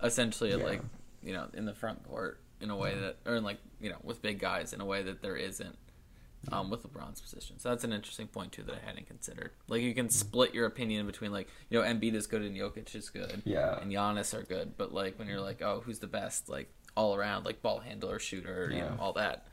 essentially, 0.02 0.50
Yeah. 0.50 0.57
like 0.64 0.83
you 1.22 1.33
know, 1.33 1.46
in 1.54 1.64
the 1.64 1.74
front 1.74 2.02
court 2.09 2.40
in 2.61 2.70
a 2.70 2.76
way 2.76 2.98
that, 2.98 3.18
or 3.26 3.37
in 3.37 3.44
like 3.44 3.59
you 3.81 3.90
know, 3.90 3.98
with 4.02 4.20
big 4.22 4.40
guys 4.40 4.72
in 4.72 4.81
a 4.81 4.85
way 4.85 5.02
that 5.04 5.22
there 5.22 5.37
isn't 5.37 5.76
um, 6.52 6.70
with 6.70 6.82
LeBron's 6.82 7.20
position. 7.20 7.58
So 7.58 7.68
that's 7.70 7.84
an 7.84 7.92
interesting 7.92 8.26
point 8.26 8.52
too 8.52 8.62
that 8.64 8.74
I 8.74 8.87
hadn't 8.87 9.06
considered. 9.06 9.50
Like 9.68 9.82
you 9.82 9.94
can 9.94 10.11
split 10.11 10.54
your 10.54 10.66
opinion 10.66 11.06
between 11.06 11.32
like 11.32 11.48
you 11.70 11.80
know, 11.80 11.87
Embiid 11.87 12.14
is 12.14 12.26
good 12.26 12.42
and 12.42 12.56
Jokic 12.56 12.94
is 12.94 13.11
good, 13.11 13.42
Yeah. 13.44 13.78
and 13.80 13.90
Giannis 13.92 14.32
are 14.38 14.42
good, 14.42 14.76
but 14.76 14.92
like 14.92 15.18
when 15.18 15.28
you're 15.28 15.40
like, 15.40 15.62
oh, 15.62 15.82
who's 15.84 15.98
the 15.98 16.06
best, 16.06 16.48
like 16.48 16.68
all 16.96 17.14
around, 17.14 17.44
like 17.44 17.62
ball 17.62 17.80
handler, 17.80 18.18
shooter, 18.18 18.70
you 18.72 18.80
know, 18.80 18.96
all 18.98 19.12
that. 19.14 19.46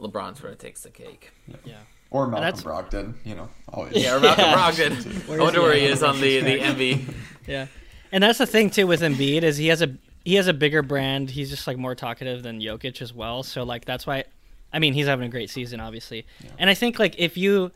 LeBron 0.00 0.38
sort 0.38 0.52
of 0.52 0.58
takes 0.58 0.82
the 0.82 0.90
cake. 0.90 1.32
Yeah. 1.48 1.56
yeah. 1.64 1.74
Or 2.10 2.26
Malcolm 2.26 2.42
that's- 2.44 2.62
Brogdon, 2.62 3.14
you 3.24 3.34
know, 3.34 3.48
always. 3.68 3.94
Yeah, 3.96 4.16
or 4.16 4.20
Malcolm 4.20 4.44
Yeah. 4.46 4.54
Brogdon. 4.56 5.30
I 5.38 5.42
wonder 5.42 5.60
where 5.60 5.74
he 5.74 5.84
is 5.84 6.02
on 6.04 6.20
the, 6.20 6.40
the 6.40 6.60
envy. 6.60 7.04
Yeah, 7.46 7.66
and 8.12 8.22
that's 8.22 8.38
the 8.38 8.46
thing 8.46 8.70
too 8.70 8.86
with 8.86 9.00
Embiid 9.02 9.42
is 9.42 9.56
he 9.56 9.66
has 9.68 9.82
a 9.82 9.94
he 10.24 10.34
has 10.36 10.46
a 10.46 10.52
bigger 10.54 10.82
brand. 10.82 11.30
He's 11.30 11.50
just 11.50 11.66
like 11.66 11.76
more 11.78 11.94
talkative 11.94 12.42
than 12.42 12.60
Jokic 12.60 13.00
as 13.02 13.12
well. 13.12 13.42
So 13.42 13.62
like 13.62 13.84
that's 13.84 14.06
why, 14.06 14.24
I 14.72 14.78
mean, 14.78 14.92
he's 14.92 15.06
having 15.06 15.26
a 15.26 15.30
great 15.30 15.50
season, 15.50 15.80
obviously. 15.80 16.26
And 16.58 16.68
I 16.68 16.74
think 16.74 16.98
like 16.98 17.14
if 17.18 17.36
you, 17.36 17.72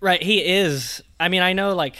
right, 0.00 0.22
he 0.22 0.44
is. 0.44 1.02
I 1.18 1.28
mean, 1.28 1.42
I 1.42 1.52
know 1.52 1.74
like 1.74 1.96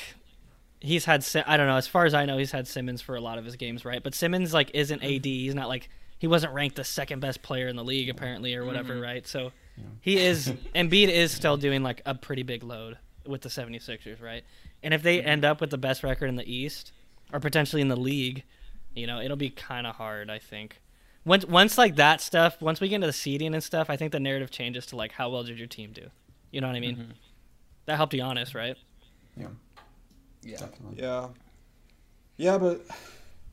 he's 0.80 1.04
had 1.04 1.26
I 1.46 1.56
don't 1.56 1.66
know 1.66 1.76
as 1.76 1.88
far 1.88 2.04
as 2.04 2.14
I 2.14 2.24
know 2.24 2.38
he's 2.38 2.52
had 2.52 2.68
Simmons 2.68 3.02
for 3.02 3.16
a 3.16 3.20
lot 3.20 3.38
of 3.38 3.44
his 3.44 3.56
games, 3.56 3.84
right? 3.84 4.02
But 4.02 4.14
Simmons 4.14 4.54
like 4.54 4.70
isn't 4.74 5.02
AD. 5.02 5.10
Mm-hmm. 5.10 5.22
He's 5.22 5.54
not 5.54 5.68
like 5.68 5.88
he 6.18 6.26
wasn't 6.26 6.52
ranked 6.52 6.76
the 6.76 6.84
second 6.84 7.20
best 7.20 7.42
player 7.42 7.68
in 7.68 7.76
the 7.76 7.84
league 7.84 8.08
apparently 8.08 8.54
or 8.54 8.64
whatever, 8.64 8.94
mm-hmm. 8.94 9.02
right? 9.02 9.26
So 9.26 9.52
he 10.00 10.18
is 10.18 10.48
Embiid 10.74 11.08
is 11.08 11.32
still 11.32 11.56
doing 11.56 11.82
like 11.82 12.02
a 12.06 12.14
pretty 12.14 12.42
big 12.42 12.62
load 12.62 12.98
with 13.26 13.42
the 13.42 13.48
76ers, 13.48 14.22
right? 14.22 14.44
And 14.82 14.94
if 14.94 15.02
they 15.02 15.18
mm-hmm. 15.18 15.28
end 15.28 15.44
up 15.44 15.60
with 15.60 15.70
the 15.70 15.78
best 15.78 16.02
record 16.02 16.26
in 16.26 16.36
the 16.36 16.50
East 16.50 16.92
or 17.32 17.40
potentially 17.40 17.82
in 17.82 17.88
the 17.88 17.96
league, 17.96 18.44
you 18.94 19.06
know, 19.06 19.20
it'll 19.20 19.36
be 19.36 19.50
kind 19.50 19.86
of 19.86 19.96
hard, 19.96 20.30
I 20.30 20.38
think. 20.38 20.80
Once 21.28 21.44
once 21.44 21.76
like 21.76 21.96
that 21.96 22.22
stuff, 22.22 22.60
once 22.62 22.80
we 22.80 22.88
get 22.88 22.96
into 22.96 23.06
the 23.06 23.12
seeding 23.12 23.52
and 23.52 23.62
stuff, 23.62 23.90
I 23.90 23.96
think 23.96 24.12
the 24.12 24.20
narrative 24.20 24.50
changes 24.50 24.86
to 24.86 24.96
like 24.96 25.12
how 25.12 25.28
well 25.28 25.44
did 25.44 25.58
your 25.58 25.68
team 25.68 25.92
do? 25.92 26.08
You 26.50 26.62
know 26.62 26.68
what 26.68 26.76
I 26.76 26.80
mean? 26.80 27.12
That 27.84 27.96
helped 27.96 28.14
you 28.14 28.22
honest, 28.22 28.54
right? 28.54 28.76
yeah, 29.36 29.48
Yeah. 30.42 30.56
definitely. 30.56 31.02
Yeah. 31.02 31.28
Yeah, 32.38 32.56
but 32.56 32.80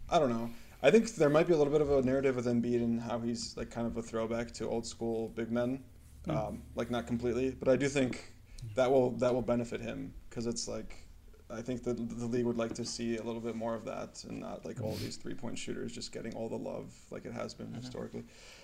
I 0.10 0.20
don't 0.20 0.30
know. 0.30 0.50
I 0.84 0.92
think 0.92 1.16
there 1.16 1.30
might 1.30 1.48
be 1.48 1.54
a 1.54 1.58
little 1.58 1.74
bit 1.74 1.82
of 1.82 1.92
a 1.92 2.02
narrative 2.02 2.36
with 2.38 2.46
Embiid 2.46 2.82
and 2.84 3.02
how 3.02 3.20
he's 3.20 3.58
like 3.58 3.72
kind 3.72 3.88
of 3.88 3.98
a 3.98 4.02
throwback 4.02 4.52
to 4.54 4.70
old 4.70 4.86
school 4.86 5.30
big 5.30 5.52
men, 5.52 5.84
um, 6.30 6.62
like 6.76 6.90
not 6.90 7.08
completely, 7.08 7.52
but 7.52 7.68
I 7.68 7.76
do 7.76 7.90
think 7.90 8.32
that 8.76 8.90
will 8.90 9.12
that 9.18 9.34
will 9.34 9.42
benefit 9.42 9.82
him 9.82 10.14
because 10.30 10.48
it's 10.48 10.68
like 10.68 11.05
I 11.50 11.62
think 11.62 11.84
the 11.84 11.94
the 11.94 12.26
league 12.26 12.46
would 12.46 12.58
like 12.58 12.74
to 12.76 12.84
see 12.86 13.18
a 13.18 13.24
little 13.24 13.40
bit 13.40 13.56
more 13.56 13.76
of 13.76 13.86
that 13.86 14.24
and 14.28 14.40
not 14.40 14.66
like 14.66 14.82
all 14.82 14.96
these 14.96 15.16
three 15.16 15.36
point 15.36 15.58
shooters 15.60 15.92
just 15.92 16.12
getting 16.12 16.34
all 16.34 16.50
the 16.50 16.56
love 16.58 16.92
like 17.12 17.24
it 17.26 17.34
has 17.34 17.54
been 17.54 17.72
historically. 17.74 18.24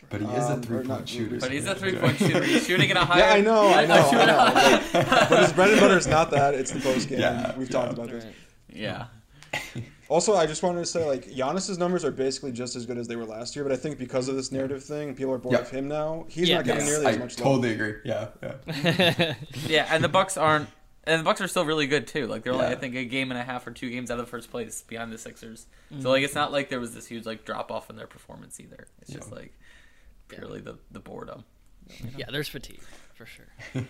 But 0.09 0.21
he 0.21 0.27
is 0.27 0.45
Um, 0.45 0.59
a 0.59 0.63
three 0.63 0.83
not 0.83 0.97
point 0.97 1.09
shooter. 1.09 1.37
But 1.39 1.51
he's 1.51 1.67
a 1.67 1.75
three 1.75 1.95
point 1.95 2.17
shooter. 2.17 2.43
He's 2.43 2.65
shooting 2.67 2.89
at 2.89 2.97
a 2.97 3.05
higher. 3.05 3.19
Yeah, 3.19 3.33
I 3.33 3.41
know, 3.41 3.67
I 3.69 3.85
know, 3.85 3.93
I 3.93 4.25
know. 4.25 4.37
higher- 4.37 5.27
But 5.29 5.39
his 5.43 5.53
bread 5.53 5.69
and 5.71 5.79
butter 5.79 5.97
is 5.97 6.07
not 6.07 6.31
that; 6.31 6.55
it's 6.55 6.71
the 6.71 6.79
post 6.79 7.07
game. 7.07 7.19
Yeah, 7.19 7.55
We've 7.55 7.69
yeah. 7.69 7.71
talked 7.79 7.93
about 7.93 8.09
this. 8.09 8.25
Yeah. 8.69 9.05
Also, 10.09 10.35
I 10.35 10.45
just 10.45 10.61
wanted 10.61 10.79
to 10.81 10.85
say, 10.85 11.05
like, 11.07 11.27
Giannis's 11.31 11.77
numbers 11.77 12.03
are 12.03 12.11
basically 12.11 12.51
just 12.51 12.75
as 12.75 12.85
good 12.85 12.97
as 12.97 13.07
they 13.07 13.15
were 13.15 13.23
last 13.23 13.55
year, 13.55 13.63
but 13.63 13.71
I 13.71 13.77
think 13.77 13.97
because 13.97 14.27
of 14.27 14.35
this 14.35 14.51
narrative 14.51 14.83
thing, 14.83 15.15
people 15.15 15.31
are 15.31 15.37
bored 15.37 15.53
Yeah. 15.53 15.61
of 15.61 15.69
him 15.71 15.87
now. 15.87 16.25
He's 16.27 16.49
Yeah. 16.49 16.57
not 16.57 16.65
getting 16.65 16.81
Yes, 16.81 16.89
nearly 16.89 17.05
I 17.05 17.09
as 17.11 17.17
much 17.17 17.39
love. 17.39 17.45
totally 17.47 17.71
agree. 17.75 17.93
Yeah, 18.03 18.27
yeah. 18.43 19.35
Yeah, 19.69 19.87
and 19.89 20.03
the 20.03 20.09
Bucks 20.09 20.35
aren't. 20.35 20.67
And 21.03 21.19
the 21.19 21.23
Bucks 21.23 21.41
are 21.41 21.47
still 21.47 21.65
really 21.65 21.87
good 21.87 22.05
too. 22.07 22.27
Like 22.27 22.43
they're 22.43 22.53
only, 22.53 22.65
Yeah. 22.65 22.71
I 22.71 22.75
think, 22.75 22.95
a 22.95 23.05
game 23.05 23.31
and 23.31 23.39
a 23.39 23.43
half 23.43 23.65
or 23.65 23.71
two 23.71 23.89
games 23.89 24.11
out 24.11 24.19
of 24.19 24.29
first 24.29 24.51
place 24.51 24.83
behind 24.83 25.11
the 25.11 25.17
Sixers. 25.17 25.65
So 25.99 26.09
like, 26.11 26.23
it's 26.23 26.35
not 26.35 26.51
like 26.51 26.69
there 26.69 26.79
was 26.79 26.93
this 26.93 27.07
huge 27.07 27.25
like 27.25 27.43
drop 27.43 27.71
off 27.71 27.89
in 27.89 27.95
their 27.95 28.07
performance 28.07 28.59
either. 28.59 28.87
It's 29.01 29.11
just 29.11 29.31
like 29.31 29.57
purely 30.27 30.61
the 30.61 30.77
the 30.91 30.99
boredom. 30.99 31.43
yeah, 32.17 32.25
there's 32.31 32.47
fatigue 32.47 32.81
for 33.15 33.25
sure. 33.25 33.47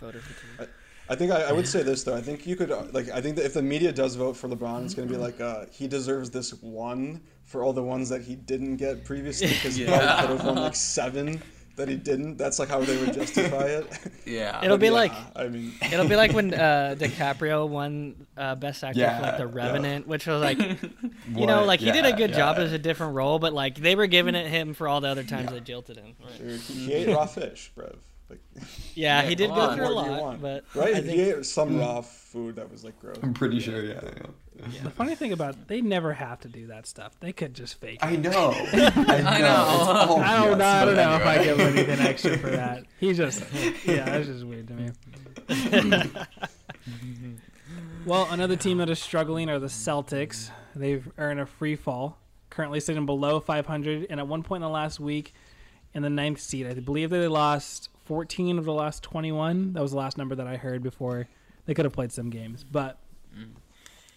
Voter 0.00 0.20
fatigue. 0.20 0.68
I 1.08 1.14
think 1.14 1.30
I, 1.32 1.42
I 1.42 1.52
would 1.52 1.66
say 1.68 1.82
this 1.82 2.04
though. 2.04 2.16
I 2.16 2.20
think 2.20 2.46
you 2.46 2.56
could 2.56 2.70
uh, 2.70 2.84
like. 2.92 3.10
I 3.10 3.20
think 3.20 3.36
that 3.36 3.44
if 3.44 3.54
the 3.54 3.62
media 3.62 3.92
does 3.92 4.14
vote 4.14 4.36
for 4.36 4.48
LeBron, 4.48 4.84
it's 4.84 4.94
going 4.94 5.06
to 5.08 5.12
be 5.14 5.20
like 5.20 5.40
uh, 5.40 5.66
he 5.70 5.86
deserves 5.88 6.30
this 6.30 6.52
one 6.62 7.20
for 7.44 7.62
all 7.62 7.72
the 7.72 7.82
ones 7.82 8.08
that 8.08 8.22
he 8.22 8.34
didn't 8.34 8.76
get 8.76 9.04
previously 9.04 9.48
because 9.48 9.76
he 9.76 9.84
Yeah. 9.84 9.98
probably 9.98 10.26
could 10.36 10.36
have 10.38 10.46
won 10.46 10.64
like 10.64 10.76
seven 10.76 11.42
that 11.76 11.88
he 11.88 11.96
didn't. 11.96 12.36
That's 12.36 12.58
like 12.58 12.68
how 12.68 12.84
they 12.84 12.96
would 12.96 13.12
justify 13.12 13.66
it. 13.66 13.86
Yeah. 14.24 14.58
It'll 14.60 14.78
be 14.78 14.90
Yeah, 14.90 14.90
like 14.90 15.26
I 15.34 15.48
mean, 15.48 15.80
It'll 15.90 16.04
be 16.04 16.16
like 16.16 16.32
when 16.32 16.54
uh, 16.54 16.94
DiCaprio 16.98 17.68
won 17.68 18.26
uh, 18.36 18.54
Best 18.54 18.84
Actor 18.84 19.00
Yeah, 19.00 19.10
for 19.10 19.22
like 19.22 19.36
The 19.36 19.46
yeah. 19.60 19.72
Revenant, 19.76 20.06
which 20.06 20.26
was 20.26 20.40
like, 20.40 20.58
you 21.34 21.46
know, 21.46 21.64
What? 21.64 21.66
like 21.66 21.80
he 21.80 21.90
did 21.92 22.04
a 22.06 22.12
Yeah, 22.12 22.16
good 22.16 22.32
job 22.32 22.58
as 22.58 22.72
a 22.72 22.78
different 22.78 23.14
role, 23.14 23.38
but 23.38 23.52
like 23.52 23.76
they 23.76 23.94
were 23.96 24.06
giving 24.06 24.34
it 24.34 24.46
him 24.48 24.74
for 24.74 24.88
all 24.88 25.00
the 25.00 25.08
other 25.08 25.24
times 25.24 25.50
they 25.50 25.60
jilted 25.60 25.96
him. 25.96 26.14
Right. 26.20 26.38
dude, 26.38 26.62
he 26.68 26.92
ate 26.92 27.08
raw 27.08 27.26
fish, 27.26 27.70
bro. 27.74 27.94
Like, 28.28 28.40
Yeah, 28.94 29.22
Yeah, 29.22 29.22
he 29.22 29.34
did 29.34 29.54
go 29.54 29.68
on. 29.68 29.74
through 29.74 29.88
a 29.88 29.90
what 29.90 29.96
do 29.98 30.04
you 30.04 30.10
lot, 30.10 30.40
but 30.40 30.64
right? 30.74 30.94
I 30.96 31.00
he 31.00 31.20
ate 31.20 31.44
some 31.44 31.76
raw 31.76 32.00
food 32.00 32.56
that 32.56 32.70
was 32.70 32.84
like 32.84 32.98
gross. 32.98 33.18
I'm 33.22 33.34
pretty 33.34 33.60
sure. 33.60 33.84
Yeah, 33.84 34.00
yeah. 34.56 34.82
The 34.82 34.90
funny 34.90 35.14
thing 35.14 35.32
about 35.32 35.68
they 35.68 35.80
never 35.80 36.12
have 36.12 36.40
to 36.40 36.48
do 36.48 36.66
that 36.68 36.86
stuff. 36.86 37.18
They 37.20 37.32
could 37.32 37.54
just 37.54 37.80
fake 37.80 38.00
it. 38.02 38.06
I 38.06 38.16
know. 38.16 38.52
I 38.54 38.76
know. 38.76 38.92
I 38.96 39.38
know. 39.40 40.16
I 40.18 40.36
don't 40.36 40.54
BS, 40.54 40.58
know. 40.58 40.64
I 40.64 40.84
don't 40.84 40.96
know 40.96 41.16
if 41.16 41.26
I 41.26 41.36
anyway. 41.36 41.44
give 41.44 41.58
him 41.58 41.66
anything 41.78 42.06
extra 42.06 42.38
for 42.38 42.50
that. 42.50 42.84
He 42.98 43.12
just, 43.12 43.42
yeah, 43.84 44.04
that's 44.04 44.26
just 44.26 44.44
weird 44.44 44.68
to 44.68 44.74
me. 44.74 44.90
well, 48.06 48.28
another 48.30 48.56
team 48.56 48.78
that 48.78 48.90
is 48.90 49.00
struggling 49.00 49.48
are 49.48 49.58
the 49.58 49.66
Celtics. 49.66 50.50
They've 50.74 51.10
earned 51.18 51.40
a 51.40 51.46
free 51.46 51.76
fall, 51.76 52.18
currently 52.50 52.80
sitting 52.80 53.06
below 53.06 53.40
500, 53.40 54.06
and 54.10 54.20
at 54.20 54.28
one 54.28 54.42
point 54.42 54.62
in 54.62 54.68
the 54.68 54.72
last 54.72 55.00
week, 55.00 55.34
in 55.94 56.02
the 56.02 56.10
ninth 56.10 56.40
seed. 56.40 56.66
I 56.66 56.74
believe 56.74 57.10
they 57.10 57.28
lost 57.28 57.88
14 58.04 58.58
of 58.58 58.64
the 58.64 58.72
last 58.72 59.02
21. 59.02 59.74
That 59.74 59.82
was 59.82 59.92
the 59.92 59.98
last 59.98 60.18
number 60.18 60.34
that 60.34 60.46
I 60.46 60.56
heard 60.56 60.82
before. 60.82 61.28
They 61.66 61.74
could 61.74 61.84
have 61.84 61.92
played 61.92 62.12
some 62.12 62.30
games, 62.30 62.64
but 62.64 62.98
mm. 63.36 63.48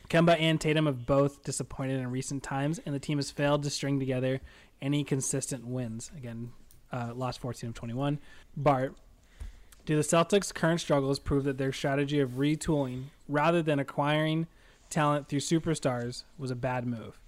Kemba 0.10 0.40
and 0.40 0.60
Tatum 0.60 0.86
have 0.86 1.06
both 1.06 1.44
disappointed 1.44 2.00
in 2.00 2.12
recent 2.12 2.44
times, 2.44 2.80
and 2.86 2.94
the 2.94 3.00
team 3.00 3.18
has 3.18 3.32
failed 3.32 3.64
to 3.64 3.70
string 3.70 4.00
together 4.00 4.42
any 4.82 5.04
consistent 5.04 5.66
wins. 5.66 6.12
Again, 6.18 6.52
uh, 6.92 7.12
lost 7.14 7.40
14 7.40 7.70
of 7.70 7.76
21. 7.76 8.20
Bart, 8.56 8.96
do 9.86 9.96
the 9.96 10.02
Celtics' 10.02 10.54
current 10.54 10.82
struggles 10.82 11.20
prove 11.20 11.44
that 11.44 11.58
their 11.58 11.72
strategy 11.72 12.20
of 12.20 12.32
retooling 12.32 13.06
rather 13.28 13.62
than 13.62 13.80
acquiring 13.80 14.48
talent 14.90 15.28
through 15.28 15.40
superstars 15.40 16.24
was 16.38 16.52
a 16.52 16.56
bad 16.56 16.86
move? 16.86 17.20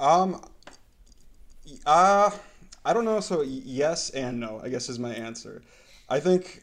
Um, 0.00 0.42
uh, 1.86 2.30
I 2.84 2.92
don't 2.92 3.04
know. 3.04 3.20
So 3.20 3.42
yes 3.42 4.10
and 4.10 4.40
no, 4.40 4.60
I 4.64 4.68
guess 4.68 4.88
is 4.88 4.98
my 4.98 5.12
answer. 5.12 5.62
I 6.08 6.18
think 6.18 6.62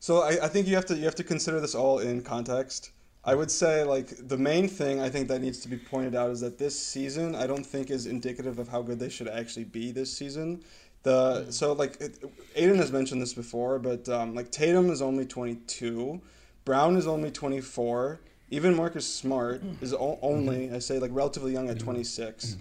so. 0.00 0.22
I, 0.22 0.44
I 0.44 0.48
think 0.48 0.66
you 0.66 0.74
have 0.74 0.86
to 0.86 0.96
you 0.96 1.04
have 1.04 1.14
to 1.16 1.24
consider 1.24 1.60
this 1.60 1.74
all 1.74 2.00
in 2.00 2.22
context. 2.22 2.90
I 3.24 3.34
would 3.34 3.50
say 3.50 3.84
like 3.84 4.28
the 4.28 4.36
main 4.36 4.68
thing 4.68 5.00
I 5.00 5.08
think 5.08 5.28
that 5.28 5.40
needs 5.40 5.60
to 5.60 5.68
be 5.68 5.76
pointed 5.76 6.14
out 6.14 6.30
is 6.30 6.40
that 6.40 6.58
this 6.58 6.78
season 6.78 7.34
I 7.34 7.46
don't 7.46 7.64
think 7.64 7.90
is 7.90 8.06
indicative 8.06 8.58
of 8.58 8.68
how 8.68 8.82
good 8.82 8.98
they 8.98 9.08
should 9.08 9.28
actually 9.28 9.64
be 9.64 9.92
this 9.92 10.12
season. 10.12 10.62
The 11.04 11.42
mm-hmm. 11.42 11.50
so 11.50 11.72
like 11.72 12.00
it, 12.00 12.20
Aiden 12.56 12.76
has 12.76 12.90
mentioned 12.90 13.22
this 13.22 13.34
before, 13.34 13.78
but 13.78 14.08
um, 14.08 14.34
like 14.34 14.50
Tatum 14.50 14.90
is 14.90 15.02
only 15.02 15.24
22, 15.24 16.20
Brown 16.64 16.96
is 16.96 17.06
only 17.06 17.30
24, 17.30 18.20
even 18.50 18.74
Marcus 18.74 19.06
Smart 19.06 19.64
mm-hmm. 19.64 19.84
is 19.84 19.94
o- 19.94 20.18
only 20.20 20.66
mm-hmm. 20.66 20.74
I 20.74 20.78
say 20.80 20.98
like 20.98 21.10
relatively 21.14 21.52
young 21.52 21.70
at 21.70 21.78
26. 21.78 22.56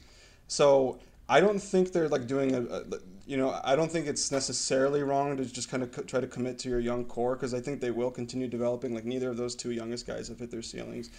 So 0.48 1.00
I 1.30 1.40
don't 1.40 1.60
think 1.60 1.92
they're 1.92 2.10
like 2.10 2.28
doing 2.28 2.56
a, 2.56 2.62
a 2.62 2.84
you 3.26 3.38
know 3.38 3.60
I 3.64 3.76
don't 3.76 3.92
think 3.92 4.08
it's 4.08 4.32
necessarily 4.32 5.04
wrong 5.04 5.38
to 5.38 5.46
just 5.46 5.70
kind 5.70 5.84
of 5.84 5.92
co- 5.92 6.04
try 6.04 6.20
to 6.20 6.28
commit 6.28 6.60
to 6.60 6.70
your 6.70 6.80
young 6.80 7.06
core 7.06 7.36
because 7.36 7.54
I 7.54 7.62
think 7.62 7.80
they 7.80 7.92
will 7.92 8.12
continue 8.12 8.48
developing. 8.48 8.94
Like 8.94 9.06
neither 9.06 9.30
of 9.30 9.38
those 9.38 9.56
two 9.56 9.72
youngest 9.72 10.06
guys 10.06 10.28
have 10.28 10.40
hit 10.40 10.52
their 10.52 10.62
ceilings, 10.62 11.10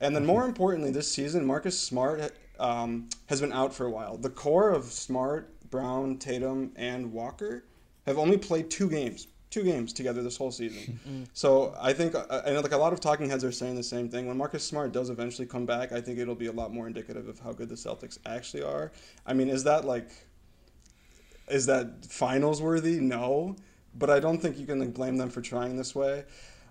and 0.00 0.14
then 0.14 0.26
more 0.26 0.44
importantly, 0.44 0.90
this 0.90 1.10
season 1.10 1.46
Marcus 1.46 1.78
Smart 1.78 2.32
um, 2.58 3.08
has 3.26 3.40
been 3.40 3.52
out 3.52 3.72
for 3.72 3.86
a 3.86 3.90
while. 3.90 4.16
The 4.16 4.30
core 4.30 4.70
of 4.70 4.84
Smart, 4.84 5.70
Brown, 5.70 6.18
Tatum, 6.18 6.72
and 6.76 7.12
Walker 7.12 7.64
have 8.06 8.18
only 8.18 8.36
played 8.36 8.70
two 8.70 8.90
games. 8.90 9.28
Two 9.52 9.62
games 9.62 9.92
together 9.92 10.22
this 10.22 10.36
whole 10.36 10.50
season, 10.50 11.28
so 11.34 11.76
I 11.78 11.92
think 11.92 12.14
uh, 12.14 12.42
and 12.46 12.56
like 12.56 12.72
a 12.72 12.76
lot 12.76 12.92
of 12.92 13.00
talking 13.00 13.28
heads 13.28 13.44
are 13.44 13.52
saying 13.52 13.76
the 13.76 13.82
same 13.82 14.08
thing. 14.08 14.26
When 14.26 14.36
Marcus 14.36 14.64
Smart 14.64 14.92
does 14.92 15.10
eventually 15.10 15.46
come 15.46 15.66
back, 15.66 15.92
I 15.92 16.00
think 16.00 16.18
it'll 16.18 16.34
be 16.34 16.46
a 16.46 16.52
lot 16.52 16.72
more 16.72 16.86
indicative 16.86 17.28
of 17.28 17.38
how 17.38 17.52
good 17.52 17.68
the 17.68 17.74
Celtics 17.74 18.18
actually 18.26 18.62
are. 18.62 18.92
I 19.26 19.34
mean, 19.34 19.48
is 19.48 19.62
that 19.64 19.84
like 19.84 20.08
is 21.48 21.66
that 21.66 22.04
finals 22.06 22.62
worthy? 22.62 22.98
No, 22.98 23.56
but 23.98 24.10
I 24.10 24.20
don't 24.20 24.38
think 24.38 24.58
you 24.58 24.66
can 24.66 24.80
like, 24.80 24.94
blame 24.94 25.16
them 25.18 25.30
for 25.30 25.42
trying 25.42 25.76
this 25.76 25.94
way. 25.94 26.24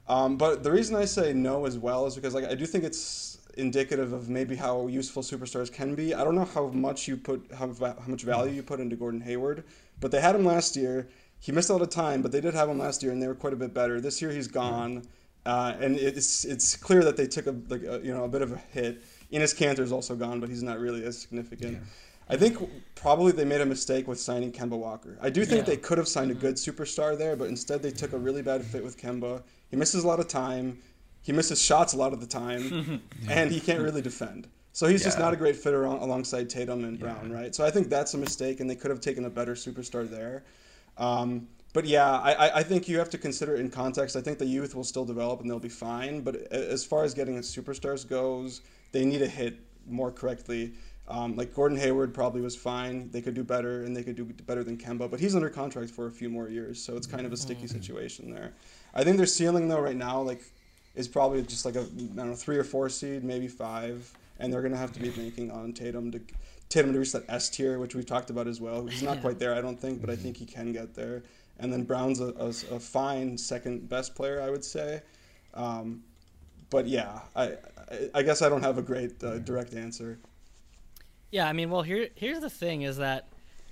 Um, 0.09 0.37
but 0.37 0.63
the 0.63 0.71
reason 0.71 0.95
I 0.95 1.05
say 1.05 1.33
no 1.33 1.65
as 1.65 1.77
well 1.77 2.05
is 2.07 2.15
because 2.15 2.33
like 2.33 2.45
I 2.45 2.55
do 2.55 2.65
think 2.65 2.83
it's 2.83 3.37
indicative 3.57 4.13
of 4.13 4.29
maybe 4.29 4.55
how 4.55 4.87
useful 4.87 5.21
superstars 5.21 5.71
can 5.71 5.95
be. 5.95 6.13
I 6.13 6.23
don't 6.23 6.35
know 6.35 6.45
how 6.45 6.67
much 6.67 7.07
you 7.07 7.17
put 7.17 7.45
how, 7.51 7.71
how 7.73 8.07
much 8.07 8.23
value 8.23 8.53
you 8.53 8.63
put 8.63 8.79
into 8.79 8.95
Gordon 8.95 9.21
Hayward, 9.21 9.63
but 9.99 10.11
they 10.11 10.21
had 10.21 10.35
him 10.35 10.45
last 10.45 10.75
year. 10.75 11.07
He 11.41 11.51
missed 11.51 11.69
a 11.69 11.73
lot 11.73 11.81
of 11.81 11.89
time, 11.89 12.21
but 12.21 12.31
they 12.31 12.39
did 12.39 12.53
have 12.53 12.69
him 12.69 12.77
last 12.77 13.01
year, 13.03 13.11
and 13.11 13.21
they 13.21 13.27
were 13.27 13.35
quite 13.35 13.51
a 13.53 13.57
bit 13.57 13.73
better. 13.73 13.99
This 13.99 14.21
year 14.21 14.31
he's 14.31 14.47
gone, 14.47 15.03
uh, 15.45 15.73
and 15.81 15.97
it's 15.97 16.45
it's 16.45 16.75
clear 16.75 17.03
that 17.03 17.17
they 17.17 17.25
took 17.25 17.47
a 17.47 17.55
like 17.67 17.81
a, 17.81 17.99
you 18.03 18.13
know 18.13 18.23
a 18.23 18.29
bit 18.29 18.43
of 18.43 18.51
a 18.53 18.57
hit. 18.57 19.03
Enes 19.33 19.79
is 19.79 19.91
also 19.91 20.15
gone, 20.15 20.39
but 20.39 20.49
he's 20.49 20.61
not 20.61 20.79
really 20.79 21.03
as 21.03 21.17
significant. 21.17 21.79
I 22.29 22.37
think 22.37 22.57
probably 22.95 23.31
they 23.31 23.43
made 23.43 23.59
a 23.59 23.65
mistake 23.65 24.07
with 24.07 24.19
signing 24.19 24.51
Kemba 24.51 24.77
Walker. 24.77 25.17
I 25.21 25.29
do 25.29 25.43
think 25.43 25.59
Yeah. 25.67 25.73
they 25.73 25.77
could 25.77 25.97
have 25.97 26.07
signed 26.07 26.31
a 26.31 26.35
good 26.35 26.55
superstar 26.55 27.17
there, 27.17 27.35
but 27.35 27.49
instead 27.49 27.81
they 27.81 27.91
took 27.91 28.13
a 28.13 28.17
really 28.17 28.41
bad 28.41 28.63
fit 28.63 28.83
with 28.83 28.97
Kemba. 28.97 29.41
He 29.69 29.75
misses 29.75 30.03
a 30.03 30.07
lot 30.07 30.19
of 30.19 30.27
time. 30.27 30.77
He 31.23 31.33
misses 31.33 31.61
shots 31.61 31.93
a 31.93 31.97
lot 31.97 32.13
of 32.13 32.21
the 32.21 32.27
time, 32.27 33.01
and 33.29 33.51
he 33.51 33.59
can't 33.59 33.81
really 33.81 34.01
defend. 34.01 34.47
So 34.73 34.87
he's 34.87 35.03
just 35.03 35.19
not 35.19 35.33
a 35.33 35.37
great 35.37 35.57
fit 35.57 35.73
alongside 35.73 36.49
Tatum 36.49 36.85
and 36.85 36.97
Brown, 36.99 37.31
right? 37.31 37.53
So 37.53 37.65
I 37.65 37.71
think 37.71 37.89
that's 37.89 38.13
a 38.13 38.17
mistake, 38.17 38.59
and 38.59 38.69
they 38.69 38.75
could 38.75 38.91
have 38.91 39.01
taken 39.01 39.25
a 39.25 39.29
better 39.29 39.53
superstar 39.53 40.09
there. 40.09 40.43
Um, 40.97 41.47
but 41.73 41.85
yeah, 41.85 42.09
I, 42.17 42.59
I- 42.59 42.63
think 42.63 42.87
you 42.89 42.97
have 42.99 43.09
to 43.11 43.17
consider 43.17 43.55
it 43.55 43.61
in 43.61 43.69
context. 43.69 44.15
I 44.15 44.21
think 44.21 44.37
the 44.39 44.45
youth 44.45 44.75
will 44.75 44.83
still 44.83 45.05
develop 45.05 45.39
and 45.41 45.49
they'll 45.49 45.59
be 45.59 45.69
fine. 45.69 46.21
But 46.21 46.35
as 46.51 46.83
far 46.83 47.03
as 47.03 47.13
getting 47.13 47.37
superstars 47.39 48.07
goes, 48.07 48.61
they 48.91 49.05
need 49.05 49.19
to 49.19 49.27
hit 49.27 49.59
more 49.87 50.11
correctly. 50.11 50.73
Um, 51.07 51.35
like 51.35 51.53
Gordon 51.53 51.77
Hayward 51.77 52.13
probably 52.13 52.41
was 52.41 52.55
fine. 52.55 53.09
They 53.11 53.21
could 53.21 53.33
do 53.33 53.43
better, 53.43 53.83
and 53.83 53.95
they 53.95 54.03
could 54.03 54.15
do 54.15 54.23
better 54.23 54.63
than 54.63 54.77
Kemba. 54.77 55.09
But 55.11 55.19
he's 55.19 55.35
under 55.35 55.49
contract 55.49 55.89
for 55.91 56.07
a 56.07 56.11
few 56.11 56.29
more 56.29 56.47
years, 56.47 56.81
so 56.81 56.95
it's 56.95 57.07
kind 57.07 57.25
of 57.25 57.33
a 57.33 57.37
sticky 57.37 57.67
situation 57.67 58.33
there. 58.33 58.53
I 58.93 59.03
think 59.03 59.17
their 59.17 59.25
ceiling 59.25 59.67
though 59.67 59.81
right 59.81 59.95
now, 59.95 60.21
like, 60.21 60.41
is 60.95 61.07
probably 61.07 61.41
just 61.41 61.65
like 61.65 61.75
a 61.75 61.81
I 61.81 61.83
don't 61.83 62.15
know 62.29 62.35
three 62.35 62.57
or 62.57 62.63
four 62.63 62.87
seed, 62.87 63.23
maybe 63.25 63.47
five, 63.49 64.09
and 64.39 64.53
they're 64.53 64.61
gonna 64.61 64.77
have 64.77 64.93
to 64.93 64.99
be 65.01 65.09
banking 65.09 65.51
on 65.51 65.73
Tatum 65.73 66.11
to 66.11 66.21
Tatum 66.71 66.93
to 66.93 66.99
reach 66.99 67.11
that 67.11 67.23
S 67.29 67.49
tier, 67.49 67.77
which 67.79 67.93
we've 67.95 68.05
talked 68.05 68.29
about 68.29 68.47
as 68.47 68.59
well. 68.59 68.85
He's 68.87 69.03
not 69.03 69.15
Yeah. 69.17 69.21
quite 69.21 69.39
there, 69.39 69.53
I 69.53 69.61
don't 69.61 69.79
think, 69.79 70.01
but 70.01 70.09
I 70.09 70.15
think 70.15 70.37
he 70.37 70.45
can 70.45 70.71
get 70.71 70.95
there. 70.95 71.21
And 71.59 71.71
then 71.71 71.83
Brown's 71.83 72.19
a, 72.19 72.33
a, 72.39 72.47
a 72.75 72.79
fine 72.79 73.37
second 73.37 73.87
best 73.87 74.15
player, 74.15 74.41
I 74.41 74.49
would 74.49 74.65
say. 74.65 75.01
Um, 75.53 76.03
but 76.71 76.87
yeah, 76.87 77.19
I, 77.35 77.43
I 77.43 78.09
I 78.15 78.23
guess 78.23 78.41
I 78.41 78.49
don't 78.49 78.63
have 78.63 78.77
a 78.77 78.81
great 78.81 79.21
uh, 79.23 79.37
direct 79.39 79.73
answer. 79.75 80.17
Yeah, 81.29 81.47
I 81.47 81.53
mean, 81.53 81.69
well, 81.69 81.81
here 81.83 82.09
here's 82.15 82.39
the 82.39 82.49
thing: 82.49 82.81
is 82.83 82.97
that 82.97 83.27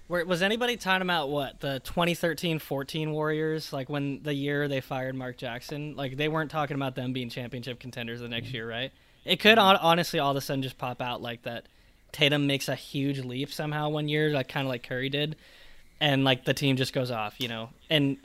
where 0.07 0.25
was 0.25 0.41
anybody 0.41 0.75
talking 0.77 1.01
about 1.01 1.29
what 1.29 1.59
the 1.61 1.81
2013-14 1.85 3.11
Warriors? 3.11 3.71
Like 3.73 3.89
when 3.89 4.21
the 4.23 4.33
year 4.33 4.67
they 4.67 4.81
fired 4.81 5.15
Mark 5.15 5.37
Jackson, 5.37 5.95
like 5.95 6.17
they 6.17 6.27
weren't 6.27 6.51
talking 6.51 6.75
about 6.75 6.95
them 6.95 7.13
being 7.13 7.29
championship 7.29 7.79
contenders 7.79 8.19
the 8.19 8.27
next 8.29 8.53
year, 8.53 8.69
right? 8.69 8.91
It 9.25 9.39
could 9.39 9.57
hon- 9.57 9.77
honestly 9.77 10.19
all 10.19 10.31
of 10.31 10.37
a 10.37 10.41
sudden 10.41 10.61
just 10.61 10.77
pop 10.77 11.01
out 11.01 11.21
like 11.21 11.43
that. 11.43 11.67
Tatum 12.11 12.47
makes 12.47 12.67
a 12.67 12.75
huge 12.75 13.19
leap 13.19 13.51
somehow 13.51 13.89
one 13.89 14.07
year, 14.07 14.29
like 14.29 14.47
kind 14.47 14.65
of 14.65 14.69
like 14.69 14.83
Curry 14.83 15.09
did, 15.09 15.35
and 15.99 16.23
like 16.23 16.45
the 16.45 16.53
team 16.53 16.75
just 16.75 16.93
goes 16.93 17.11
off, 17.11 17.35
you 17.39 17.47
know. 17.47 17.69
And 17.89 18.17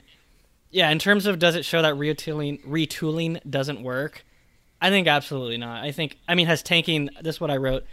yeah, 0.71 0.89
in 0.89 0.99
terms 0.99 1.25
of 1.25 1.39
does 1.39 1.55
it 1.55 1.65
show 1.65 1.81
that 1.81 1.95
retooling 1.95 2.63
retooling 2.65 3.39
doesn't 3.49 3.81
work? 3.81 4.25
I 4.81 4.89
think 4.89 5.07
absolutely 5.07 5.57
not. 5.57 5.83
I 5.83 5.91
think 5.91 6.17
I 6.27 6.35
mean 6.35 6.47
has 6.47 6.61
tanking. 6.61 7.09
This 7.21 7.35
is 7.35 7.41
what 7.41 7.51
I 7.51 7.57
wrote. 7.57 7.85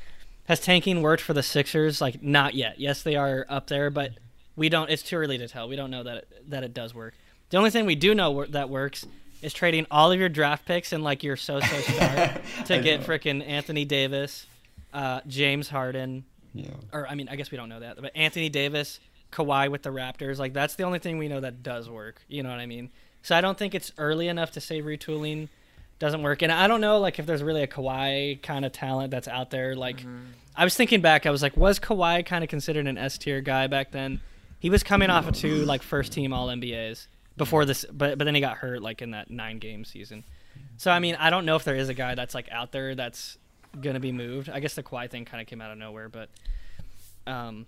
Has 0.47 0.61
tanking 0.61 1.03
worked 1.03 1.23
for 1.23 1.33
the 1.33 1.43
Sixers? 1.43 2.01
Like 2.01 2.23
not 2.23 2.55
yet. 2.55 2.81
Yes, 2.81 3.03
they 3.03 3.17
are 3.17 3.47
up 3.49 3.69
there, 3.69 3.91
but 3.91 4.13
we 4.57 4.69
don't. 4.69 4.91
It's 4.91 5.03
too 5.03 5.17
early 5.17 5.39
to 5.39 5.49
tell. 5.49 5.69
We 5.69 5.77
don't 5.77 5.91
know 5.91 6.03
that 6.03 6.17
it, 6.17 6.51
that 6.51 6.65
it 6.65 6.75
does 6.75 6.95
work. 6.95 7.15
The 7.51 7.57
only 7.57 7.71
thing 7.71 7.87
we 7.87 7.95
do 7.95 8.15
know 8.15 8.45
that 8.47 8.69
works 8.69 9.07
is 9.43 9.53
trading 9.53 9.87
all 9.91 10.11
of 10.11 10.19
your 10.19 10.29
draft 10.29 10.65
picks 10.65 10.93
and 10.93 11.05
like 11.05 11.23
your 11.23 11.37
so-so 11.37 11.77
star 11.81 12.41
to 12.65 12.81
get 12.81 13.03
frickin' 13.03 13.47
Anthony 13.47 13.85
Davis, 13.85 14.47
uh, 14.93 15.21
James 15.27 15.69
Harden, 15.69 16.25
Yeah. 16.55 16.69
or 16.93 17.07
I 17.09 17.15
mean, 17.15 17.29
I 17.29 17.37
guess 17.37 17.51
we 17.51 17.57
don't 17.57 17.69
know 17.69 17.81
that, 17.81 18.01
but 18.01 18.13
Anthony 18.17 18.49
Davis, 18.49 19.01
Kawhi 19.33 19.71
with 19.71 19.83
the 19.83 19.91
Raptors, 19.91 20.39
like 20.39 20.53
that's 20.53 20.75
the 20.75 20.85
only 20.85 20.99
thing 20.99 21.19
we 21.19 21.29
know 21.29 21.41
that 21.41 21.63
does 21.63 21.89
work. 21.89 22.23
You 22.29 22.43
know 22.43 22.51
what 22.51 22.59
I 22.59 22.67
mean? 22.67 22.91
So 23.23 23.37
I 23.37 23.41
don't 23.41 23.57
think 23.57 23.75
it's 23.75 23.93
early 23.99 24.29
enough 24.29 24.51
to 24.53 24.61
say 24.61 24.83
retooling 24.83 25.49
doesn't 25.99 26.23
work. 26.23 26.43
And 26.43 26.51
I 26.51 26.67
don't 26.67 26.81
know, 26.81 26.99
like 26.99 27.19
if 27.19 27.27
there's 27.27 27.43
really 27.43 27.63
a 27.63 27.67
Kawhi 27.69 28.43
kind 28.43 28.65
of 28.65 28.73
talent 28.73 29.11
that's 29.13 29.29
out 29.29 29.51
there. 29.51 29.75
Like 29.77 30.05
I 30.57 30.65
was 30.65 30.75
thinking 30.77 31.01
back, 31.01 31.25
I 31.27 31.31
was 31.31 31.43
like, 31.43 31.57
was 31.57 31.79
Kawhi 31.79 32.27
kind 32.27 32.43
of 32.43 32.51
considered 32.51 32.87
an 32.87 32.99
S 32.99 33.17
tier 33.19 33.41
guy 33.41 33.69
back 33.69 33.93
then? 33.93 34.21
He 34.59 34.69
was 34.71 34.83
coming 34.83 35.11
off 35.11 35.27
of 35.29 35.35
two 35.35 35.65
like 35.65 35.83
first 35.83 36.13
team 36.13 36.33
All 36.33 36.49
NBAs 36.49 37.07
before 37.37 37.65
this, 37.65 37.85
but 37.93 38.19
but 38.19 38.25
then 38.25 38.35
he 38.35 38.41
got 38.41 38.57
hurt 38.59 38.83
like 38.83 39.01
in 39.01 39.13
that 39.13 39.31
nine 39.31 39.59
game 39.59 39.85
season. 39.85 40.25
So 40.77 40.91
I 40.91 40.99
mean, 40.99 41.15
I 41.15 41.31
don't 41.31 41.47
know 41.47 41.57
if 41.57 41.65
there 41.65 41.77
is 41.77 41.89
a 41.89 41.95
guy 41.95 42.15
that's 42.17 42.35
like 42.35 42.51
out 42.51 42.73
there 42.73 42.95
that's 42.97 43.39
gonna 43.81 44.01
be 44.01 44.13
moved. 44.13 44.49
I 44.51 44.61
guess 44.61 44.75
the 44.75 44.83
Kawhi 44.83 45.11
thing 45.11 45.25
kind 45.25 45.41
of 45.41 45.47
came 45.47 45.61
out 45.61 45.71
of 45.71 45.79
nowhere, 45.79 46.09
but 46.09 46.29
um, 47.27 47.67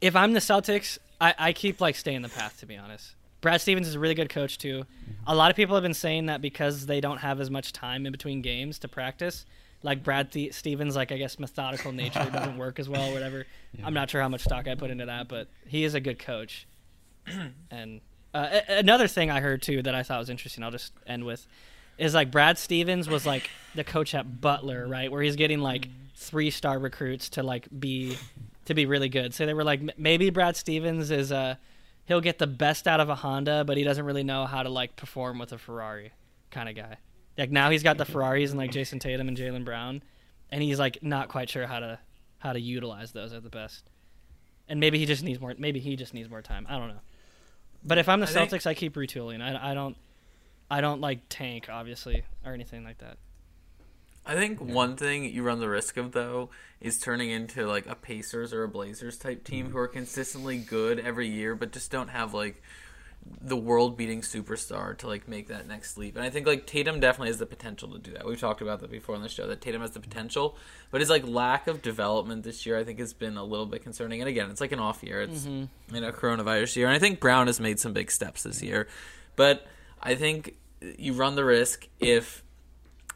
if 0.00 0.14
I'm 0.16 0.32
the 0.32 0.40
Celtics, 0.40 0.98
I, 1.20 1.34
I 1.38 1.52
keep 1.52 1.80
like 1.80 1.96
staying 1.96 2.22
the 2.22 2.28
path 2.28 2.60
to 2.60 2.66
be 2.66 2.76
honest. 2.76 3.14
Brad 3.40 3.60
Stevens 3.60 3.86
is 3.88 3.94
a 3.94 3.98
really 3.98 4.14
good 4.14 4.30
coach 4.30 4.56
too. 4.58 4.84
A 5.26 5.34
lot 5.34 5.50
of 5.50 5.56
people 5.56 5.74
have 5.74 5.82
been 5.82 5.92
saying 5.94 6.26
that 6.26 6.40
because 6.40 6.86
they 6.86 7.00
don't 7.00 7.18
have 7.18 7.40
as 7.40 7.50
much 7.50 7.72
time 7.74 8.06
in 8.06 8.12
between 8.12 8.40
games 8.40 8.78
to 8.80 8.88
practice. 8.88 9.44
Like 9.82 10.02
Brad 10.02 10.32
Th- 10.32 10.54
Stevens, 10.54 10.96
like 10.96 11.12
I 11.12 11.18
guess 11.18 11.38
methodical 11.38 11.92
nature 11.92 12.26
doesn't 12.32 12.56
work 12.56 12.78
as 12.78 12.88
well, 12.88 13.10
or 13.10 13.12
whatever. 13.12 13.44
I'm 13.84 13.92
not 13.92 14.08
sure 14.08 14.22
how 14.22 14.30
much 14.30 14.40
stock 14.42 14.66
I 14.66 14.74
put 14.76 14.90
into 14.90 15.04
that, 15.06 15.28
but 15.28 15.48
he 15.66 15.84
is 15.84 15.94
a 15.94 16.00
good 16.00 16.18
coach. 16.18 16.66
and 17.70 18.00
uh, 18.32 18.60
a- 18.66 18.78
another 18.78 19.06
thing 19.08 19.30
I 19.30 19.40
heard 19.40 19.60
too 19.60 19.82
that 19.82 19.94
I 19.94 20.02
thought 20.02 20.20
was 20.20 20.30
interesting, 20.30 20.64
I'll 20.64 20.70
just 20.70 20.94
end 21.06 21.24
with, 21.24 21.46
is 21.98 22.14
like 22.14 22.30
Brad 22.30 22.58
Stevens 22.58 23.08
was 23.08 23.24
like 23.26 23.50
the 23.74 23.84
coach 23.84 24.14
at 24.14 24.40
Butler, 24.40 24.86
right, 24.86 25.10
where 25.10 25.22
he's 25.22 25.36
getting 25.36 25.60
like 25.60 25.88
three 26.16 26.50
star 26.50 26.78
recruits 26.78 27.28
to 27.30 27.42
like 27.42 27.68
be 27.78 28.16
to 28.66 28.74
be 28.74 28.86
really 28.86 29.08
good. 29.08 29.34
So 29.34 29.46
they 29.46 29.54
were 29.54 29.64
like, 29.64 29.98
maybe 29.98 30.30
Brad 30.30 30.56
Stevens 30.56 31.10
is 31.10 31.30
uh 31.32 31.56
he'll 32.06 32.20
get 32.20 32.38
the 32.38 32.46
best 32.46 32.86
out 32.86 33.00
of 33.00 33.08
a 33.08 33.14
Honda, 33.14 33.64
but 33.64 33.76
he 33.76 33.84
doesn't 33.84 34.04
really 34.04 34.24
know 34.24 34.46
how 34.46 34.62
to 34.62 34.68
like 34.68 34.96
perform 34.96 35.38
with 35.38 35.52
a 35.52 35.58
Ferrari 35.58 36.12
kind 36.50 36.68
of 36.68 36.74
guy. 36.76 36.96
Like 37.36 37.50
now 37.50 37.70
he's 37.70 37.82
got 37.82 37.98
the 37.98 38.04
Ferraris 38.04 38.50
and 38.50 38.58
like 38.58 38.70
Jayson 38.70 39.00
Tatum 39.00 39.28
and 39.28 39.36
Jaylen 39.36 39.64
Brown, 39.64 40.02
and 40.50 40.62
he's 40.62 40.78
like 40.78 41.02
not 41.02 41.28
quite 41.28 41.48
sure 41.50 41.66
how 41.66 41.80
to 41.80 41.98
how 42.38 42.52
to 42.52 42.60
utilize 42.60 43.12
those 43.12 43.32
at 43.32 43.42
the 43.42 43.50
best. 43.50 43.84
And 44.68 44.80
maybe 44.80 44.98
he 44.98 45.04
just 45.06 45.22
needs 45.22 45.40
more. 45.40 45.54
Maybe 45.58 45.80
he 45.80 45.96
just 45.96 46.14
needs 46.14 46.30
more 46.30 46.42
time. 46.42 46.66
I 46.68 46.78
don't 46.78 46.88
know. 46.88 47.00
But 47.84 47.98
if 47.98 48.08
I'm 48.08 48.20
the 48.20 48.26
I 48.26 48.30
think- 48.30 48.50
Celtics, 48.50 48.66
I 48.66 48.72
keep 48.74 48.94
retooling. 48.94 49.42
I, 49.42 49.72
I 49.72 49.74
don't 49.74 49.96
I 50.70 50.80
don't 50.80 51.00
like 51.00 51.20
tank 51.28 51.68
obviously 51.70 52.24
or 52.44 52.52
anything 52.52 52.84
like 52.84 52.98
that. 52.98 53.18
I 54.26 54.34
think 54.34 54.60
one 54.60 54.96
thing 54.96 55.24
you 55.24 55.42
run 55.42 55.60
the 55.60 55.68
risk 55.68 55.96
of 55.96 56.12
though 56.12 56.48
is 56.80 56.98
turning 56.98 57.30
into 57.30 57.66
like 57.66 57.86
a 57.86 57.94
Pacers 57.94 58.52
or 58.52 58.62
a 58.62 58.68
Blazers 58.68 59.18
type 59.18 59.44
team 59.44 59.66
mm-hmm. 59.66 59.72
who 59.72 59.78
are 59.78 59.88
consistently 59.88 60.58
good 60.58 60.98
every 60.98 61.28
year, 61.28 61.54
but 61.54 61.72
just 61.72 61.90
don't 61.90 62.08
have 62.08 62.32
like 62.32 62.62
the 63.40 63.56
world 63.56 63.96
beating 63.96 64.20
superstar 64.20 64.96
to 64.98 65.06
like 65.06 65.28
make 65.28 65.48
that 65.48 65.66
next 65.66 65.96
leap. 65.96 66.16
And 66.16 66.24
I 66.24 66.30
think 66.30 66.46
like 66.46 66.66
Tatum 66.66 67.00
definitely 67.00 67.28
has 67.28 67.38
the 67.38 67.46
potential 67.46 67.90
to 67.90 67.98
do 67.98 68.12
that. 68.12 68.26
We've 68.26 68.40
talked 68.40 68.62
about 68.62 68.80
that 68.80 68.90
before 68.90 69.14
on 69.14 69.22
the 69.22 69.28
show 69.28 69.46
that 69.46 69.60
Tatum 69.60 69.82
has 69.82 69.90
the 69.90 70.00
mm-hmm. 70.00 70.08
potential, 70.08 70.56
but 70.90 71.00
his 71.00 71.10
like 71.10 71.26
lack 71.26 71.66
of 71.66 71.82
development 71.82 72.44
this 72.44 72.64
year 72.64 72.78
I 72.78 72.84
think 72.84 72.98
has 73.00 73.12
been 73.12 73.36
a 73.36 73.44
little 73.44 73.66
bit 73.66 73.82
concerning. 73.82 74.20
And 74.20 74.28
again, 74.28 74.50
it's 74.50 74.60
like 74.60 74.72
an 74.72 74.80
off 74.80 75.02
year. 75.02 75.20
It's 75.22 75.44
mm-hmm. 75.44 75.94
you 75.94 76.00
know 76.00 76.12
coronavirus 76.12 76.76
year, 76.76 76.86
and 76.86 76.96
I 76.96 76.98
think 76.98 77.20
Brown 77.20 77.46
has 77.46 77.60
made 77.60 77.78
some 77.78 77.92
big 77.92 78.10
steps 78.10 78.42
this 78.42 78.62
year, 78.62 78.88
but 79.36 79.66
I 80.02 80.14
think 80.14 80.56
you 80.98 81.14
run 81.14 81.34
the 81.34 81.44
risk 81.44 81.88
if 81.98 82.42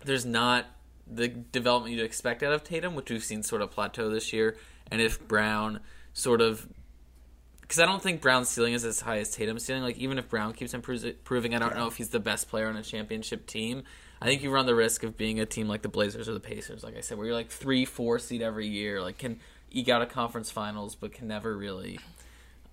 there's 0.04 0.24
not 0.24 0.66
the 1.06 1.28
development 1.28 1.94
you'd 1.94 2.04
expect 2.04 2.42
out 2.42 2.52
of 2.52 2.64
Tatum, 2.64 2.94
which 2.94 3.10
we've 3.10 3.24
seen 3.24 3.42
sort 3.42 3.62
of 3.62 3.70
plateau 3.70 4.10
this 4.10 4.32
year, 4.32 4.56
and 4.90 5.00
if 5.00 5.26
Brown 5.26 5.80
sort 6.12 6.40
of 6.40 6.68
because 7.68 7.80
I 7.80 7.84
don't 7.84 8.02
think 8.02 8.22
Brown's 8.22 8.48
ceiling 8.48 8.72
is 8.72 8.84
as 8.86 9.02
high 9.02 9.18
as 9.18 9.30
Tatum's 9.30 9.62
ceiling. 9.62 9.82
Like 9.82 9.98
even 9.98 10.16
if 10.18 10.30
Brown 10.30 10.54
keeps 10.54 10.72
improving, 10.72 11.54
I 11.54 11.58
don't 11.58 11.76
know 11.76 11.86
if 11.86 11.96
he's 11.96 12.08
the 12.08 12.18
best 12.18 12.48
player 12.48 12.66
on 12.66 12.76
a 12.76 12.82
championship 12.82 13.46
team. 13.46 13.82
I 14.22 14.24
think 14.24 14.42
you 14.42 14.50
run 14.50 14.64
the 14.64 14.74
risk 14.74 15.04
of 15.04 15.18
being 15.18 15.38
a 15.38 15.46
team 15.46 15.68
like 15.68 15.82
the 15.82 15.88
Blazers 15.88 16.30
or 16.30 16.32
the 16.32 16.40
Pacers, 16.40 16.82
like 16.82 16.96
I 16.96 17.02
said, 17.02 17.18
where 17.18 17.26
you're 17.26 17.36
like 17.36 17.50
three, 17.50 17.84
four 17.84 18.18
seed 18.18 18.40
every 18.40 18.66
year, 18.66 19.02
like 19.02 19.18
can 19.18 19.38
eke 19.70 19.90
out 19.90 20.00
a 20.00 20.06
conference 20.06 20.50
finals, 20.50 20.94
but 20.94 21.12
can 21.12 21.28
never 21.28 21.54
really, 21.54 22.00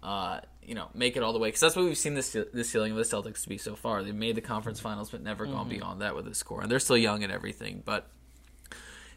uh, 0.01 0.39
you 0.67 0.75
know, 0.75 0.89
make 0.93 1.17
it 1.17 1.23
all 1.23 1.33
the 1.33 1.39
way. 1.39 1.49
Because 1.49 1.61
that's 1.61 1.75
what 1.75 1.85
we've 1.85 1.97
seen 1.97 2.13
this 2.13 2.31
the 2.31 2.63
ceiling 2.63 2.91
of 2.91 2.97
the 2.97 3.03
Celtics 3.03 3.43
to 3.43 3.49
be 3.49 3.57
so 3.57 3.75
far. 3.75 4.03
They've 4.03 4.13
made 4.13 4.35
the 4.35 4.41
conference 4.41 4.79
finals, 4.79 5.09
but 5.09 5.21
never 5.21 5.45
mm-hmm. 5.45 5.55
gone 5.55 5.69
beyond 5.69 6.01
that 6.01 6.15
with 6.15 6.27
a 6.27 6.35
score, 6.35 6.61
and 6.61 6.71
they're 6.71 6.79
still 6.79 6.97
young 6.97 7.23
and 7.23 7.31
everything. 7.31 7.83
But 7.85 8.07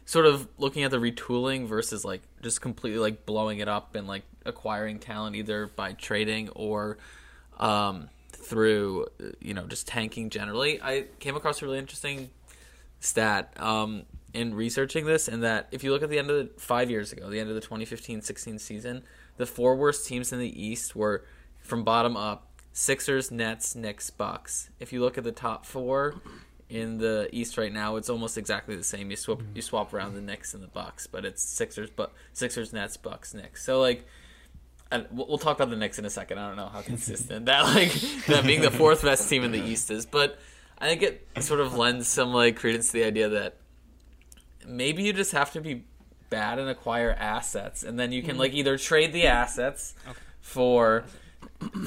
sort 0.05 0.25
of 0.25 0.47
looking 0.57 0.83
at 0.83 0.89
the 0.89 0.97
retooling 0.97 1.67
versus 1.67 2.03
like 2.03 2.23
just 2.41 2.61
completely 2.61 2.99
like 2.99 3.27
blowing 3.27 3.59
it 3.59 3.67
up 3.67 3.93
and 3.93 4.07
like 4.07 4.23
acquiring 4.43 4.97
talent 4.97 5.35
either 5.35 5.67
by 5.67 5.93
trading 5.93 6.49
or 6.49 6.97
um, 7.59 8.09
through 8.31 9.05
you 9.39 9.53
know 9.53 9.67
just 9.67 9.87
tanking 9.87 10.29
generally. 10.29 10.81
I 10.81 11.05
came 11.19 11.35
across 11.35 11.61
a 11.61 11.65
really 11.65 11.77
interesting 11.77 12.29
stat 12.99 13.53
um, 13.57 14.03
in 14.33 14.53
researching 14.53 15.05
this, 15.05 15.27
and 15.27 15.43
that 15.43 15.67
if 15.71 15.83
you 15.83 15.91
look 15.91 16.03
at 16.03 16.09
the 16.09 16.19
end 16.19 16.29
of 16.29 16.37
the 16.37 16.59
five 16.59 16.89
years 16.89 17.11
ago, 17.11 17.29
the 17.29 17.39
end 17.39 17.49
of 17.49 17.55
the 17.55 17.61
2015-16 17.61 18.59
season, 18.59 19.03
the 19.37 19.45
four 19.45 19.75
worst 19.75 20.07
teams 20.07 20.33
in 20.33 20.39
the 20.39 20.63
East 20.63 20.95
were 20.95 21.23
from 21.69 21.83
bottom 21.83 22.17
up: 22.17 22.47
Sixers, 22.73 23.31
Nets, 23.31 23.75
Knicks, 23.75 24.09
Bucks. 24.09 24.69
If 24.79 24.91
you 24.91 25.01
look 25.01 25.17
at 25.17 25.23
the 25.23 25.31
top 25.31 25.65
four 25.65 26.15
in 26.69 26.97
the 26.97 27.29
East 27.31 27.57
right 27.57 27.71
now, 27.71 27.95
it's 27.95 28.09
almost 28.09 28.37
exactly 28.37 28.75
the 28.75 28.83
same. 28.83 29.09
You 29.09 29.15
swap 29.15 29.41
you 29.53 29.61
swap 29.61 29.93
around 29.93 30.15
the 30.15 30.21
Knicks 30.21 30.53
and 30.53 30.63
the 30.63 30.67
Bucks, 30.67 31.07
but 31.07 31.25
it's 31.25 31.41
Sixers, 31.41 31.89
but 31.89 32.11
Sixers, 32.33 32.73
Nets, 32.73 32.97
Bucks, 32.97 33.33
Knicks. 33.33 33.63
So 33.63 33.79
like 33.79 34.05
we'll 35.11 35.37
talk 35.37 35.55
about 35.55 35.69
the 35.69 35.75
Knicks 35.75 35.99
in 35.99 36.05
a 36.05 36.09
second. 36.09 36.39
I 36.39 36.47
don't 36.47 36.57
know 36.57 36.69
how 36.69 36.81
consistent 36.81 37.45
that 37.45 37.63
like 37.63 37.93
that 38.27 38.45
being 38.45 38.61
the 38.61 38.71
fourth 38.71 39.03
best 39.03 39.29
team 39.29 39.43
in 39.43 39.51
the 39.51 39.61
East 39.61 39.91
is, 39.91 40.05
but 40.05 40.39
I 40.79 40.87
think 40.87 41.03
it 41.03 41.27
sort 41.41 41.59
of 41.59 41.75
lends 41.75 42.07
some 42.07 42.33
like 42.33 42.55
credence 42.55 42.87
to 42.87 42.93
the 42.93 43.03
idea 43.03 43.29
that 43.29 43.57
maybe 44.67 45.03
you 45.03 45.13
just 45.13 45.33
have 45.33 45.51
to 45.53 45.61
be 45.61 45.85
bad 46.29 46.59
and 46.59 46.69
acquire 46.69 47.11
assets, 47.11 47.83
and 47.83 47.99
then 47.99 48.11
you 48.11 48.21
can 48.21 48.31
mm-hmm. 48.31 48.39
like 48.39 48.53
either 48.53 48.77
trade 48.77 49.13
the 49.13 49.27
assets 49.27 49.93
for 50.41 51.03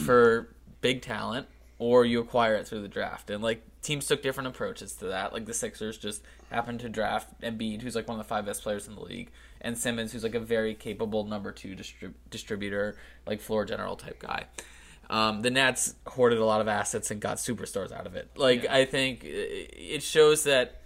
for 0.04 0.54
big 0.80 1.02
talent, 1.02 1.46
or 1.78 2.04
you 2.04 2.20
acquire 2.20 2.54
it 2.54 2.66
through 2.66 2.82
the 2.82 2.88
draft. 2.88 3.30
And 3.30 3.42
like 3.42 3.62
teams 3.82 4.06
took 4.06 4.22
different 4.22 4.48
approaches 4.48 4.94
to 4.96 5.06
that. 5.06 5.32
Like 5.32 5.46
the 5.46 5.54
Sixers 5.54 5.98
just 5.98 6.22
happened 6.50 6.80
to 6.80 6.88
draft 6.88 7.40
Embiid, 7.42 7.82
who's 7.82 7.94
like 7.94 8.08
one 8.08 8.18
of 8.18 8.24
the 8.24 8.28
five 8.28 8.46
best 8.46 8.62
players 8.62 8.86
in 8.86 8.94
the 8.94 9.02
league, 9.02 9.30
and 9.60 9.76
Simmons, 9.76 10.12
who's 10.12 10.22
like 10.22 10.34
a 10.34 10.40
very 10.40 10.74
capable 10.74 11.24
number 11.24 11.52
two 11.52 11.74
distrib- 11.74 12.14
distributor, 12.30 12.96
like 13.26 13.40
floor 13.40 13.64
general 13.64 13.96
type 13.96 14.18
guy. 14.18 14.46
Um, 15.10 15.42
the 15.42 15.50
Nets 15.50 15.94
hoarded 16.06 16.38
a 16.38 16.44
lot 16.44 16.60
of 16.60 16.68
assets 16.68 17.10
and 17.10 17.20
got 17.20 17.36
superstars 17.36 17.92
out 17.92 18.06
of 18.06 18.14
it. 18.16 18.30
Like 18.36 18.64
yeah. 18.64 18.74
I 18.74 18.84
think 18.84 19.22
it 19.24 20.02
shows 20.02 20.44
that 20.44 20.80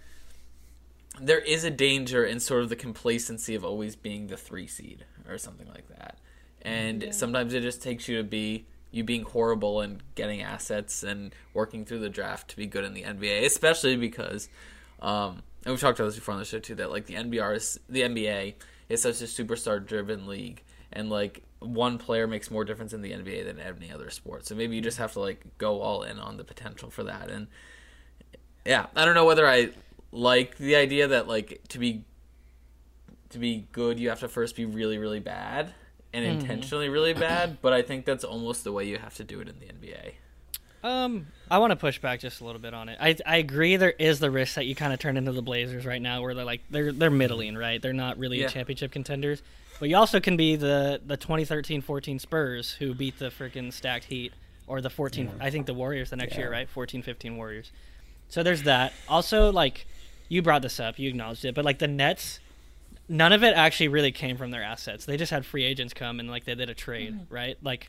there 1.21 1.39
is 1.39 1.63
a 1.63 1.71
danger 1.71 2.25
in 2.25 2.39
sort 2.39 2.63
of 2.63 2.69
the 2.69 2.75
complacency 2.75 3.55
of 3.55 3.63
always 3.63 3.95
being 3.95 4.27
the 4.27 4.37
three 4.37 4.67
seed 4.67 5.05
or 5.29 5.37
something 5.37 5.67
like 5.69 5.87
that. 5.89 6.19
And 6.61 7.03
yeah. 7.03 7.11
sometimes 7.11 7.53
it 7.53 7.61
just 7.61 7.81
takes 7.81 8.07
you 8.07 8.17
to 8.17 8.23
be 8.23 8.65
you 8.91 9.03
being 9.03 9.23
horrible 9.23 9.81
and 9.81 10.01
getting 10.15 10.41
assets 10.41 11.03
and 11.03 11.33
working 11.53 11.85
through 11.85 11.99
the 11.99 12.09
draft 12.09 12.49
to 12.49 12.57
be 12.57 12.65
good 12.65 12.83
in 12.83 12.93
the 12.93 13.03
NBA, 13.03 13.45
especially 13.45 13.95
because 13.95 14.49
um, 15.01 15.43
and 15.63 15.73
we've 15.73 15.81
talked 15.81 15.99
about 15.99 16.07
this 16.07 16.15
before 16.15 16.33
on 16.33 16.39
the 16.39 16.45
show 16.45 16.59
too 16.59 16.75
that 16.75 16.89
like 16.89 17.05
the 17.05 17.15
NBA 17.15 17.55
is 17.55 17.79
the 17.89 18.01
NBA 18.01 18.53
is 18.89 19.01
such 19.01 19.21
a 19.21 19.25
superstar 19.25 19.85
driven 19.85 20.25
league 20.25 20.63
and 20.93 21.09
like 21.09 21.43
one 21.59 21.97
player 21.97 22.27
makes 22.27 22.49
more 22.49 22.63
difference 22.63 22.93
in 22.93 23.01
the 23.01 23.11
NBA 23.11 23.45
than 23.45 23.59
any 23.59 23.91
other 23.91 24.09
sport. 24.09 24.45
So 24.45 24.55
maybe 24.55 24.75
you 24.75 24.81
just 24.81 24.97
have 24.97 25.13
to 25.13 25.19
like 25.19 25.43
go 25.57 25.81
all 25.81 26.03
in 26.03 26.19
on 26.19 26.37
the 26.37 26.43
potential 26.43 26.89
for 26.89 27.03
that 27.03 27.29
and 27.29 27.47
yeah, 28.65 28.87
I 28.95 29.05
don't 29.05 29.15
know 29.15 29.25
whether 29.25 29.47
I 29.47 29.71
like 30.11 30.57
the 30.57 30.75
idea 30.75 31.09
that 31.09 31.27
like 31.27 31.61
to 31.69 31.79
be 31.79 32.05
to 33.29 33.39
be 33.39 33.67
good 33.73 33.99
you 33.99 34.07
have 34.07 34.21
to 34.21 34.29
first 34.29 34.55
be 34.55 34.63
really 34.63 34.97
really 34.97 35.19
bad 35.19 35.73
and 36.13 36.25
mm-hmm. 36.25 36.39
intentionally 36.39 36.89
really 36.89 37.13
bad, 37.13 37.57
but 37.61 37.73
I 37.73 37.81
think 37.81 38.05
that's 38.05 38.23
almost 38.23 38.63
the 38.63 38.71
way 38.71 38.85
you 38.85 38.97
have 38.97 39.15
to 39.15 39.23
do 39.23 39.39
it 39.39 39.47
in 39.47 39.55
the 39.59 39.65
NBA. 39.65 40.13
Um, 40.83 41.27
I 41.49 41.57
want 41.57 41.71
to 41.71 41.75
push 41.75 41.99
back 41.99 42.19
just 42.19 42.39
a 42.39 42.45
little 42.45 42.61
bit 42.61 42.73
on 42.73 42.87
it. 42.87 42.97
I 43.01 43.15
I 43.25 43.37
agree 43.37 43.77
there 43.77 43.91
is 43.91 44.19
the 44.19 44.31
risk 44.31 44.55
that 44.55 44.65
you 44.65 44.75
kind 44.75 44.93
of 44.93 44.99
turn 44.99 45.17
into 45.17 45.31
the 45.31 45.41
Blazers 45.41 45.85
right 45.85 46.01
now, 46.01 46.21
where 46.21 46.33
they're 46.33 46.45
like 46.45 46.61
they're 46.69 46.91
they're 46.91 47.09
middling, 47.09 47.55
right? 47.55 47.81
They're 47.81 47.93
not 47.93 48.17
really 48.17 48.41
yeah. 48.41 48.47
championship 48.47 48.91
contenders. 48.91 49.41
But 49.79 49.89
you 49.89 49.97
also 49.97 50.19
can 50.19 50.37
be 50.37 50.55
the 50.55 51.01
the 51.05 51.17
2013-14 51.17 52.21
Spurs 52.21 52.71
who 52.73 52.93
beat 52.93 53.19
the 53.19 53.29
freaking 53.29 53.71
stacked 53.71 54.05
Heat 54.05 54.33
or 54.65 54.81
the 54.81 54.89
14 54.89 55.25
yeah. 55.25 55.31
I 55.39 55.49
think 55.49 55.65
the 55.65 55.73
Warriors 55.73 56.09
the 56.09 56.15
next 56.15 56.33
yeah. 56.33 56.39
year, 56.39 56.51
right? 56.51 56.67
14-15 56.73 57.35
Warriors. 57.35 57.71
So 58.29 58.43
there's 58.43 58.63
that. 58.63 58.93
Also 59.07 59.51
like 59.51 59.87
you 60.29 60.41
brought 60.41 60.61
this 60.61 60.79
up, 60.79 60.99
you 60.99 61.09
acknowledged 61.09 61.45
it, 61.45 61.55
but 61.55 61.63
like 61.63 61.79
the 61.79 61.87
Nets 61.87 62.39
none 63.09 63.33
of 63.33 63.43
it 63.43 63.55
actually 63.55 63.87
really 63.87 64.11
came 64.11 64.37
from 64.37 64.51
their 64.51 64.63
assets. 64.63 65.05
They 65.05 65.17
just 65.17 65.31
had 65.31 65.45
free 65.45 65.63
agents 65.63 65.93
come 65.93 66.19
and 66.19 66.29
like 66.29 66.45
they 66.45 66.55
did 66.55 66.69
a 66.69 66.73
trade, 66.73 67.13
mm-hmm. 67.13 67.33
right? 67.33 67.57
Like 67.61 67.87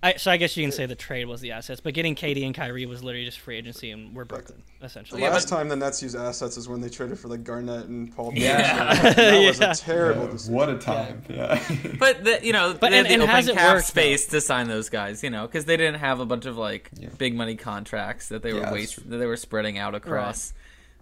I, 0.00 0.14
so 0.14 0.30
I 0.30 0.36
guess 0.36 0.56
you 0.56 0.62
can 0.62 0.70
say 0.70 0.86
the 0.86 0.94
trade 0.94 1.26
was 1.26 1.40
the 1.40 1.50
assets, 1.50 1.80
but 1.80 1.92
getting 1.92 2.14
KD 2.14 2.46
and 2.46 2.54
Kyrie 2.54 2.86
was 2.86 3.02
literally 3.02 3.24
just 3.24 3.40
free 3.40 3.56
agency, 3.56 3.90
and 3.90 4.14
we're 4.14 4.24
Brooklyn 4.24 4.62
essentially. 4.80 5.20
The 5.20 5.28
last 5.28 5.48
time 5.48 5.68
the 5.68 5.74
Nets 5.74 6.00
used 6.00 6.14
assets 6.14 6.56
is 6.56 6.68
when 6.68 6.80
they 6.80 6.88
traded 6.88 7.18
for 7.18 7.26
like 7.26 7.42
Garnett 7.42 7.86
and 7.86 8.14
Paul. 8.14 8.30
Yeah, 8.32 8.94
that 9.14 9.44
was 9.44 9.58
yeah. 9.58 9.72
a 9.72 9.74
terrible 9.74 10.26
yeah, 10.26 10.30
decision. 10.30 10.54
What 10.54 10.68
a 10.68 10.78
time! 10.78 11.24
Yeah, 11.28 11.60
but 11.98 12.22
the, 12.22 12.38
you 12.44 12.52
know, 12.52 12.76
but 12.80 12.92
and, 12.92 13.06
the 13.06 13.10
and 13.10 13.22
open 13.22 13.56
cap 13.56 13.74
worked, 13.74 13.88
space 13.88 14.26
though? 14.26 14.38
to 14.38 14.40
sign 14.40 14.68
those 14.68 14.88
guys, 14.88 15.24
you 15.24 15.30
know, 15.30 15.48
because 15.48 15.64
they 15.64 15.76
didn't 15.76 15.98
have 15.98 16.20
a 16.20 16.26
bunch 16.26 16.46
of 16.46 16.56
like 16.56 16.90
yeah. 16.94 17.08
big 17.18 17.34
money 17.34 17.56
contracts 17.56 18.28
that 18.28 18.42
they 18.42 18.52
were 18.52 18.70
waste, 18.70 19.10
that 19.10 19.16
they 19.16 19.26
were 19.26 19.36
spreading 19.36 19.78
out 19.78 19.96
across 19.96 20.52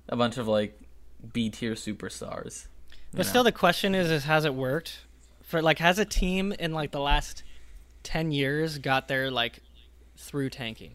right. 0.09 0.15
a 0.15 0.17
bunch 0.17 0.39
of 0.39 0.49
like 0.49 0.81
B 1.35 1.51
tier 1.51 1.75
superstars. 1.75 2.67
But 3.17 3.25
know? 3.25 3.31
still, 3.31 3.45
the 3.45 3.53
question 3.53 3.95
is: 3.95 4.11
is 4.11 4.25
has 4.25 4.45
it 4.45 4.55
worked? 4.55 5.01
For 5.43 5.63
like, 5.63 5.79
has 5.79 5.99
a 5.99 6.05
team 6.05 6.53
in 6.53 6.73
like 6.73 6.91
the 6.91 7.01
last 7.01 7.43
ten 8.03 8.31
years 8.31 8.79
got 8.79 9.09
there 9.09 9.31
like 9.31 9.61
through 10.17 10.51
tanking. 10.51 10.95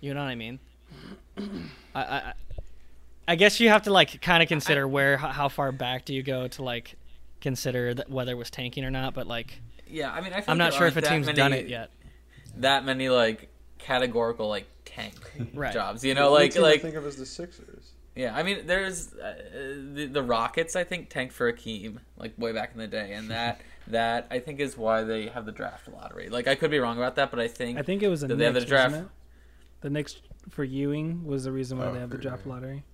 You 0.00 0.14
know 0.14 0.20
what 0.20 0.30
I 0.30 0.34
mean? 0.34 0.58
I, 1.94 2.02
I 2.02 2.32
I 3.26 3.36
guess 3.36 3.60
you 3.60 3.68
have 3.68 3.82
to 3.82 3.92
like 3.92 4.20
kind 4.20 4.42
of 4.42 4.48
consider 4.48 4.86
where 4.86 5.16
how 5.16 5.48
far 5.48 5.72
back 5.72 6.04
do 6.04 6.12
you 6.12 6.22
go 6.22 6.48
to 6.48 6.62
like 6.62 6.96
consider 7.40 7.94
that 7.94 8.10
whether 8.10 8.32
it 8.32 8.38
was 8.38 8.50
tanking 8.50 8.84
or 8.84 8.90
not. 8.90 9.14
But 9.14 9.26
like, 9.26 9.60
yeah, 9.88 10.12
I 10.12 10.20
mean, 10.20 10.32
I 10.32 10.42
am 10.46 10.58
not 10.58 10.74
sure 10.74 10.86
if 10.86 10.96
a 10.96 11.00
team's 11.00 11.26
many, 11.26 11.36
done 11.36 11.52
it 11.52 11.68
yet. 11.68 11.90
That 12.56 12.84
many 12.84 13.08
like 13.08 13.48
categorical 13.78 14.48
like 14.48 14.66
tank 14.84 15.14
right. 15.54 15.72
jobs, 15.72 16.04
you 16.04 16.14
know, 16.14 16.32
like 16.32 16.56
like 16.56 16.80
I 16.80 16.82
think 16.82 16.96
of 16.96 17.06
as 17.06 17.16
the 17.16 17.26
Sixers. 17.26 17.92
Yeah, 18.14 18.34
I 18.34 18.42
mean, 18.42 18.66
there's 18.66 19.14
uh, 19.14 19.34
the, 19.94 20.06
the 20.06 20.22
Rockets. 20.22 20.74
I 20.74 20.84
think 20.84 21.10
tanked 21.10 21.32
for 21.32 21.52
Akeem 21.52 21.98
like 22.16 22.34
way 22.36 22.52
back 22.52 22.72
in 22.72 22.78
the 22.78 22.88
day, 22.88 23.12
and 23.12 23.30
that 23.30 23.60
that 23.86 24.26
I 24.30 24.40
think 24.40 24.60
is 24.60 24.76
why 24.76 25.04
they 25.04 25.28
have 25.28 25.46
the 25.46 25.52
draft 25.52 25.88
lottery. 25.88 26.28
Like 26.28 26.48
I 26.48 26.54
could 26.54 26.70
be 26.70 26.78
wrong 26.78 26.96
about 26.96 27.16
that, 27.16 27.30
but 27.30 27.38
I 27.38 27.48
think 27.48 27.78
I 27.78 27.82
think 27.82 28.02
it 28.02 28.08
was 28.08 28.22
a 28.22 28.28
Knicks, 28.28 28.38
they 28.38 28.44
have 28.44 28.54
the 28.54 28.64
draft. 28.64 29.02
The 29.80 29.90
Knicks 29.90 30.20
for 30.50 30.64
Ewing 30.64 31.24
was 31.24 31.44
the 31.44 31.52
reason 31.52 31.78
why 31.78 31.86
oh, 31.86 31.94
they 31.94 32.00
have 32.00 32.10
the 32.10 32.18
draft 32.18 32.46
lottery. 32.46 32.84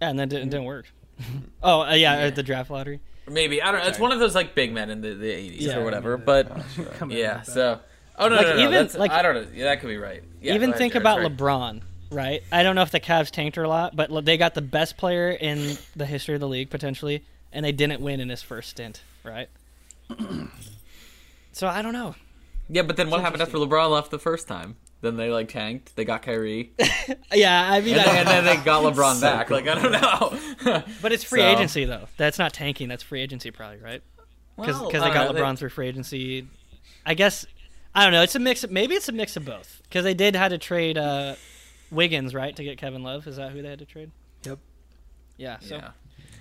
Yeah, 0.00 0.10
and 0.10 0.18
that 0.18 0.28
didn't, 0.28 0.50
didn't 0.50 0.66
work. 0.66 0.86
oh 1.62 1.82
uh, 1.82 1.94
yeah, 1.94 2.24
yeah, 2.24 2.30
the 2.30 2.42
draft 2.42 2.70
lottery. 2.70 3.00
Maybe 3.28 3.60
I 3.60 3.72
don't 3.72 3.80
know. 3.80 3.88
It's 3.88 3.98
one 3.98 4.12
of 4.12 4.20
those 4.20 4.34
like 4.34 4.54
big 4.54 4.72
men 4.72 4.90
in 4.90 5.00
the, 5.00 5.14
the 5.14 5.30
80s 5.30 5.60
yeah, 5.60 5.78
or 5.78 5.84
whatever. 5.84 6.16
but 6.16 6.50
yeah, 7.08 7.42
so 7.42 7.80
oh 8.18 8.28
no, 8.28 8.36
like, 8.36 8.46
no, 8.46 8.56
no, 8.56 8.62
even, 8.68 8.86
no, 8.86 8.98
like 8.98 9.10
I 9.10 9.22
don't 9.22 9.34
know. 9.34 9.46
Yeah, 9.52 9.64
that 9.64 9.80
could 9.80 9.88
be 9.88 9.96
right. 9.96 10.22
Yeah, 10.40 10.54
even 10.54 10.72
think 10.72 10.94
about 10.94 11.20
LeBron 11.20 11.82
right? 12.14 12.42
I 12.52 12.62
don't 12.62 12.76
know 12.76 12.82
if 12.82 12.90
the 12.90 13.00
Cavs 13.00 13.30
tanked 13.30 13.56
her 13.56 13.64
a 13.64 13.68
lot, 13.68 13.96
but 13.96 14.24
they 14.24 14.36
got 14.36 14.54
the 14.54 14.62
best 14.62 14.96
player 14.96 15.30
in 15.30 15.76
the 15.96 16.06
history 16.06 16.34
of 16.34 16.40
the 16.40 16.48
league 16.48 16.70
potentially, 16.70 17.24
and 17.52 17.64
they 17.64 17.72
didn't 17.72 18.00
win 18.00 18.20
in 18.20 18.28
his 18.28 18.42
first 18.42 18.70
stint, 18.70 19.02
right? 19.22 19.48
so 21.52 21.66
I 21.66 21.82
don't 21.82 21.92
know. 21.92 22.14
Yeah, 22.68 22.82
but 22.82 22.96
then 22.96 23.10
what 23.10 23.20
happened 23.20 23.42
after 23.42 23.58
LeBron 23.58 23.90
left 23.90 24.10
the 24.10 24.18
first 24.18 24.48
time? 24.48 24.76
Then 25.00 25.16
they 25.16 25.30
like 25.30 25.48
tanked. 25.48 25.96
They 25.96 26.06
got 26.06 26.22
Kyrie. 26.22 26.72
yeah, 27.32 27.70
I 27.70 27.82
mean, 27.82 27.94
and, 27.94 28.06
then, 28.06 28.16
and 28.16 28.28
then 28.28 28.44
they 28.46 28.56
got 28.64 28.82
LeBron 28.82 29.20
back. 29.20 29.50
Like 29.50 29.68
I 29.68 29.74
don't 29.74 29.92
know. 29.92 30.82
but 31.02 31.12
it's 31.12 31.24
free 31.24 31.40
so. 31.40 31.48
agency 31.48 31.84
though. 31.84 32.08
That's 32.16 32.38
not 32.38 32.54
tanking. 32.54 32.88
That's 32.88 33.02
free 33.02 33.20
agency 33.20 33.50
probably, 33.50 33.80
right? 33.80 34.02
Because 34.56 34.80
well, 34.80 34.90
they 34.90 34.98
got 34.98 35.34
know, 35.34 35.38
LeBron 35.38 35.50
they... 35.50 35.56
through 35.56 35.68
free 35.70 35.88
agency. 35.88 36.48
I 37.04 37.12
guess 37.12 37.44
I 37.94 38.04
don't 38.04 38.12
know. 38.12 38.22
It's 38.22 38.34
a 38.34 38.38
mix. 38.38 38.64
Of, 38.64 38.70
maybe 38.70 38.94
it's 38.94 39.08
a 39.08 39.12
mix 39.12 39.36
of 39.36 39.44
both. 39.44 39.82
Because 39.84 40.04
they 40.04 40.14
did 40.14 40.34
had 40.34 40.48
to 40.48 40.58
trade 40.58 40.98
uh, 40.98 41.36
Wiggins, 41.90 42.34
right, 42.34 42.54
to 42.56 42.64
get 42.64 42.78
Kevin 42.78 43.02
Love. 43.02 43.26
Is 43.26 43.36
that 43.36 43.52
who 43.52 43.62
they 43.62 43.68
had 43.68 43.78
to 43.78 43.84
trade? 43.84 44.10
Yep. 44.44 44.58
Yeah. 45.36 45.58
So 45.60 45.76
yeah. 45.76 45.90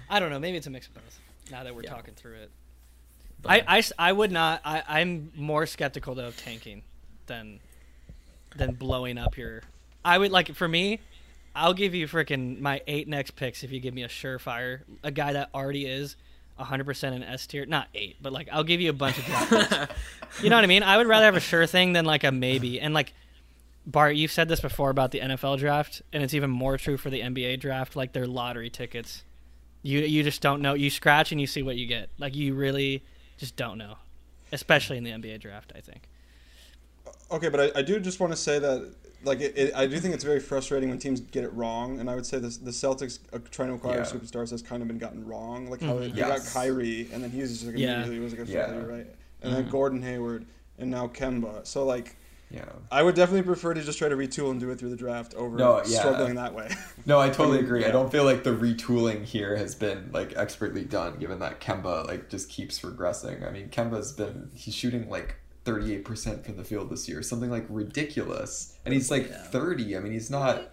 I 0.10 0.20
don't 0.20 0.30
know. 0.30 0.40
Maybe 0.40 0.58
it's 0.58 0.68
a 0.68 0.70
mix 0.70 0.88
of 0.88 0.96
both. 0.96 1.20
Now 1.52 1.64
that 1.64 1.76
we're 1.76 1.84
yeah. 1.84 1.90
talking 1.90 2.14
through 2.14 2.36
it. 2.36 2.52
I, 3.46 3.64
I, 3.68 3.84
I 4.00 4.12
would 4.14 4.32
not. 4.32 4.62
I, 4.64 4.84
I'm 4.88 5.32
more 5.36 5.66
skeptical 5.66 6.16
though 6.16 6.28
of 6.28 6.38
tanking 6.38 6.84
than 7.28 7.60
than 8.56 8.74
blowing 8.74 9.18
up 9.18 9.38
your. 9.38 9.64
I 10.06 10.18
would 10.18 10.32
like 10.32 10.54
for 10.56 10.68
me. 10.68 11.00
I'll 11.56 11.74
give 11.74 11.94
you 11.94 12.08
freaking 12.08 12.60
my 12.60 12.82
eight 12.88 13.08
next 13.08 13.32
picks 13.32 13.64
if 13.64 13.72
you 13.72 13.80
give 13.80 13.94
me 13.94 14.04
a 14.04 14.08
surefire, 14.08 14.82
a 15.04 15.12
guy 15.12 15.34
that 15.34 15.50
already 15.54 15.86
is 15.86 16.16
100% 16.60 17.04
an 17.14 17.24
S 17.24 17.46
tier. 17.46 17.66
Not 17.66 17.88
eight, 17.94 18.16
but 18.22 18.34
like 18.34 18.48
I'll 18.52 18.64
give 18.64 18.82
you 18.82 18.90
a 18.90 18.94
bunch 18.94 19.18
of 19.20 19.26
draft 19.26 19.52
picks. 19.52 19.94
You 20.42 20.50
know 20.50 20.56
what 20.56 20.64
I 20.64 20.68
mean? 20.68 20.82
I 20.82 20.98
would 20.98 21.06
rather 21.06 21.26
have 21.26 21.36
a 21.36 21.40
sure 21.40 21.68
thing 21.68 21.94
than 21.94 22.06
like 22.06 22.24
a 22.24 22.32
maybe. 22.32 22.82
And 22.82 22.92
like 22.92 23.14
Bart, 23.86 24.16
you've 24.16 24.32
said 24.32 24.48
this 24.48 24.62
before 24.62 24.90
about 24.90 25.12
the 25.12 25.20
NFL 25.20 25.60
draft, 25.60 26.02
and 26.14 26.24
it's 26.24 26.34
even 26.34 26.50
more 26.50 26.78
true 26.78 26.98
for 26.98 27.10
the 27.10 27.20
NBA 27.22 27.60
draft. 27.60 27.96
Like 27.96 28.14
they're 28.14 28.28
lottery 28.28 28.70
tickets. 28.70 29.24
You 29.82 30.00
you 30.00 30.24
just 30.24 30.42
don't 30.42 30.62
know. 30.62 30.74
You 30.74 30.90
scratch 30.90 31.32
and 31.32 31.42
you 31.42 31.48
see 31.48 31.64
what 31.64 31.76
you 31.76 31.86
get. 31.86 32.10
Like 32.18 32.36
you 32.36 32.54
really 32.54 33.04
just 33.38 33.56
don't 33.58 33.78
know, 33.78 33.96
especially 34.54 34.98
in 34.98 35.04
the 35.04 35.12
NBA 35.12 35.42
draft. 35.42 35.74
I 35.76 35.82
think. 35.82 36.04
Okay, 37.32 37.50
but 37.50 37.60
I, 37.76 37.80
I 37.80 37.82
do 37.82 38.00
just 38.00 38.20
want 38.22 38.32
to 38.32 38.38
say 38.38 38.60
that 38.60 38.94
like 39.24 39.42
it, 39.42 39.58
it, 39.58 39.76
I 39.76 39.86
do 39.86 40.00
think 40.00 40.14
it's 40.14 40.24
very 40.24 40.40
frustrating 40.40 40.90
when 40.90 41.00
teams 41.00 41.20
get 41.20 41.44
it 41.44 41.54
wrong, 41.54 42.00
and 42.00 42.10
I 42.10 42.16
would 42.16 42.26
say 42.26 42.40
this, 42.40 42.58
the 42.58 42.72
Celtics 42.72 43.20
uh, 43.34 43.40
trying 43.52 43.70
to 43.70 43.76
acquire 43.76 43.98
Yeah. 43.98 44.04
superstars 44.04 44.52
has 44.52 44.62
kind 44.62 44.82
of 44.82 44.88
been 44.88 44.98
gotten 44.98 45.26
wrong. 45.26 45.70
Like 45.70 45.82
how 45.82 45.96
they, 45.98 46.08
they 46.08 46.20
Yes. 46.20 46.46
got 46.54 46.54
Kyrie, 46.54 47.10
and 47.12 47.22
then 47.24 47.32
he 47.32 47.42
was 47.42 47.52
just 47.52 47.66
like 47.66 47.76
Yeah. 47.78 47.96
immediately 47.96 48.20
was 48.20 48.34
like 48.34 48.48
a 48.48 48.52
Yeah. 48.52 48.66
failure, 48.68 48.88
right? 48.88 49.08
And 49.42 49.54
then 49.54 49.68
Gordon 49.68 50.02
Hayward, 50.04 50.46
and 50.78 50.90
now 50.90 51.08
Kemba. 51.08 51.68
So 51.68 51.84
like, 51.86 52.16
Yeah. 52.54 52.66
I 52.92 53.02
would 53.02 53.16
definitely 53.16 53.42
prefer 53.42 53.74
to 53.74 53.82
just 53.82 53.98
try 53.98 54.10
to 54.10 54.16
retool 54.16 54.52
and 54.52 54.60
do 54.60 54.70
it 54.70 54.78
through 54.78 54.92
the 54.92 54.96
draft 54.96 55.34
over 55.34 55.58
No, 55.58 55.78
yeah. 55.78 56.00
struggling 56.00 56.36
that 56.36 56.54
way. 56.54 56.70
No, 57.06 57.20
I 57.20 57.30
totally 57.30 57.58
I 57.58 57.62
mean, 57.62 57.66
agree. 57.66 57.86
I 57.86 57.92
don't 57.92 58.12
feel 58.12 58.24
like 58.24 58.44
the 58.44 58.52
retooling 58.52 59.26
here 59.26 59.56
has 59.56 59.74
been 59.76 60.10
like 60.14 60.38
expertly 60.38 60.86
done, 60.86 61.18
given 61.18 61.40
that 61.40 61.60
Kemba 61.60 62.06
like 62.08 62.30
just 62.30 62.50
keeps 62.50 62.80
regressing. 62.82 63.46
I 63.48 63.52
mean, 63.52 63.70
Kemba's 63.70 64.12
been 64.12 64.52
he's 64.54 64.74
shooting 64.76 65.10
like 65.10 65.36
38% 65.66 66.46
from 66.46 66.58
the 66.58 66.64
field 66.64 66.90
this 66.92 67.10
year, 67.10 67.22
something 67.24 67.50
like 67.50 67.66
ridiculous, 67.70 68.78
and 68.86 68.94
he's 68.94 69.10
like 69.10 69.30
30. 69.32 69.98
I 69.98 70.00
mean, 70.00 70.14
he's 70.14 70.30
not. 70.30 70.72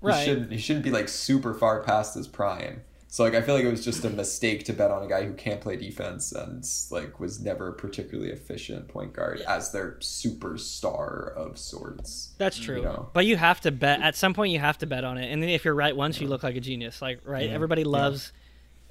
Right. 0.00 0.18
He 0.18 0.24
shouldn't. 0.24 0.50
He 0.52 0.58
shouldn't 0.58 0.84
be 0.84 0.90
like 0.90 1.08
super 1.08 1.54
far 1.54 1.82
past 1.82 2.14
his 2.16 2.26
prime. 2.26 2.82
So 3.12 3.24
like, 3.24 3.34
I 3.34 3.42
feel 3.42 3.54
like 3.54 3.64
it 3.64 3.70
was 3.70 3.84
just 3.84 4.06
a 4.06 4.08
mistake 4.08 4.64
to 4.64 4.72
bet 4.72 4.90
on 4.90 5.02
a 5.02 5.06
guy 5.06 5.24
who 5.26 5.34
can't 5.34 5.60
play 5.60 5.76
defense 5.76 6.32
and 6.32 6.64
like 6.90 7.20
was 7.20 7.40
never 7.42 7.68
a 7.68 7.72
particularly 7.74 8.30
efficient 8.32 8.88
point 8.88 9.12
guard 9.12 9.42
as 9.42 9.70
their 9.70 9.98
superstar 10.00 11.34
of 11.36 11.58
sorts. 11.58 12.30
That's 12.38 12.58
true. 12.58 12.76
You 12.78 12.82
know? 12.84 13.10
But 13.12 13.26
you 13.26 13.36
have 13.36 13.60
to 13.60 13.70
bet 13.70 14.00
at 14.00 14.16
some 14.16 14.32
point. 14.32 14.50
You 14.50 14.60
have 14.60 14.78
to 14.78 14.86
bet 14.86 15.04
on 15.04 15.18
it, 15.18 15.30
and 15.30 15.42
then 15.42 15.50
if 15.50 15.62
you're 15.62 15.74
right 15.74 15.94
once, 15.94 16.22
you 16.22 16.26
look 16.26 16.42
like 16.42 16.56
a 16.56 16.60
genius. 16.60 17.02
Like 17.02 17.20
right, 17.26 17.50
Yeah. 17.50 17.54
everybody 17.54 17.84
loves. 17.84 18.32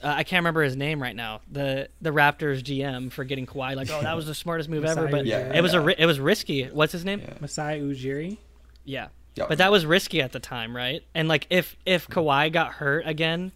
Uh, 0.03 0.13
I 0.17 0.24
can't 0.24 0.41
remember 0.41 0.61
his 0.61 0.76
name 0.76 1.01
right 1.01 1.15
now. 1.15 1.41
The 1.51 1.89
the 1.99 2.11
Raptors 2.11 2.61
GM 2.61 3.11
for 3.11 3.24
getting 3.24 3.47
Kawhi. 3.47 3.76
Like, 3.76 3.89
oh, 3.89 4.03
that 4.03 4.15
was 4.15 4.28
the 4.28 4.36
smartest 4.36 4.69
move 4.69 4.86
ever. 4.86 5.07
But 5.07 5.26
Yeah. 5.26 5.51
it 5.51 5.61
was 5.61 5.74
a 5.74 5.99
it 5.99 6.05
was 6.05 6.19
risky. 6.19 6.65
What's 6.65 6.91
his 6.91 7.03
name? 7.05 7.22
Yeah. 7.22 7.34
Masai 7.39 7.80
Ujiri. 7.80 8.38
Yeah. 8.86 9.07
Yep. 9.36 9.49
But 9.49 9.57
that 9.57 9.72
was 9.72 9.84
risky 9.84 10.22
at 10.22 10.32
the 10.32 10.39
time, 10.39 10.76
right? 10.76 11.01
And 11.15 11.28
like 11.28 11.47
if 11.49 11.76
if 11.88 12.07
Kawhi 12.07 12.53
got 12.53 12.74
hurt 12.74 13.07
again, 13.07 13.51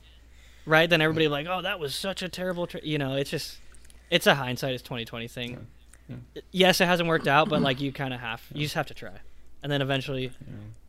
right, 0.66 0.90
then 0.90 1.02
everybody 1.02 1.28
like, 1.28 1.48
oh, 1.50 1.62
that 1.62 1.80
was 1.80 1.94
such 1.96 2.22
a 2.22 2.30
terrible. 2.30 2.68
Tra-. 2.68 2.82
You 2.84 2.98
know, 2.98 3.16
it's 3.16 3.30
just 3.30 3.58
it's 4.10 4.28
a 4.28 4.36
hindsight 4.36 4.76
is 4.76 4.82
twenty 4.82 5.06
twenty 5.06 5.28
thing. 5.28 5.68
Yes, 6.52 6.82
it 6.82 6.86
hasn't 6.86 7.10
worked 7.10 7.28
out, 7.28 7.50
but 7.50 7.62
like 7.62 7.82
you 7.82 7.92
kind 7.92 8.14
of 8.14 8.20
have 8.20 8.42
you 8.54 8.64
just 8.64 8.76
have 8.76 8.86
to 8.88 8.94
try, 8.94 9.14
and 9.64 9.72
then 9.72 9.82
eventually 9.82 10.32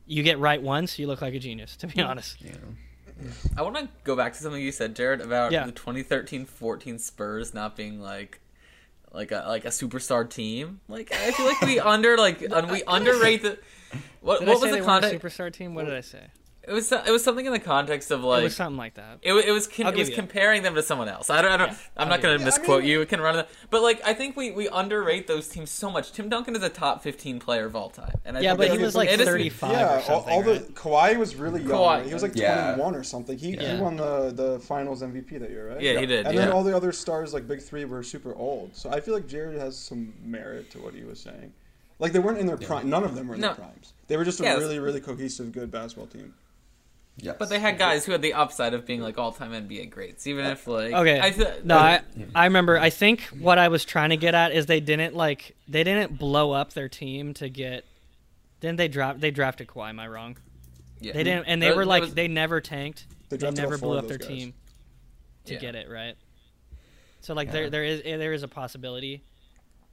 you 0.07 0.23
get 0.23 0.39
right 0.39 0.61
once, 0.63 0.99
you 0.99 1.07
look 1.07 1.23
like 1.23 1.35
a 1.35 1.39
genius. 1.39 1.77
To 1.79 1.87
be 1.87 2.01
honest, 2.03 2.41
You 2.43 2.51
know? 2.51 3.31
I 3.57 3.63
want 3.63 3.77
to 3.77 3.89
go 4.05 4.15
back 4.15 4.35
to 4.35 4.39
something 4.39 4.61
you 4.61 4.71
said, 4.73 4.95
Jared, 4.95 5.23
about 5.23 5.51
Yeah. 5.51 5.65
the 5.65 5.73
2013-14 5.73 7.01
Spurs 7.01 7.55
not 7.55 7.75
being 7.75 7.99
like 8.01 8.41
like 9.13 9.33
a 9.33 9.45
like 9.49 9.65
a 9.65 9.69
superstar 9.69 10.29
team. 10.29 10.81
Like 10.87 11.11
I 11.13 11.31
feel 11.31 11.47
like 11.47 11.61
we 11.63 11.81
under 11.95 12.19
like 12.19 12.45
un- 12.53 12.69
we 12.69 12.83
underrate 12.87 13.43
the 13.43 13.59
what 14.21 14.41
did 14.41 14.49
what 14.49 14.57
I 14.59 14.61
say 14.61 14.61
was 14.61 14.61
they 14.61 14.67
the 14.67 14.73
weren't 14.87 15.05
a 15.05 15.09
context? 15.09 15.39
superstar 15.39 15.53
team? 15.53 15.75
What 15.75 15.87
did 15.87 15.95
I 15.95 16.03
say? 16.03 16.27
It 16.69 16.73
was 16.73 16.91
it 16.91 17.11
was 17.13 17.23
something 17.23 17.47
in 17.47 17.53
the 17.53 17.61
context 17.61 18.11
of 18.11 18.25
like 18.25 18.27
it 18.27 18.29
like 18.39 18.45
was 18.45 18.57
something 18.57 18.77
like 18.77 18.95
that. 18.95 19.19
It, 19.23 19.33
it 19.33 19.53
was 19.53 19.69
con- 19.69 19.87
it 19.87 19.91
was 19.91 19.97
give 19.97 20.09
you 20.09 20.13
it. 20.15 20.17
comparing 20.17 20.63
them 20.65 20.75
to 20.75 20.83
someone 20.83 21.09
else. 21.09 21.31
I 21.31 21.41
don't. 21.41 21.53
I 21.53 21.57
don't 21.59 21.69
Yeah, 21.71 21.77
I'm 21.97 22.03
I'll 22.05 22.09
not 22.09 22.23
going 22.23 22.33
you 22.33 22.39
to 22.39 22.43
it. 22.43 22.47
misquote 22.47 22.83
you. 22.83 23.01
It 23.03 23.09
can 23.09 23.21
run 23.21 23.37
that. 23.37 23.49
But 23.71 23.83
like, 23.83 24.01
I 24.05 24.15
think 24.15 24.37
we, 24.37 24.51
we 24.51 24.69
underrate 24.69 25.29
those 25.29 25.47
teams 25.47 25.71
so 25.71 25.91
much. 25.91 26.11
Tim 26.11 26.29
Duncan 26.29 26.57
is 26.57 26.63
a 26.65 26.69
top 26.69 27.03
15 27.05 27.39
player 27.39 27.67
of 27.67 27.77
all 27.77 27.89
time. 27.91 28.13
And 28.25 28.37
I 28.37 28.41
Yeah, 28.41 28.57
think 28.57 28.71
but 28.73 28.79
he 28.79 28.85
was 28.85 28.97
like 28.97 29.11
35 29.11 29.71
yeah, 29.71 29.87
or 29.87 29.95
all, 29.97 30.03
something. 30.03 30.33
all 30.35 30.43
the 30.43 30.53
right? 30.55 30.75
Kawhi 30.75 31.17
was 31.17 31.37
really 31.37 31.61
young. 31.63 31.71
Kawhi. 31.71 31.87
right? 31.99 32.07
He 32.07 32.13
was 32.15 32.23
like 32.25 32.35
Yeah. 32.35 32.73
21 32.75 32.97
or 32.97 33.05
something. 33.05 33.39
He, 33.39 33.51
Yeah. 33.55 33.77
he 33.77 33.81
won 33.81 33.97
the, 33.97 34.33
the 34.35 34.59
Finals 34.59 35.03
MVP 35.03 35.39
that 35.39 35.51
year, 35.51 35.69
right? 35.71 35.81
Yeah, 35.81 36.01
he 36.01 36.07
did. 36.07 36.27
And 36.27 36.35
yeah. 36.35 36.47
then 36.47 36.53
all 36.53 36.65
the 36.65 36.75
other 36.77 36.91
stars, 36.91 37.33
like 37.33 37.47
Big 37.47 37.63
Three, 37.63 37.85
were 37.85 38.03
super 38.03 38.35
old. 38.35 38.75
So 38.75 38.91
I 38.91 38.99
feel 39.01 39.15
like 39.15 39.29
Jared 39.29 39.57
has 39.59 39.79
some 39.79 40.15
merit 40.25 40.71
to 40.73 40.79
what 40.81 40.95
he 40.95 41.05
was 41.05 41.21
saying. 41.21 41.53
Like 42.01 42.13
they 42.13 42.19
weren't 42.19 42.39
in 42.39 42.47
their 42.47 42.57
prime. 42.59 42.91
None 42.91 43.05
of 43.05 43.15
them 43.15 43.29
were 43.29 43.37
in 43.37 43.41
No. 43.41 43.49
their 43.55 43.55
primes. 43.65 43.93
They 44.09 44.17
were 44.17 44.25
just 44.25 44.41
a 44.41 44.43
Yes. 44.43 44.59
really, 44.59 44.81
really 44.81 45.01
cohesive, 45.01 45.53
good 45.53 45.71
basketball 45.71 46.09
team. 46.09 46.35
Yes. 47.19 47.37
But 47.39 47.49
they 47.49 47.59
had 47.59 47.79
guys 47.79 48.05
who 48.05 48.13
had 48.13 48.21
the 48.21 48.35
upside 48.35 48.75
of 48.75 48.85
being 48.85 49.01
like 49.01 49.17
all 49.17 49.33
time 49.33 49.53
NBA 49.53 49.91
greats, 49.91 50.27
even 50.27 50.45
if 50.47 50.67
like 50.67 50.93
Okay. 50.93 51.19
I 51.21 51.31
th- 51.31 51.65
no, 51.65 51.79
I 51.79 52.03
I 52.35 52.45
remember. 52.45 52.79
I 52.79 52.91
think 52.91 53.23
what 53.41 53.59
I 53.59 53.69
was 53.69 53.85
trying 53.87 54.11
to 54.11 54.19
get 54.19 54.35
at 54.35 54.53
is 54.53 54.67
they 54.67 54.81
didn't 54.81 55.15
like 55.15 55.57
they 55.67 55.83
didn't 55.83 56.19
blow 56.19 56.53
up 56.53 56.75
their 56.75 56.89
team 56.91 57.33
to 57.35 57.49
get. 57.49 57.85
Didn't 58.61 58.77
they 58.77 58.89
draft? 58.89 59.21
They 59.21 59.31
drafted 59.31 59.69
Kawhi. 59.69 59.89
Am 59.89 59.99
I 60.01 60.09
wrong? 60.09 60.37
yeah. 61.01 61.13
They 61.13 61.25
didn't, 61.25 61.47
and 61.47 61.63
they 61.63 61.69
That- 61.69 61.77
were 61.77 61.87
like 61.87 62.03
was- 62.03 62.15
they 62.15 62.29
never 62.29 62.61
tanked. 62.61 63.07
They 63.29 63.37
They, 63.39 63.51
never 63.51 63.79
blew 63.79 63.99
up 63.99 64.09
their 64.09 64.19
guys. 64.19 64.29
team 64.29 64.55
to 65.47 65.55
Yeah. 65.55 65.61
get 65.61 65.75
it 65.75 65.89
right. 65.91 66.17
So 67.23 67.35
like 67.35 67.49
Yeah. 67.49 67.53
there 67.53 67.71
there 67.71 67.85
is 67.85 68.03
there 68.03 68.33
is 68.35 68.43
a 68.43 68.49
possibility. 68.49 69.23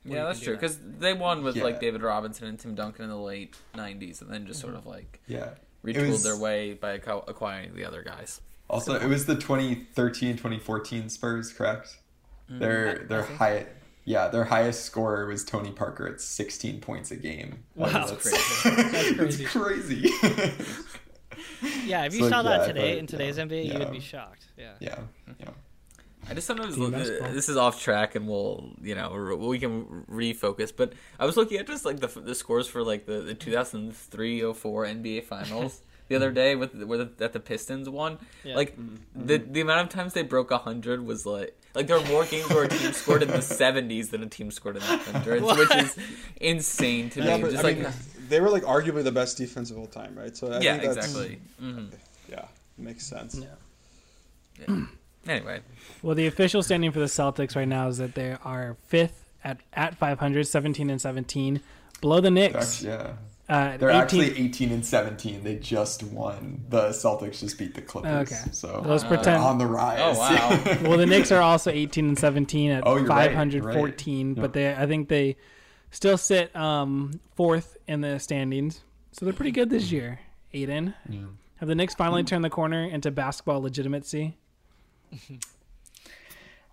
yeah, 0.05 0.26
that's 0.26 0.39
true 0.41 0.53
do 0.55 0.59
because 0.59 0.78
they 0.99 1.13
won 1.13 1.41
with 1.43 1.55
Yeah. 1.55 1.63
like 1.63 1.80
David 1.80 2.01
Robinson 2.01 2.47
and 2.47 2.59
Tim 2.59 2.76
Duncan 2.76 3.05
in 3.05 3.09
the 3.09 3.17
late 3.17 3.55
'90s, 3.74 4.21
and 4.21 4.30
then 4.30 4.45
just 4.45 4.59
sort 4.59 4.74
mm-hmm. 4.74 4.80
of 4.80 4.86
like 4.93 5.21
yeah. 5.28 5.51
Retooled 5.84 6.09
was- 6.09 6.23
their 6.23 6.38
way 6.38 6.73
by 6.73 6.93
acquiring 6.93 7.75
the 7.75 7.86
other 7.86 8.01
guys. 8.03 8.41
Also, 8.69 8.95
it 8.95 9.07
was 9.07 9.25
the 9.25 9.36
2013-2014 9.36 11.09
Spurs, 11.11 11.51
correct? 11.53 11.97
Mm-hmm. 12.49 12.59
Their 12.59 12.88
I- 12.88 12.91
I 12.91 13.05
their 13.05 13.23
think- 13.23 13.39
high 13.39 13.65
yeah, 14.05 14.27
their 14.27 14.43
highest 14.45 14.84
scorer 14.84 15.25
was 15.27 15.45
Tony 15.45 15.71
Parker 15.71 16.05
at 16.07 16.19
16 16.19 16.81
points 16.81 17.09
a 17.11 17.15
game. 17.15 17.63
Wow. 17.75 18.05
that's, 18.05 18.11
That's 18.63 18.63
that's 19.17 19.41
crazy. 19.49 20.09
Yeah, 21.86 22.03
if 22.05 22.13
you 22.13 22.19
So, 22.23 22.29
saw 22.29 22.41
yeah, 22.41 22.57
that 22.57 22.67
today 22.67 22.91
thought- 22.93 22.99
in 22.99 23.07
today's 23.07 23.38
yeah, 23.38 23.43
NBA, 23.45 23.71
you 23.73 23.79
would 23.79 23.91
be 23.91 23.99
shocked. 24.01 24.45
Yeah. 24.57 24.73
yeah, 24.81 24.95
hmm. 25.25 25.31
yeah. 25.39 25.49
I 26.30 26.34
just 26.34 26.47
sometimes 26.47 26.78
look, 26.78 26.93
this 26.93 27.49
is 27.49 27.57
off 27.57 27.82
track, 27.82 28.15
and 28.15 28.28
we'll 28.28 28.71
you 28.82 28.95
know 28.95 29.36
we 29.39 29.59
can 29.59 30.05
refocus. 30.09 30.71
But 30.76 30.93
I 31.19 31.26
was 31.26 31.36
looking 31.38 31.57
at 31.57 31.67
just 31.67 31.86
like 31.86 31.99
the 31.99 32.07
the 32.07 32.36
scores 32.36 32.67
for 32.67 32.84
like 32.84 33.05
the 33.05 33.21
the 33.21 33.36
2003-04 33.36 34.53
NBA 34.53 35.24
Finals 35.26 35.82
the 36.07 36.15
other 36.15 36.32
day 36.32 36.55
with 36.55 36.74
with 36.76 37.17
that 37.17 37.34
the 37.34 37.39
Pistons 37.39 37.89
won. 37.89 38.17
Yeah. 38.43 38.55
Like 38.55 38.78
the 39.15 39.38
the 39.38 39.61
amount 39.61 39.88
of 39.88 39.89
times 39.89 40.13
they 40.13 40.24
broke 40.24 40.51
hundred 40.51 41.05
was 41.05 41.26
like 41.26 41.57
like 41.76 41.88
there 41.88 41.99
were 41.99 42.07
more 42.07 42.26
games 42.26 42.49
where 42.49 42.63
a 42.63 42.67
team 42.69 42.93
scored 43.01 43.24
in 43.24 43.30
the 43.30 43.38
70s 43.38 44.11
than 44.11 44.21
a 44.21 44.28
team 44.28 44.51
scored 44.51 44.78
in 44.78 44.84
the 44.84 44.97
hundreds, 44.97 45.43
which 45.57 45.76
is 45.76 45.97
insane 46.39 47.09
to 47.11 47.21
Yeah, 47.21 47.38
me. 47.38 47.43
but 47.43 47.51
Just 47.51 47.63
I 47.63 47.67
like 47.69 47.78
mean, 47.78 47.93
they 48.30 48.39
were 48.39 48.49
like 48.49 48.63
arguably 48.63 49.03
the 49.03 49.11
best 49.11 49.38
defense 49.38 49.71
of 49.71 49.78
all 49.78 49.88
time, 49.88 50.15
right? 50.17 50.36
So 50.38 50.53
I 50.53 50.59
yeah, 50.61 50.78
think 50.78 50.93
that's, 50.93 51.07
exactly. 51.07 51.41
hmm 51.59 51.86
Yeah, 52.30 52.45
makes 52.78 53.05
sense. 53.07 53.41
Yeah. 53.41 54.76
Anyway, 55.28 55.61
Well, 56.01 56.15
the 56.15 56.28
official 56.28 56.61
standing 56.63 56.91
for 56.91 56.99
the 56.99 57.05
Celtics 57.05 57.55
right 57.55 57.67
now 57.67 57.88
is 57.88 57.97
that 57.97 58.13
they 58.15 58.36
are 58.43 58.76
fifth 58.88 59.30
at 59.43 59.59
at 59.74 59.95
500, 59.97 60.45
17 60.47 60.89
and 60.89 60.99
17, 61.01 61.61
below 62.01 62.19
the 62.19 62.32
Knicks. 62.32 62.55
Actually, 62.86 62.89
yeah. 62.89 63.13
Uh, 63.49 63.76
They're 63.78 63.89
18 63.89 64.01
actually 64.01 64.39
18 64.45 64.71
and 64.71 64.86
17. 64.86 65.43
They 65.43 65.55
just 65.55 66.01
won. 66.01 66.63
The 66.69 66.89
Celtics 66.89 67.39
just 67.41 67.57
beat 67.57 67.74
the 67.76 67.82
Clippers. 67.82 68.32
Okay. 68.32 68.51
So 68.51 68.82
Those 68.86 69.03
Uh, 69.03 69.09
pretend. 69.09 69.43
on 69.43 69.57
the 69.57 69.67
rise. 69.67 69.99
Oh, 70.01 70.17
wow. 70.17 70.78
well, 70.89 70.97
the 70.97 71.05
Knicks 71.05 71.30
are 71.32 71.41
also 71.41 71.69
18 71.69 72.05
and 72.07 72.17
17 72.17 72.71
at 72.71 72.84
Oh, 72.88 72.95
you're 72.95 73.05
right, 73.05 73.34
514, 73.34 74.30
right. 74.30 74.41
but 74.41 74.53
they 74.53 74.74
I 74.74 74.86
think 74.88 75.09
they 75.09 75.36
still 75.91 76.17
sit 76.17 76.55
um, 76.55 77.19
fourth 77.36 77.76
in 77.88 77.99
the 78.01 78.17
standings, 78.17 78.82
so 79.11 79.26
they're 79.26 79.34
pretty 79.34 79.51
good 79.51 79.69
this 79.69 79.91
year. 79.91 80.19
Aiden, 80.53 80.93
Yeah. 81.09 81.19
have 81.57 81.67
the 81.67 81.76
Knicks 81.76 81.95
finally 81.95 82.24
turned 82.24 82.45
the 82.45 82.49
corner 82.49 82.84
into 82.86 83.11
basketball 83.11 83.61
legitimacy? 83.61 84.38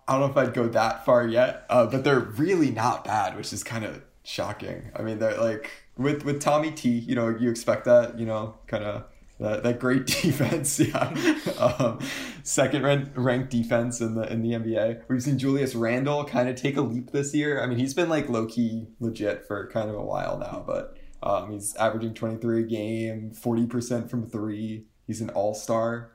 I 0.07 0.13
don't 0.13 0.21
know 0.21 0.31
if 0.31 0.37
I'd 0.37 0.53
go 0.53 0.67
that 0.67 1.05
far 1.05 1.25
yet, 1.25 1.65
uh, 1.69 1.85
but 1.85 2.03
they're 2.03 2.19
really 2.19 2.71
not 2.71 3.05
bad, 3.05 3.37
which 3.37 3.53
is 3.53 3.63
kind 3.63 3.85
of 3.85 4.01
shocking. 4.23 4.91
I 4.95 5.03
mean, 5.03 5.19
they're 5.19 5.37
like 5.37 5.71
with 5.97 6.23
with 6.23 6.41
Tommy 6.41 6.71
T. 6.71 6.89
You 6.89 7.15
know, 7.15 7.29
you 7.29 7.49
expect 7.49 7.85
that. 7.85 8.19
You 8.19 8.25
know, 8.25 8.55
kind 8.67 8.83
of 8.83 9.05
that, 9.39 9.63
that 9.63 9.79
great 9.79 10.05
defense. 10.21 10.79
Yeah, 10.79 11.13
um, 11.59 11.99
second 12.43 12.83
ranked, 12.83 13.17
ranked 13.17 13.49
defense 13.49 14.01
in 14.01 14.15
the 14.15 14.31
in 14.31 14.41
the 14.41 14.51
NBA. 14.51 15.03
We've 15.07 15.21
seen 15.21 15.37
Julius 15.37 15.75
Randle 15.75 16.25
kind 16.25 16.49
of 16.49 16.55
take 16.55 16.77
a 16.77 16.81
leap 16.81 17.11
this 17.11 17.33
year. 17.33 17.61
I 17.61 17.65
mean, 17.65 17.77
he's 17.77 17.93
been 17.93 18.09
like 18.09 18.29
low 18.29 18.45
key 18.45 18.87
legit 18.99 19.45
for 19.47 19.67
kind 19.67 19.89
of 19.89 19.95
a 19.95 20.03
while 20.03 20.37
now, 20.37 20.63
but 20.65 20.97
um, 21.23 21.51
he's 21.51 21.75
averaging 21.75 22.13
twenty 22.13 22.37
three 22.37 22.61
a 22.61 22.65
game, 22.65 23.31
forty 23.31 23.65
percent 23.65 24.09
from 24.09 24.29
three. 24.29 24.85
He's 25.07 25.21
an 25.21 25.29
all 25.31 25.53
star. 25.53 26.11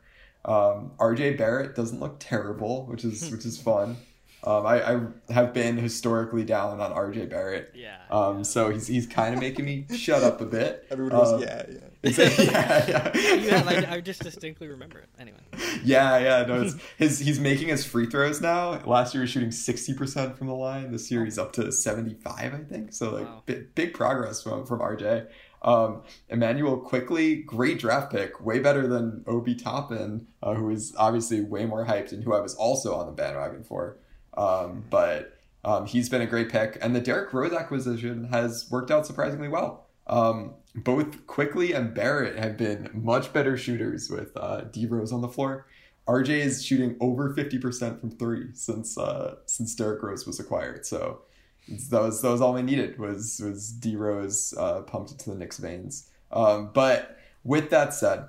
Um, 0.46 0.92
RJ 0.98 1.36
Barrett 1.36 1.74
doesn't 1.74 2.00
look 2.00 2.16
terrible, 2.20 2.86
which 2.86 3.04
is 3.04 3.30
which 3.30 3.44
is 3.44 3.60
fun. 3.60 3.96
Um, 4.44 4.64
I, 4.64 4.94
I 4.94 5.00
have 5.32 5.52
been 5.52 5.76
historically 5.76 6.44
down 6.44 6.78
on 6.80 6.92
RJ 6.92 7.28
Barrett. 7.30 7.72
Yeah. 7.74 7.96
Um, 8.10 8.44
so 8.44 8.70
he's 8.70 8.86
he's 8.86 9.06
kind 9.08 9.34
of 9.34 9.40
making 9.40 9.64
me 9.64 9.86
shut 9.96 10.22
up 10.22 10.40
a 10.40 10.46
bit. 10.46 10.86
Everybody 10.90 11.16
goes, 11.20 11.32
Um, 11.32 11.40
yeah, 11.42 11.62
yeah. 11.68 11.78
it's- 12.10 12.38
yeah, 12.38 12.84
yeah. 13.16 13.34
You 13.34 13.50
have, 13.50 13.66
I, 13.66 13.94
I 13.96 14.00
just 14.00 14.22
distinctly 14.22 14.68
remember 14.68 15.00
it. 15.00 15.08
Anyway. 15.18 15.38
Yeah, 15.84 16.18
yeah, 16.18 16.44
no, 16.46 16.62
it's 16.62 16.74
his. 16.96 17.18
He's 17.18 17.38
making 17.38 17.68
his 17.68 17.84
free 17.84 18.06
throws 18.06 18.40
now. 18.40 18.82
Last 18.86 19.14
year 19.14 19.20
he 19.22 19.24
was 19.24 19.30
shooting 19.30 19.50
sixty 19.52 19.94
percent 19.94 20.36
from 20.38 20.46
the 20.46 20.54
line. 20.54 20.90
This 20.90 21.10
year 21.10 21.24
he's 21.24 21.38
up 21.38 21.52
to 21.54 21.70
seventy 21.70 22.14
five, 22.14 22.54
I 22.54 22.58
think. 22.64 22.92
So 22.94 23.10
like 23.14 23.26
Wow. 23.26 23.42
big, 23.46 23.74
big 23.74 23.94
progress 23.94 24.42
from 24.42 24.64
from 24.64 24.78
RJ. 24.80 25.26
Um, 25.66 26.02
Immanuel 26.28 26.78
Quickley, 26.78 27.42
great 27.42 27.80
draft 27.80 28.12
pick, 28.12 28.40
way 28.40 28.60
better 28.60 28.86
than 28.86 29.24
Obi 29.26 29.56
Toppin, 29.56 30.28
uh, 30.40 30.54
who 30.54 30.70
is 30.70 30.94
obviously 30.96 31.40
way 31.40 31.66
more 31.66 31.84
hyped 31.84 32.12
and 32.12 32.22
who 32.22 32.32
I 32.32 32.40
was 32.40 32.54
also 32.54 32.94
on 32.94 33.06
the 33.06 33.12
bandwagon 33.12 33.64
for. 33.64 33.98
Um, 34.36 34.84
but 34.88 35.36
um, 35.64 35.86
he's 35.86 36.08
been 36.08 36.22
a 36.22 36.26
great 36.26 36.50
pick, 36.50 36.78
and 36.80 36.94
the 36.94 37.00
Derrick 37.00 37.32
Rose 37.32 37.52
acquisition 37.52 38.28
has 38.30 38.68
worked 38.70 38.92
out 38.92 39.06
surprisingly 39.06 39.48
well. 39.48 39.86
Um, 40.06 40.54
both 40.76 41.26
Quickley 41.26 41.72
and 41.72 41.92
Barrett 41.92 42.38
have 42.38 42.56
been 42.56 42.88
much 42.94 43.32
better 43.32 43.56
shooters 43.56 44.08
with 44.08 44.36
uh, 44.36 44.62
D 44.72 44.86
Rose 44.86 45.12
on 45.12 45.20
the 45.20 45.28
floor. 45.28 45.66
RJ 46.06 46.28
is 46.28 46.64
shooting 46.64 46.96
over 47.00 47.34
fifty 47.34 47.58
percent 47.58 48.00
from 48.00 48.12
three 48.12 48.50
since 48.52 48.96
uh, 48.96 49.36
since 49.46 49.74
Derrick 49.74 50.00
Rose 50.02 50.24
was 50.24 50.38
acquired. 50.38 50.86
So 50.86 51.22
that 51.68 52.00
was 52.00 52.22
that 52.22 52.30
was 52.30 52.40
all 52.40 52.54
we 52.54 52.62
needed 52.62 52.98
was 52.98 53.40
was 53.44 53.72
D 53.72 53.96
Rose 53.96 54.54
uh, 54.56 54.82
pumped 54.82 55.12
into 55.12 55.30
the 55.30 55.36
Knicks 55.36 55.58
veins. 55.58 56.10
Um, 56.30 56.70
but 56.72 57.18
with 57.44 57.70
that 57.70 57.94
said, 57.94 58.26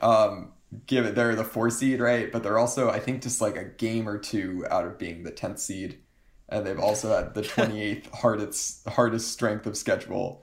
um, 0.00 0.52
give 0.86 1.06
it 1.06 1.14
they're 1.14 1.36
the 1.36 1.44
four 1.44 1.70
seed 1.70 2.00
right, 2.00 2.30
but 2.30 2.42
they're 2.42 2.58
also 2.58 2.90
I 2.90 2.98
think 2.98 3.22
just 3.22 3.40
like 3.40 3.56
a 3.56 3.64
game 3.64 4.08
or 4.08 4.18
two 4.18 4.64
out 4.70 4.86
of 4.86 4.98
being 4.98 5.22
the 5.22 5.30
tenth 5.30 5.60
seed, 5.60 5.98
and 6.48 6.66
they've 6.66 6.78
also 6.78 7.14
had 7.14 7.34
the 7.34 7.42
twenty 7.54 7.82
eighth 7.82 8.12
hardest 8.12 8.88
hardest 8.88 9.32
strength 9.32 9.66
of 9.66 9.76
schedule 9.76 10.42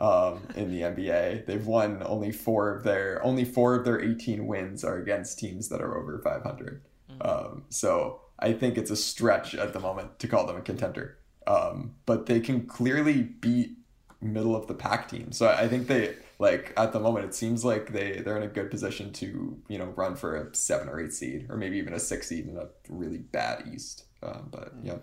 um, 0.00 0.42
in 0.56 0.70
the 0.70 0.82
NBA. 0.82 1.46
They've 1.46 1.66
won 1.66 2.02
only 2.04 2.32
four 2.32 2.74
of 2.74 2.82
their 2.82 3.24
only 3.24 3.44
four 3.44 3.76
of 3.76 3.84
their 3.84 4.00
eighteen 4.00 4.46
wins 4.46 4.82
are 4.82 4.98
against 4.98 5.38
teams 5.38 5.68
that 5.68 5.80
are 5.80 5.96
over 5.96 6.18
five 6.18 6.42
hundred. 6.42 6.82
Um, 7.20 7.64
so 7.68 8.22
I 8.38 8.54
think 8.54 8.78
it's 8.78 8.90
a 8.90 8.96
stretch 8.96 9.54
at 9.54 9.72
the 9.72 9.80
moment 9.80 10.18
to 10.20 10.28
call 10.28 10.46
them 10.46 10.56
a 10.56 10.62
contender. 10.62 11.18
Um, 11.46 11.94
but 12.06 12.26
they 12.26 12.40
can 12.40 12.66
clearly 12.66 13.22
beat 13.22 13.72
middle 14.20 14.54
of 14.54 14.66
the 14.66 14.74
pack 14.74 15.08
team. 15.08 15.32
So 15.32 15.48
I 15.48 15.66
think 15.68 15.86
they 15.86 16.14
like 16.38 16.72
at 16.76 16.92
the 16.92 17.00
moment 17.00 17.24
it 17.26 17.34
seems 17.34 17.64
like 17.64 17.92
they 17.92 18.20
they're 18.20 18.36
in 18.36 18.42
a 18.42 18.48
good 18.48 18.70
position 18.70 19.12
to 19.14 19.58
you 19.68 19.78
know 19.78 19.86
run 19.96 20.14
for 20.16 20.36
a 20.36 20.54
seven 20.54 20.88
or 20.88 21.00
eight 21.00 21.12
seed 21.12 21.46
or 21.48 21.56
maybe 21.56 21.78
even 21.78 21.94
a 21.94 21.98
six 21.98 22.28
seed 22.28 22.46
in 22.46 22.56
a 22.56 22.68
really 22.88 23.18
bad 23.18 23.64
East. 23.72 24.04
Um, 24.22 24.48
but 24.50 24.74
yeah, 24.82 24.96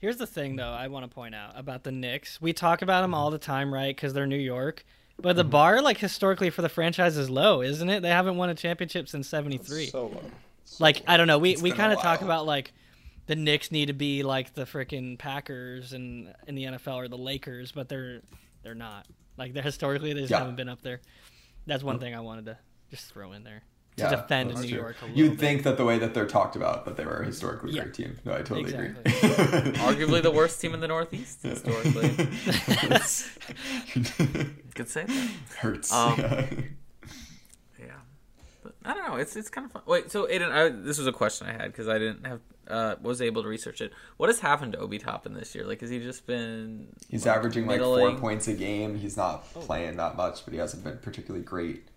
Here's 0.00 0.18
the 0.18 0.26
thing, 0.26 0.56
though, 0.56 0.70
I 0.72 0.88
want 0.88 1.08
to 1.08 1.12
point 1.14 1.34
out 1.34 1.52
about 1.58 1.82
the 1.82 1.90
Knicks. 1.90 2.40
We 2.40 2.52
talk 2.52 2.82
about 2.82 3.00
them 3.02 3.14
all 3.14 3.30
the 3.30 3.38
time, 3.38 3.72
right? 3.72 3.94
Because 3.96 4.12
they're 4.12 4.26
New 4.26 4.36
York. 4.36 4.84
But 5.18 5.30
Mm-hmm. 5.30 5.36
the 5.38 5.44
bar, 5.44 5.80
like, 5.82 5.96
historically 5.96 6.50
for 6.50 6.60
the 6.60 6.68
franchise 6.68 7.16
is 7.16 7.30
low, 7.30 7.62
isn't 7.62 7.88
it? 7.88 8.00
They 8.02 8.10
haven't 8.10 8.36
won 8.36 8.50
a 8.50 8.54
championship 8.54 9.08
since 9.08 9.26
73. 9.26 9.86
So 9.86 10.08
low. 10.08 10.22
like, 10.78 11.02
I 11.08 11.16
don't 11.16 11.26
know. 11.26 11.38
We, 11.38 11.56
we 11.56 11.72
kind 11.72 11.92
of 11.94 12.00
talk 12.00 12.20
about, 12.20 12.44
like, 12.44 12.72
the 13.26 13.36
Knicks 13.36 13.70
need 13.70 13.86
to 13.86 13.92
be 13.92 14.22
like 14.22 14.54
the 14.54 14.62
freaking 14.64 15.18
Packers 15.18 15.92
and 15.92 16.32
in 16.46 16.54
the 16.54 16.64
NFL 16.64 16.96
or 16.96 17.08
the 17.08 17.18
Lakers, 17.18 17.72
but 17.72 17.88
they're 17.88 18.20
they're 18.62 18.74
not. 18.74 19.06
Like, 19.38 19.52
they're 19.52 19.62
historically, 19.62 20.12
they 20.14 20.20
just 20.20 20.30
Yeah. 20.30 20.38
haven't 20.38 20.56
been 20.56 20.68
up 20.68 20.80
there. 20.82 21.00
That's 21.66 21.82
one 21.84 21.98
thing 21.98 22.14
I 22.14 22.20
wanted 22.20 22.46
to 22.46 22.58
just 22.90 23.12
throw 23.12 23.32
in 23.32 23.44
there 23.44 23.62
to 23.96 24.02
yeah, 24.04 24.10
defend 24.10 24.48
New 24.54 24.68
true. 24.68 24.78
York 24.78 24.96
a 25.02 25.04
little 25.06 25.18
You'd 25.18 25.30
bit. 25.32 25.40
think 25.40 25.62
that 25.64 25.76
the 25.76 25.84
way 25.84 25.98
that 25.98 26.14
they're 26.14 26.26
talked 26.26 26.56
about 26.56 26.84
that 26.86 26.96
they 26.96 27.04
were 27.04 27.18
a 27.20 27.24
historically 27.26 27.72
Yeah. 27.72 27.82
great 27.82 27.94
team. 27.94 28.18
No, 28.24 28.32
I 28.32 28.38
totally 28.38 28.60
Exactly. 28.62 28.88
agree. 29.00 29.12
Arguably 29.80 30.22
the 30.22 30.30
worst 30.30 30.60
team 30.60 30.72
in 30.74 30.80
the 30.80 30.88
Northeast 30.88 31.42
historically. 31.42 32.08
Could 34.74 34.88
say 34.88 35.04
that. 35.04 35.30
Hurts. 35.58 35.92
Um, 35.92 36.18
yeah. 36.18 36.46
Yeah, 37.78 37.86
but 38.62 38.74
I 38.84 38.94
don't 38.94 39.06
know. 39.08 39.16
It's 39.16 39.36
it's 39.36 39.48
kind 39.48 39.64
of 39.64 39.72
fun. 39.72 39.82
Wait, 39.86 40.10
so 40.10 40.26
Aiden, 40.26 40.50
I, 40.50 40.68
this 40.68 40.98
was 40.98 41.06
a 41.06 41.12
question 41.12 41.46
I 41.46 41.52
had 41.52 41.72
because 41.72 41.88
I 41.88 41.98
didn't 41.98 42.26
have 42.26 42.40
uh, 42.68 42.96
was 43.02 43.20
able 43.22 43.42
to 43.42 43.48
research 43.48 43.80
it. 43.80 43.92
What 44.16 44.28
has 44.28 44.40
happened 44.40 44.72
to 44.72 44.78
Obi 44.78 44.98
Toppin 44.98 45.34
this 45.34 45.54
year? 45.54 45.64
Like, 45.66 45.80
has 45.80 45.90
he 45.90 45.98
just 46.00 46.26
been? 46.26 46.88
He's 47.08 47.26
like, 47.26 47.36
averaging 47.36 47.66
like 47.66 47.80
four 47.80 48.14
points 48.16 48.48
a 48.48 48.54
game. 48.54 48.96
He's 48.96 49.16
not 49.16 49.44
playing 49.54 49.96
that 49.96 50.16
much, 50.16 50.44
but 50.44 50.52
he 50.54 50.58
hasn't 50.60 50.84
been 50.84 50.98
particularly 50.98 51.44
great 51.44 51.88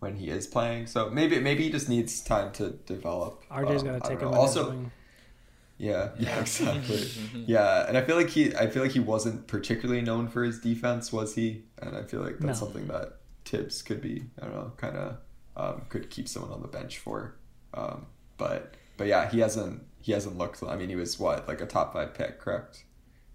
when 0.00 0.16
he 0.16 0.28
is 0.30 0.46
playing. 0.46 0.86
So 0.86 1.10
maybe 1.10 1.40
maybe 1.40 1.64
he 1.64 1.70
just 1.70 1.88
needs 1.88 2.20
time 2.20 2.52
to 2.52 2.70
develop. 2.86 3.44
RJ's 3.50 3.82
Um, 3.82 3.88
got 3.88 3.94
I 3.96 3.98
to 3.98 4.08
take 4.08 4.20
don't 4.20 4.28
him 4.28 4.34
know. 4.34 4.40
in 4.42 4.46
his 4.48 4.56
Also, 4.56 4.84
yeah, 5.78 6.08
yeah, 6.18 6.40
exactly. 6.40 7.08
yeah, 7.46 7.86
and 7.88 7.96
I 7.96 8.02
feel 8.02 8.16
like 8.16 8.30
he 8.30 8.54
I 8.56 8.66
feel 8.68 8.82
like 8.82 8.92
he 8.92 9.00
wasn't 9.00 9.46
particularly 9.46 10.02
known 10.02 10.28
for 10.28 10.44
his 10.44 10.58
defense, 10.60 11.12
was 11.12 11.34
he? 11.34 11.64
And 11.80 11.96
I 11.96 12.02
feel 12.02 12.20
like 12.20 12.38
that's 12.38 12.60
No. 12.60 12.66
something 12.66 12.86
that 12.88 13.16
Thibs 13.44 13.82
could 13.82 14.00
be. 14.02 14.24
I 14.40 14.46
don't 14.46 14.54
know, 14.54 14.72
kind 14.76 14.96
of 14.96 15.16
um, 15.56 15.82
could 15.88 16.10
keep 16.10 16.28
someone 16.28 16.52
on 16.52 16.62
the 16.62 16.68
bench 16.68 16.98
for. 16.98 17.34
Um, 17.74 18.06
but 18.36 18.74
but 18.96 19.06
yeah, 19.06 19.28
he 19.30 19.40
hasn't 19.40 19.82
he 20.00 20.12
hasn't 20.12 20.38
looked. 20.38 20.62
I 20.62 20.76
mean, 20.76 20.88
he 20.88 20.96
was 20.96 21.18
what 21.18 21.46
like 21.48 21.60
a 21.60 21.66
top 21.66 21.92
five 21.92 22.14
pick, 22.14 22.38
correct? 22.38 22.84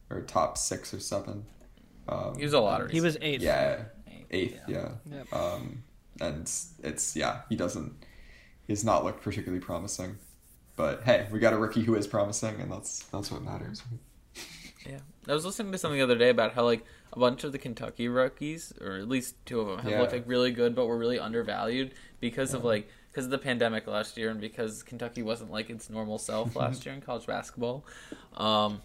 Or 0.10 0.22
top 0.22 0.58
six 0.58 0.94
or 0.94 1.00
seven. 1.00 1.46
Um, 2.08 2.36
He 2.38 2.44
was 2.44 2.54
a 2.54 2.60
lottery. 2.60 2.92
He 2.92 3.02
was 3.02 3.18
eighth. 3.22 3.42
yeah, 3.42 3.84
Eighth, 4.08 4.26
eighth. 4.32 4.60
Yeah. 4.68 4.90
Yep. 5.12 5.34
Um, 5.34 5.84
and 6.22 6.42
it's 6.84 7.16
yeah, 7.16 7.42
he 7.50 7.56
doesn't. 7.56 7.94
He's 8.68 8.84
not 8.86 9.04
looked 9.04 9.22
particularly 9.24 9.64
promising. 9.64 10.18
But 10.76 11.04
hey, 11.04 11.28
we 11.32 11.40
got 11.40 11.54
a 11.54 11.58
rookie 11.58 11.82
who 11.84 11.96
is 11.96 12.08
promising, 12.08 12.60
and 12.60 12.72
that's 12.72 13.04
that's 13.06 13.32
what 13.32 13.42
matters. 13.44 13.84
Yeah, 14.86 15.00
I 15.30 15.34
was 15.34 15.46
listening 15.46 15.72
to 15.72 15.78
something 15.78 15.98
the 15.98 16.04
other 16.04 16.18
day 16.18 16.28
about 16.28 16.56
how 16.56 16.66
like 16.66 16.84
a 17.14 17.18
bunch 17.20 17.46
of 17.46 17.54
the 17.54 17.58
Kentucky 17.58 18.10
rookies, 18.10 18.74
or 18.82 18.98
at 18.98 19.08
least 19.08 19.36
two 19.46 19.62
of 19.62 19.68
them, 19.68 19.80
have 19.80 19.90
Yeah. 19.90 20.02
looked 20.02 20.12
like 20.12 20.26
really 20.28 20.52
good, 20.52 20.76
but 20.76 20.88
were 20.88 20.98
really 20.98 21.18
undervalued 21.18 21.94
because 22.20 22.54
of 22.54 22.66
like 22.66 22.90
because 23.14 23.26
of 23.26 23.32
the 23.32 23.38
pandemic 23.38 23.86
last 23.86 24.18
year 24.18 24.32
and 24.32 24.42
because 24.42 24.82
Kentucky 24.82 25.22
wasn't 25.22 25.52
like 25.52 25.70
its 25.70 25.88
normal 25.88 26.18
self 26.18 26.56
last 26.58 26.84
year 26.86 26.96
in 26.96 27.02
college 27.02 27.28
basketball. 27.28 27.86
Um, 28.36 28.82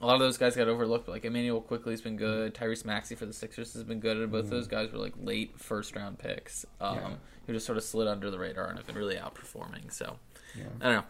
a 0.00 0.06
lot 0.06 0.14
of 0.14 0.20
those 0.20 0.36
guys 0.38 0.56
got 0.56 0.68
overlooked. 0.68 1.08
Like 1.08 1.24
Immanuel 1.24 1.60
Quickley's 1.60 2.00
been 2.00 2.16
good. 2.16 2.54
Tyrese 2.54 2.84
Maxey 2.84 3.14
for 3.14 3.26
the 3.26 3.32
Sixers 3.32 3.72
has 3.74 3.84
been 3.84 4.00
good, 4.00 4.16
and 4.16 4.30
both 4.30 4.50
those 4.50 4.66
guys 4.66 4.92
were 4.92 4.98
like 4.98 5.14
late 5.20 5.58
first 5.58 5.94
round 5.96 6.18
picks 6.18 6.64
um, 6.80 6.96
Yeah. 6.96 7.10
who 7.46 7.52
just 7.52 7.66
sort 7.66 7.78
of 7.78 7.84
slid 7.84 8.08
under 8.08 8.30
the 8.30 8.38
radar 8.38 8.66
and 8.68 8.76
have 8.78 8.86
been 8.86 8.96
really 8.96 9.16
outperforming. 9.16 9.92
So 9.92 10.18
Yeah, 10.56 10.64
I 10.80 10.84
don't 10.84 10.94
know. 10.96 11.04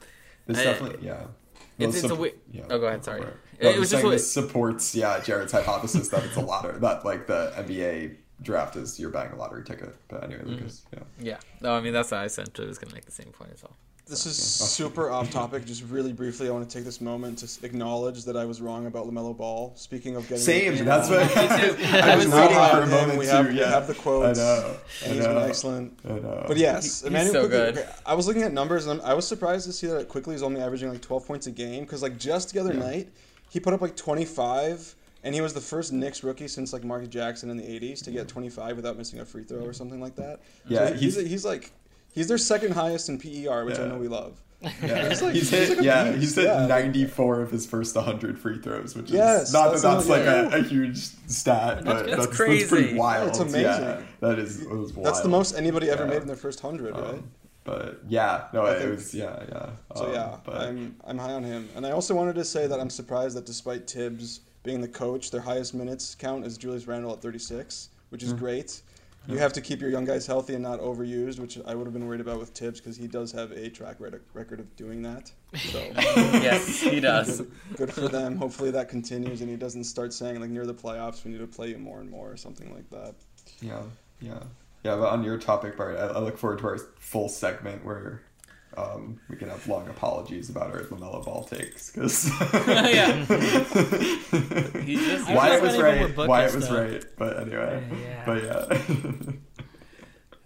this 0.47 0.59
I- 0.59 0.65
definitely 0.65 1.07
yeah. 1.07 1.13
It's- 1.15 1.35
Those 1.79 1.95
it's 1.97 2.05
a 2.05 2.09
sup- 2.09 2.19
wi- 2.19 2.35
yeah. 2.53 2.65
Oh, 2.71 2.79
go 2.79 2.87
ahead, 2.87 3.05
sorry. 3.05 3.21
No, 3.23 3.29
It 3.61 3.65
was 3.67 3.75
just 3.75 3.79
just 3.79 3.91
saying 3.91 4.05
what- 4.05 4.11
this 4.13 4.33
supports 4.33 4.95
yeah 4.95 5.21
Jared's 5.21 5.53
hypothesis 5.53 6.09
that 6.09 6.25
it's 6.25 6.37
a 6.37 6.41
lottery 6.41 6.79
that 6.79 7.05
like 7.05 7.27
the 7.27 7.53
NBA 7.57 8.17
draft 8.43 8.77
is 8.77 8.99
you're 9.01 9.11
buying 9.11 9.33
a 9.33 9.37
lottery 9.37 9.65
ticket. 9.65 9.95
But 10.09 10.25
anyway, 10.25 10.41
Mm-hmm. 10.43 10.51
Lucas, 10.55 10.83
yeah. 10.93 10.99
Yeah, 11.21 11.37
no, 11.61 11.73
I 11.75 11.81
mean 11.81 11.93
that's 11.93 12.11
what 12.11 12.21
I 12.21 12.25
essentially 12.25 12.67
was 12.69 12.79
going 12.79 12.89
to 12.91 12.95
make 12.95 13.05
the 13.05 13.13
same 13.13 13.29
point 13.33 13.51
as 13.55 13.63
well. 13.63 13.77
This 14.07 14.25
is 14.25 14.39
super 14.39 15.11
off 15.11 15.31
topic. 15.31 15.67
Just 15.67 15.85
really 15.85 16.15
briefly, 16.15 16.49
I 16.49 16.51
want 16.51 16.67
to 16.67 16.75
take 16.75 16.87
this 16.87 17.03
moment 17.03 17.41
to 17.41 17.67
acknowledge 17.67 18.25
that 18.25 18.39
I 18.39 18.47
was 18.47 18.59
wrong 18.63 18.87
about 18.87 19.07
LaMelo 19.07 19.37
Ball. 19.37 19.75
Speaking 19.77 20.17
of 20.17 20.23
getting 20.23 20.39
Same. 20.39 20.83
That's 20.83 21.11
what 21.11 21.19
I 21.37 22.13
I 22.13 22.17
was 22.17 22.25
was 22.25 22.35
not 22.35 22.71
for 22.73 22.83
a 22.85 22.87
moment 22.87 23.19
We 23.19 23.27
to. 23.27 23.33
have, 23.33 23.49
we 23.49 23.59
yeah. 23.61 23.69
have 23.69 23.87
the 23.87 23.93
quotes. 23.95 24.39
I 24.39 24.43
know. 24.43 24.77
and 25.05 25.13
I 25.13 25.15
he's 25.15 25.27
been 25.27 25.37
excellent. 25.37 25.99
I 26.07 26.13
know. 26.21 26.43
But 26.49 26.57
yes, 26.57 27.03
He- 27.03 27.09
Immanuel 27.09 27.25
he's 27.25 27.33
so 27.43 27.49
Quickley- 27.49 27.73
good. 27.75 27.79
okay, 27.85 27.91
I 28.07 28.15
was 28.15 28.27
looking 28.27 28.45
at 28.45 28.53
numbers 28.55 28.87
and 28.87 29.03
I 29.03 29.13
was 29.13 29.29
surprised 29.29 29.67
to 29.67 29.75
see 29.75 29.89
that 29.89 30.09
Quickley 30.09 30.35
is 30.35 30.43
only 30.43 30.63
averaging 30.63 30.89
like 30.89 31.03
12 31.03 31.27
points 31.27 31.47
a 31.47 31.51
game 31.51 31.85
because 31.85 32.03
like 32.03 32.17
just 32.17 32.55
the 32.55 32.61
other 32.61 32.73
Yeah. 32.73 32.81
night 32.81 33.09
he 33.51 33.61
put 33.61 33.75
up 33.75 33.83
like 33.83 33.95
25 33.95 34.95
and 35.25 35.35
he 35.35 35.41
was 35.41 35.53
the 35.55 35.61
first 35.61 35.93
Knicks 35.93 36.23
rookie 36.23 36.49
since 36.49 36.73
like 36.73 36.85
Mark 36.85 37.09
Jackson 37.09 37.51
in 37.51 37.57
the 37.57 37.65
80s 37.65 38.03
to 38.05 38.11
get 38.11 38.29
25 38.29 38.77
without 38.77 38.97
missing 38.97 39.21
a 39.21 39.25
free 39.25 39.45
throw 39.45 39.61
or 39.61 39.73
something 39.73 40.01
like 40.01 40.17
that. 40.17 40.41
Yeah, 40.67 40.89
so 40.89 40.95
he's, 40.95 41.15
he's- 41.17 41.29
he's 41.29 41.45
like 41.45 41.73
he's 42.13 42.29
their 42.29 42.39
second 42.39 42.73
highest 42.73 43.09
in 43.09 43.19
PER, 43.19 43.65
which 43.65 43.79
I 43.79 43.87
know 43.87 43.99
we 43.99 44.09
love. 44.09 44.41
Yeah. 44.83 45.09
He's 45.09 45.23
like- 45.23 45.35
he's 45.35 45.51
he's 45.51 45.69
hit, 45.69 45.77
like 45.79 45.85
yeah, 45.87 46.05
beast, 46.11 46.19
he's 46.21 46.35
hit 46.35 46.45
yeah. 46.47 46.67
94 46.67 47.43
of 47.43 47.51
his 47.53 47.65
first 47.65 47.95
100 47.95 48.37
free 48.39 48.59
throws, 48.59 48.97
which 48.97 49.07
is 49.07 49.13
Yes, 49.13 49.53
not 49.53 49.71
that's 49.71 49.83
that 49.83 49.95
that's 49.95 50.09
not- 50.09 50.19
like 50.19 50.27
a, 50.53 50.57
a 50.57 50.63
huge 50.69 50.97
stat, 50.99 51.85
but 51.85 52.07
That's 52.07 52.17
that's, 52.27 52.27
that's, 52.39 52.69
pretty 52.69 52.95
wild. 52.97 53.29
it's 53.29 53.39
amazing. 53.39 53.63
Yeah, 53.63 54.03
that 54.21 54.39
is, 54.41 54.63
it 54.63 54.69
was 54.69 54.93
wild. 54.95 55.07
That's 55.07 55.21
the 55.21 55.29
most 55.29 55.55
anybody 55.57 55.89
ever 55.91 56.05
Yeah. 56.05 56.11
made 56.11 56.23
in 56.23 56.27
their 56.27 56.35
first 56.37 56.63
100, 56.65 56.93
right? 56.97 57.05
Um, 57.15 57.31
but 57.63 58.01
yeah, 58.09 58.49
no, 58.53 58.65
I 58.65 58.73
it 58.73 58.79
think- 58.81 58.91
was, 58.97 59.15
yeah, 59.15 59.45
yeah. 59.49 59.71
So 59.95 60.07
Um, 60.07 60.13
yeah, 60.15 60.37
but 60.43 60.57
I'm 60.57 60.97
I'm 61.07 61.19
high 61.19 61.35
on 61.35 61.45
him, 61.45 61.69
and 61.77 61.87
I 61.87 61.93
also 61.93 62.15
wanted 62.17 62.35
to 62.37 62.45
say 62.45 62.67
that 62.67 62.81
I'm 62.81 62.91
surprised 62.91 63.37
that 63.37 63.47
despite 63.47 63.89
Thibs 63.89 64.41
being 64.63 64.81
the 64.81 64.89
coach, 64.89 65.31
their 65.31 65.41
highest 65.41 65.75
minutes 65.75 66.15
count 66.15 66.45
is 66.45 66.59
Julius 66.59 66.87
Randle 66.87 67.13
at 67.13 67.21
36, 67.23 67.91
which 68.11 68.23
is 68.23 68.33
Mm. 68.35 68.39
great. 68.39 68.83
You 69.27 69.37
have 69.37 69.53
to 69.55 69.61
keep 69.61 69.83
your 69.83 69.91
young 69.91 70.07
guys 70.07 70.27
healthy 70.27 70.55
and 70.55 70.63
not 70.63 70.81
overused, 70.81 71.39
which 71.39 71.59
I 71.67 71.75
would 71.75 71.85
have 71.87 71.93
been 71.93 72.07
worried 72.07 72.23
about 72.23 72.39
with 72.39 72.49
Thibs 72.51 72.81
because 72.81 72.97
he 72.97 73.07
does 73.07 73.31
have 73.33 73.51
a 73.53 73.69
track 73.69 73.97
rec- 73.99 74.15
record 74.33 74.59
of 74.59 74.75
doing 74.77 75.03
that. 75.03 75.31
So 75.55 75.81
yes, 75.97 76.81
he 76.81 76.99
does. 76.99 77.43
good, 77.43 77.51
good 77.77 77.93
for 77.93 78.09
them. 78.09 78.37
Hopefully 78.37 78.71
that 78.71 78.89
continues 78.89 79.43
and 79.43 79.51
he 79.51 79.57
doesn't 79.57 79.85
start 79.85 80.15
saying 80.15 80.41
like 80.41 80.49
near 80.49 80.65
the 80.65 80.73
playoffs 80.73 81.25
we 81.25 81.31
need 81.33 81.41
to 81.41 81.47
play 81.47 81.69
you 81.69 81.77
more 81.79 82.01
and 82.01 82.09
more 82.09 82.31
or 82.33 82.39
something 82.39 82.73
like 82.75 82.89
that. 82.89 83.15
yeah, 83.61 83.83
yeah, 84.21 84.39
yeah. 84.83 84.97
But 84.97 85.11
on 85.11 85.23
your 85.23 85.37
topic, 85.37 85.77
Bart, 85.77 85.99
I, 85.99 86.07
I 86.07 86.19
look 86.21 86.39
forward 86.39 86.61
to 86.61 86.67
our 86.69 86.79
full 86.99 87.29
segment 87.29 87.85
where 87.85 88.23
um, 88.79 89.19
we 89.29 89.37
can 89.37 89.49
have 89.49 89.67
long 89.67 89.89
apologies 89.89 90.51
about 90.51 90.71
our 90.71 90.83
LaMelo 90.83 91.25
Ball 91.25 91.45
takes 91.45 91.91
because 91.91 92.29
yeah. 92.69 93.25
He 94.83 94.97
just 94.97 95.29
Wyatt 95.31 95.63
was 95.63 95.75
none 95.75 95.81
of 95.81 95.83
them 95.83 95.83
right. 95.83 96.01
were 96.03 96.09
booked 96.09 96.29
Wyatt 96.29 96.55
was 96.55 96.65
stuff. 96.65 96.79
right. 96.79 97.05
But 97.17 97.41
anyway, 97.41 97.83
Yeah. 98.03 98.23
but 98.27 98.45
yeah. 98.45 98.79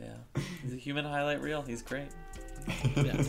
yeah. 0.01 0.43
He's 0.62 0.72
a 0.72 0.76
human 0.76 1.05
highlight 1.05 1.41
reel. 1.43 1.62
He's 1.62 1.83
great. 1.83 2.09
Yeah. 2.97 3.22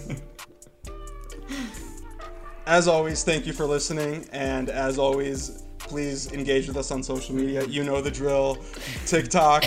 As 2.65 2.87
always, 2.87 3.23
thank 3.23 3.45
you 3.45 3.51
for 3.51 3.65
listening, 3.65 4.25
and 4.31 4.69
as 4.69 4.97
always, 4.97 5.63
please 5.79 6.31
engage 6.31 6.67
with 6.67 6.77
us 6.77 6.91
on 6.91 7.03
social 7.03 7.35
media. 7.35 7.65
You 7.65 7.83
know 7.83 7.99
the 8.01 8.09
drill: 8.11 8.57
TikTok, 9.05 9.65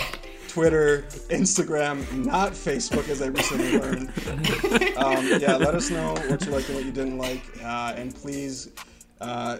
Twitter, 0.57 1.03
Instagram, 1.29 2.25
not 2.25 2.53
Facebook, 2.53 3.07
as 3.09 3.21
I 3.21 3.27
recently 3.27 3.77
learned. 3.77 4.11
Um, 4.97 5.27
yeah, 5.39 5.55
let 5.55 5.75
us 5.75 5.91
know 5.91 6.13
what 6.13 6.43
you 6.43 6.51
liked 6.51 6.67
and 6.69 6.75
what 6.77 6.83
you 6.83 6.91
didn't 6.91 7.19
like, 7.19 7.43
uh, 7.63 7.93
and 7.95 8.15
please 8.15 8.69
uh, 9.21 9.57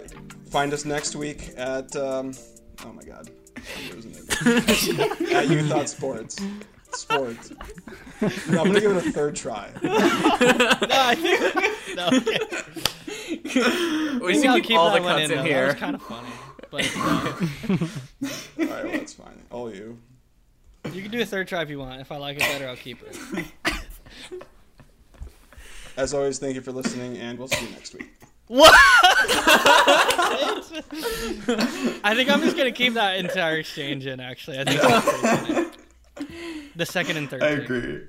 find 0.50 0.74
us 0.74 0.86
next 0.86 1.16
week 1.16 1.52
at. 1.56 1.96
Um, 1.96 2.34
oh 2.84 2.94
my 2.94 3.04
God, 3.04 3.30
I'm 3.56 3.92
losing 3.96 4.16
it. 4.16 5.32
at 5.34 5.48
You 5.48 5.68
Thought 5.68 5.88
Sports. 5.88 6.42
Sports. 6.94 7.52
No, 8.50 8.62
I'm 8.62 8.68
gonna 8.68 8.82
give 8.82 8.98
it 8.98 9.06
a 9.06 9.12
third 9.12 9.36
try. 9.36 9.70
No, 9.84 9.92
I 9.94 11.14
think 11.14 11.96
no. 11.96 12.08
Okay. 12.08 12.40
We 14.20 14.34
Maybe 14.34 14.42
should 14.42 14.56
keep, 14.56 14.64
keep 14.64 14.78
all 14.80 14.90
the 14.92 15.00
that 15.00 15.04
cuts 15.04 15.30
in. 15.30 15.38
in, 15.38 15.46
here. 15.46 15.74
That 15.74 15.74
was 15.74 15.76
kind 15.76 15.96
of 15.96 16.02
funny, 16.02 16.30
but 16.72 16.92
uh, 16.98 18.66
All 18.68 18.76
right, 18.76 18.84
well 18.84 18.92
that's 18.94 19.14
fine. 19.14 19.44
All 19.52 19.72
you. 19.72 20.00
You 20.94 21.02
can 21.02 21.12
do 21.12 21.22
a 21.22 21.26
third 21.26 21.48
try 21.48 21.62
if 21.62 21.70
you 21.70 21.80
want. 21.80 22.02
If 22.02 22.12
I 22.12 22.18
like 22.18 22.38
it 22.38 22.42
better, 22.42 22.68
I'll 22.68 22.76
keep 22.76 23.00
it. 23.04 23.18
As 25.98 26.14
always, 26.14 26.38
thank 26.40 26.56
you 26.56 26.62
for 26.62 26.72
listening, 26.72 27.18
and 27.18 27.40
we'll 27.40 27.48
see 27.48 27.66
you 27.66 27.72
next 27.72 27.94
week. 27.94 28.12
What? 28.48 28.72
I 32.04 32.14
think 32.16 32.30
I'm 32.30 32.42
just 32.42 32.56
gonna 32.56 32.72
keep 32.72 32.94
that 32.94 33.18
entire 33.18 33.58
exchange 33.58 34.06
in. 34.06 34.20
Actually, 34.20 34.60
I 34.60 34.64
think 34.64 34.82
that's 34.82 35.20
pretty 35.20 35.54
funny. 35.54 35.70
the 36.76 36.86
second 36.86 37.18
and 37.18 37.30
third. 37.30 37.44
I 37.44 37.56
take. 37.56 37.64
agree. 37.66 38.04